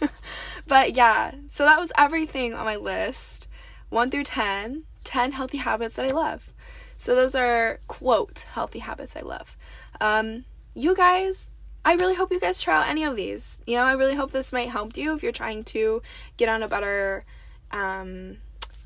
but 0.66 0.94
yeah, 0.94 1.34
so 1.48 1.66
that 1.66 1.78
was 1.78 1.92
everything 1.98 2.54
on 2.54 2.64
my 2.64 2.76
list. 2.76 3.46
1 3.90 4.10
through 4.10 4.24
10, 4.24 4.84
10 5.04 5.32
healthy 5.32 5.58
habits 5.58 5.96
that 5.96 6.06
I 6.06 6.14
love. 6.14 6.50
So 6.96 7.14
those 7.14 7.34
are 7.34 7.80
quote 7.86 8.46
healthy 8.54 8.78
habits 8.78 9.14
I 9.14 9.20
love. 9.20 9.58
Um, 10.00 10.46
you 10.74 10.96
guys, 10.96 11.52
I 11.84 11.96
really 11.96 12.14
hope 12.14 12.32
you 12.32 12.40
guys 12.40 12.62
try 12.62 12.78
out 12.78 12.88
any 12.88 13.04
of 13.04 13.14
these. 13.14 13.60
You 13.66 13.76
know, 13.76 13.84
I 13.84 13.92
really 13.92 14.14
hope 14.14 14.30
this 14.30 14.54
might 14.54 14.70
help 14.70 14.96
you 14.96 15.14
if 15.14 15.22
you're 15.22 15.32
trying 15.32 15.64
to 15.64 16.00
get 16.38 16.48
on 16.48 16.62
a 16.62 16.68
better 16.68 17.26
um, 17.72 18.38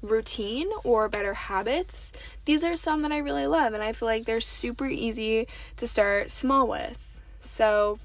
routine 0.03 0.69
or 0.85 1.09
better 1.09 1.35
habits. 1.35 2.13
These 2.45 2.65
are 2.65 2.77
some 2.77 3.03
that 3.03 3.13
I 3.13 3.19
really 3.19 3.47
love, 3.47 3.75
and 3.75 3.83
I 3.83 3.93
feel 3.93 4.07
like 4.07 4.25
they're 4.25 4.41
super 4.41 4.87
easy 4.87 5.47
to 5.77 5.87
start 5.87 6.31
small 6.31 6.67
with. 6.67 7.21
So, 7.41 7.99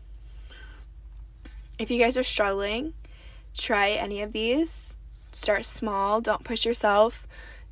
if 1.79 1.89
you 1.89 1.99
guys 1.99 2.17
are 2.17 2.23
struggling, 2.23 2.93
try 3.55 3.91
any 3.91 4.21
of 4.21 4.33
these. 4.33 4.95
Start 5.31 5.65
small, 5.65 6.21
don't 6.21 6.43
push 6.43 6.65
yourself 6.65 7.27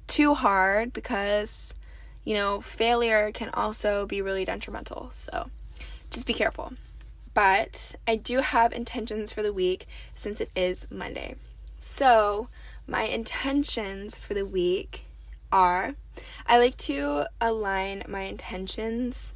too 0.07 0.33
hard 0.33 0.91
because 0.93 1.75
you 2.23 2.35
know, 2.35 2.61
failure 2.61 3.31
can 3.31 3.49
also 3.53 4.05
be 4.05 4.21
really 4.21 4.45
detrimental. 4.45 5.09
So 5.13 5.49
just 6.09 6.27
be 6.27 6.33
careful. 6.33 6.73
But 7.33 7.95
I 8.07 8.15
do 8.15 8.39
have 8.39 8.73
intentions 8.73 9.31
for 9.31 9.41
the 9.41 9.53
week 9.53 9.87
since 10.15 10.41
it 10.41 10.49
is 10.55 10.85
Monday. 10.91 11.35
So, 11.79 12.49
my 12.91 13.03
intentions 13.03 14.17
for 14.17 14.33
the 14.33 14.45
week 14.45 15.05
are 15.49 15.95
I 16.45 16.57
like 16.57 16.75
to 16.77 17.27
align 17.39 18.03
my 18.05 18.23
intentions 18.23 19.33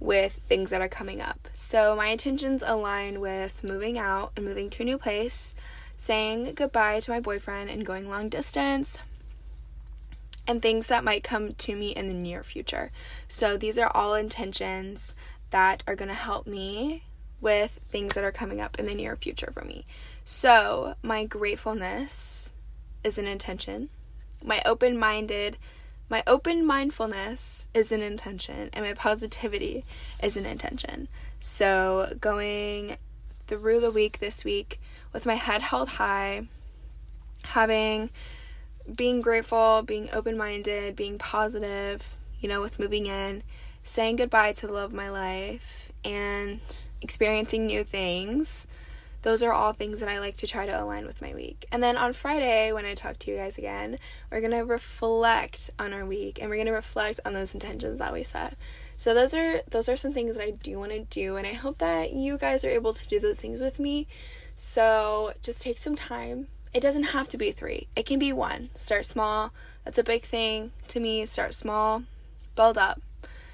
with 0.00 0.40
things 0.48 0.70
that 0.70 0.80
are 0.80 0.88
coming 0.88 1.20
up. 1.20 1.46
So, 1.54 1.94
my 1.94 2.08
intentions 2.08 2.60
align 2.66 3.20
with 3.20 3.62
moving 3.62 3.98
out 3.98 4.32
and 4.34 4.44
moving 4.44 4.68
to 4.70 4.82
a 4.82 4.86
new 4.86 4.98
place, 4.98 5.54
saying 5.96 6.54
goodbye 6.54 6.98
to 7.00 7.10
my 7.12 7.20
boyfriend 7.20 7.70
and 7.70 7.86
going 7.86 8.10
long 8.10 8.28
distance, 8.28 8.98
and 10.48 10.60
things 10.60 10.88
that 10.88 11.04
might 11.04 11.22
come 11.22 11.54
to 11.54 11.76
me 11.76 11.90
in 11.90 12.08
the 12.08 12.14
near 12.14 12.42
future. 12.42 12.90
So 13.28 13.56
these 13.56 13.78
are 13.78 13.92
all 13.94 14.14
intentions 14.14 15.14
that 15.50 15.84
are 15.86 15.94
going 15.94 16.08
to 16.08 16.14
help 16.14 16.48
me 16.48 17.04
with 17.40 17.78
things 17.88 18.14
that 18.14 18.24
are 18.24 18.32
coming 18.32 18.60
up 18.60 18.76
in 18.80 18.86
the 18.86 18.94
near 18.94 19.14
future 19.14 19.52
for 19.54 19.64
me. 19.64 19.84
So, 20.24 20.96
my 21.00 21.24
gratefulness 21.24 22.52
is 23.04 23.18
an 23.18 23.26
intention. 23.26 23.88
My 24.44 24.60
open-minded 24.66 25.58
my 26.12 26.22
open 26.26 26.66
mindfulness 26.66 27.68
is 27.72 27.90
an 27.90 28.02
intention 28.02 28.68
and 28.74 28.84
my 28.84 28.92
positivity 28.92 29.82
is 30.22 30.36
an 30.36 30.44
intention. 30.44 31.08
So, 31.40 32.12
going 32.20 32.98
through 33.46 33.80
the 33.80 33.90
week 33.90 34.18
this 34.18 34.44
week 34.44 34.78
with 35.14 35.24
my 35.24 35.36
head 35.36 35.62
held 35.62 35.88
high, 35.88 36.48
having 37.44 38.10
being 38.94 39.22
grateful, 39.22 39.82
being 39.82 40.10
open 40.12 40.36
minded, 40.36 40.96
being 40.96 41.16
positive, 41.16 42.18
you 42.40 42.48
know, 42.48 42.60
with 42.60 42.78
moving 42.78 43.06
in, 43.06 43.42
saying 43.82 44.16
goodbye 44.16 44.52
to 44.52 44.66
the 44.66 44.72
love 44.74 44.90
of 44.90 44.96
my 44.96 45.08
life, 45.08 45.90
and 46.04 46.60
experiencing 47.00 47.66
new 47.66 47.84
things. 47.84 48.66
Those 49.22 49.42
are 49.42 49.52
all 49.52 49.72
things 49.72 50.00
that 50.00 50.08
I 50.08 50.18
like 50.18 50.36
to 50.38 50.46
try 50.46 50.66
to 50.66 50.82
align 50.82 51.06
with 51.06 51.22
my 51.22 51.32
week. 51.34 51.66
And 51.70 51.82
then 51.82 51.96
on 51.96 52.12
Friday, 52.12 52.72
when 52.72 52.84
I 52.84 52.94
talk 52.94 53.18
to 53.20 53.30
you 53.30 53.36
guys 53.36 53.56
again, 53.56 53.98
we're 54.30 54.40
going 54.40 54.52
to 54.52 54.64
reflect 54.64 55.70
on 55.78 55.92
our 55.92 56.04
week 56.04 56.40
and 56.40 56.50
we're 56.50 56.56
going 56.56 56.66
to 56.66 56.72
reflect 56.72 57.20
on 57.24 57.32
those 57.32 57.54
intentions 57.54 57.98
that 57.98 58.12
we 58.12 58.22
set. 58.22 58.56
So 58.96 59.14
those 59.14 59.34
are 59.34 59.62
those 59.68 59.88
are 59.88 59.96
some 59.96 60.12
things 60.12 60.36
that 60.36 60.44
I 60.44 60.50
do 60.50 60.78
want 60.78 60.92
to 60.92 61.00
do 61.00 61.36
and 61.36 61.46
I 61.46 61.52
hope 61.52 61.78
that 61.78 62.12
you 62.12 62.36
guys 62.36 62.64
are 62.64 62.70
able 62.70 62.94
to 62.94 63.08
do 63.08 63.20
those 63.20 63.40
things 63.40 63.60
with 63.60 63.78
me. 63.78 64.06
So 64.56 65.32
just 65.42 65.62
take 65.62 65.78
some 65.78 65.96
time 65.96 66.48
it 66.74 66.80
doesn't 66.80 67.02
have 67.04 67.28
to 67.28 67.36
be 67.36 67.52
three, 67.52 67.88
it 67.94 68.06
can 68.06 68.18
be 68.18 68.32
one. 68.32 68.70
Start 68.74 69.04
small. 69.04 69.52
That's 69.84 69.98
a 69.98 70.04
big 70.04 70.22
thing 70.22 70.72
to 70.88 71.00
me. 71.00 71.26
Start 71.26 71.54
small, 71.54 72.04
build 72.56 72.78
up. 72.78 73.00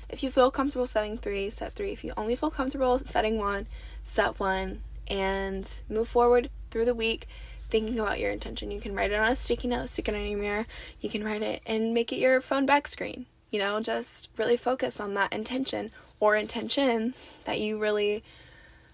If 0.09 0.23
you 0.23 0.31
feel 0.31 0.51
comfortable 0.51 0.87
setting 0.87 1.19
three, 1.19 1.51
set 1.51 1.73
three. 1.73 1.91
If 1.91 2.05
you 2.05 2.13
only 2.17 2.37
feel 2.37 2.51
comfortable 2.51 3.01
setting 3.01 3.39
one, 3.39 3.67
set 4.05 4.39
one 4.39 4.83
and 5.09 5.83
move 5.89 6.09
forward 6.09 6.51
through 6.71 6.85
the 6.85 6.95
week 6.95 7.27
thinking 7.71 7.99
about 7.99 8.19
your 8.19 8.31
intention. 8.31 8.71
You 8.71 8.81
can 8.81 8.95
write 8.95 9.11
it 9.11 9.19
on 9.19 9.31
a 9.31 9.37
sticky 9.37 9.69
note, 9.69 9.89
stick 9.89 10.09
it 10.09 10.15
on 10.15 10.27
your 10.27 10.39
mirror. 10.39 10.67
You 11.01 11.11
can 11.11 11.25
write 11.25 11.43
it 11.43 11.63
and 11.67 11.93
make 11.93 12.13
it 12.13 12.17
your 12.19 12.41
phone 12.41 12.67
back 12.67 12.89
screen. 12.89 13.27
You 13.51 13.59
know, 13.59 13.81
just 13.81 14.29
really 14.37 14.57
focus 14.57 15.01
on 15.01 15.15
that 15.15 15.33
intention 15.33 15.91
or 16.21 16.37
intentions 16.37 17.39
that 17.45 17.61
you 17.61 17.79
really 17.79 18.23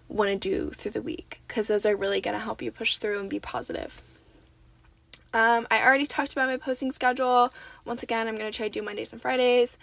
want 0.09 0.31
to 0.31 0.37
do 0.37 0.71
through 0.71 0.93
the 0.93 1.03
week 1.03 1.41
because 1.49 1.69
those 1.69 1.87
are 1.87 1.97
really 1.97 2.21
going 2.21 2.37
to 2.37 2.43
help 2.43 2.63
you 2.63 2.71
push 2.71 2.99
through 2.99 3.21
and 3.21 3.31
be 3.31 3.41
positive. 3.41 4.03
Um, 5.33 5.67
I 5.71 5.85
already 5.85 6.07
talked 6.07 6.33
about 6.33 6.49
my 6.49 6.57
posting 6.57 6.93
schedule. 6.93 7.53
Once 7.85 8.05
again, 8.05 8.29
I'm 8.29 8.37
going 8.37 8.51
to 8.51 8.57
try 8.57 8.69
to 8.69 8.73
do 8.73 8.83
Mondays 8.83 9.13
and 9.13 9.21
Fridays. 9.21 9.77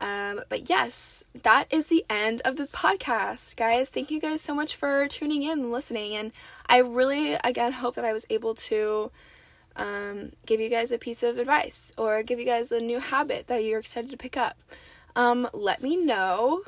Um, 0.00 0.42
but 0.48 0.68
yes, 0.68 1.24
that 1.42 1.66
is 1.70 1.88
the 1.88 2.04
end 2.08 2.40
of 2.44 2.56
this 2.56 2.72
podcast, 2.72 3.56
guys. 3.56 3.90
Thank 3.90 4.10
you 4.10 4.20
guys 4.20 4.40
so 4.40 4.54
much 4.54 4.76
for 4.76 5.08
tuning 5.08 5.42
in 5.42 5.58
and 5.58 5.72
listening. 5.72 6.14
And 6.14 6.32
I 6.68 6.78
really, 6.78 7.34
again, 7.44 7.72
hope 7.72 7.96
that 7.96 8.04
I 8.04 8.12
was 8.12 8.26
able 8.30 8.54
to 8.54 9.10
um, 9.76 10.32
give 10.46 10.60
you 10.60 10.68
guys 10.68 10.92
a 10.92 10.98
piece 10.98 11.22
of 11.22 11.38
advice 11.38 11.92
or 11.98 12.22
give 12.22 12.38
you 12.38 12.46
guys 12.46 12.70
a 12.70 12.80
new 12.80 13.00
habit 13.00 13.46
that 13.48 13.64
you're 13.64 13.80
excited 13.80 14.10
to 14.10 14.16
pick 14.16 14.36
up. 14.36 14.56
Um, 15.16 15.48
let 15.52 15.82
me 15.82 15.96
know 15.96 16.62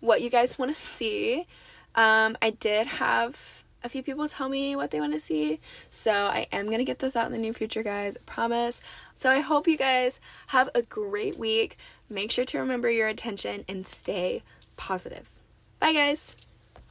what 0.00 0.22
you 0.22 0.30
guys 0.30 0.58
want 0.58 0.70
to 0.70 0.80
see. 0.80 1.46
Um, 1.94 2.36
I 2.40 2.50
did 2.50 2.86
have 2.86 3.62
a 3.82 3.88
few 3.88 4.02
people 4.02 4.28
tell 4.28 4.48
me 4.48 4.76
what 4.76 4.90
they 4.90 5.00
want 5.00 5.12
to 5.12 5.20
see. 5.20 5.60
So 5.88 6.12
I 6.12 6.46
am 6.52 6.66
going 6.66 6.78
to 6.78 6.84
get 6.84 6.98
this 6.98 7.16
out 7.16 7.26
in 7.26 7.32
the 7.32 7.38
near 7.38 7.52
future, 7.52 7.82
guys. 7.82 8.16
I 8.16 8.20
promise. 8.26 8.80
So 9.16 9.30
I 9.30 9.40
hope 9.40 9.66
you 9.66 9.76
guys 9.76 10.20
have 10.48 10.68
a 10.74 10.82
great 10.82 11.38
week. 11.38 11.76
Make 12.12 12.32
sure 12.32 12.44
to 12.44 12.58
remember 12.58 12.90
your 12.90 13.06
attention 13.06 13.64
and 13.68 13.86
stay 13.86 14.42
positive. 14.76 15.28
Bye, 15.78 15.92
guys. 15.92 16.36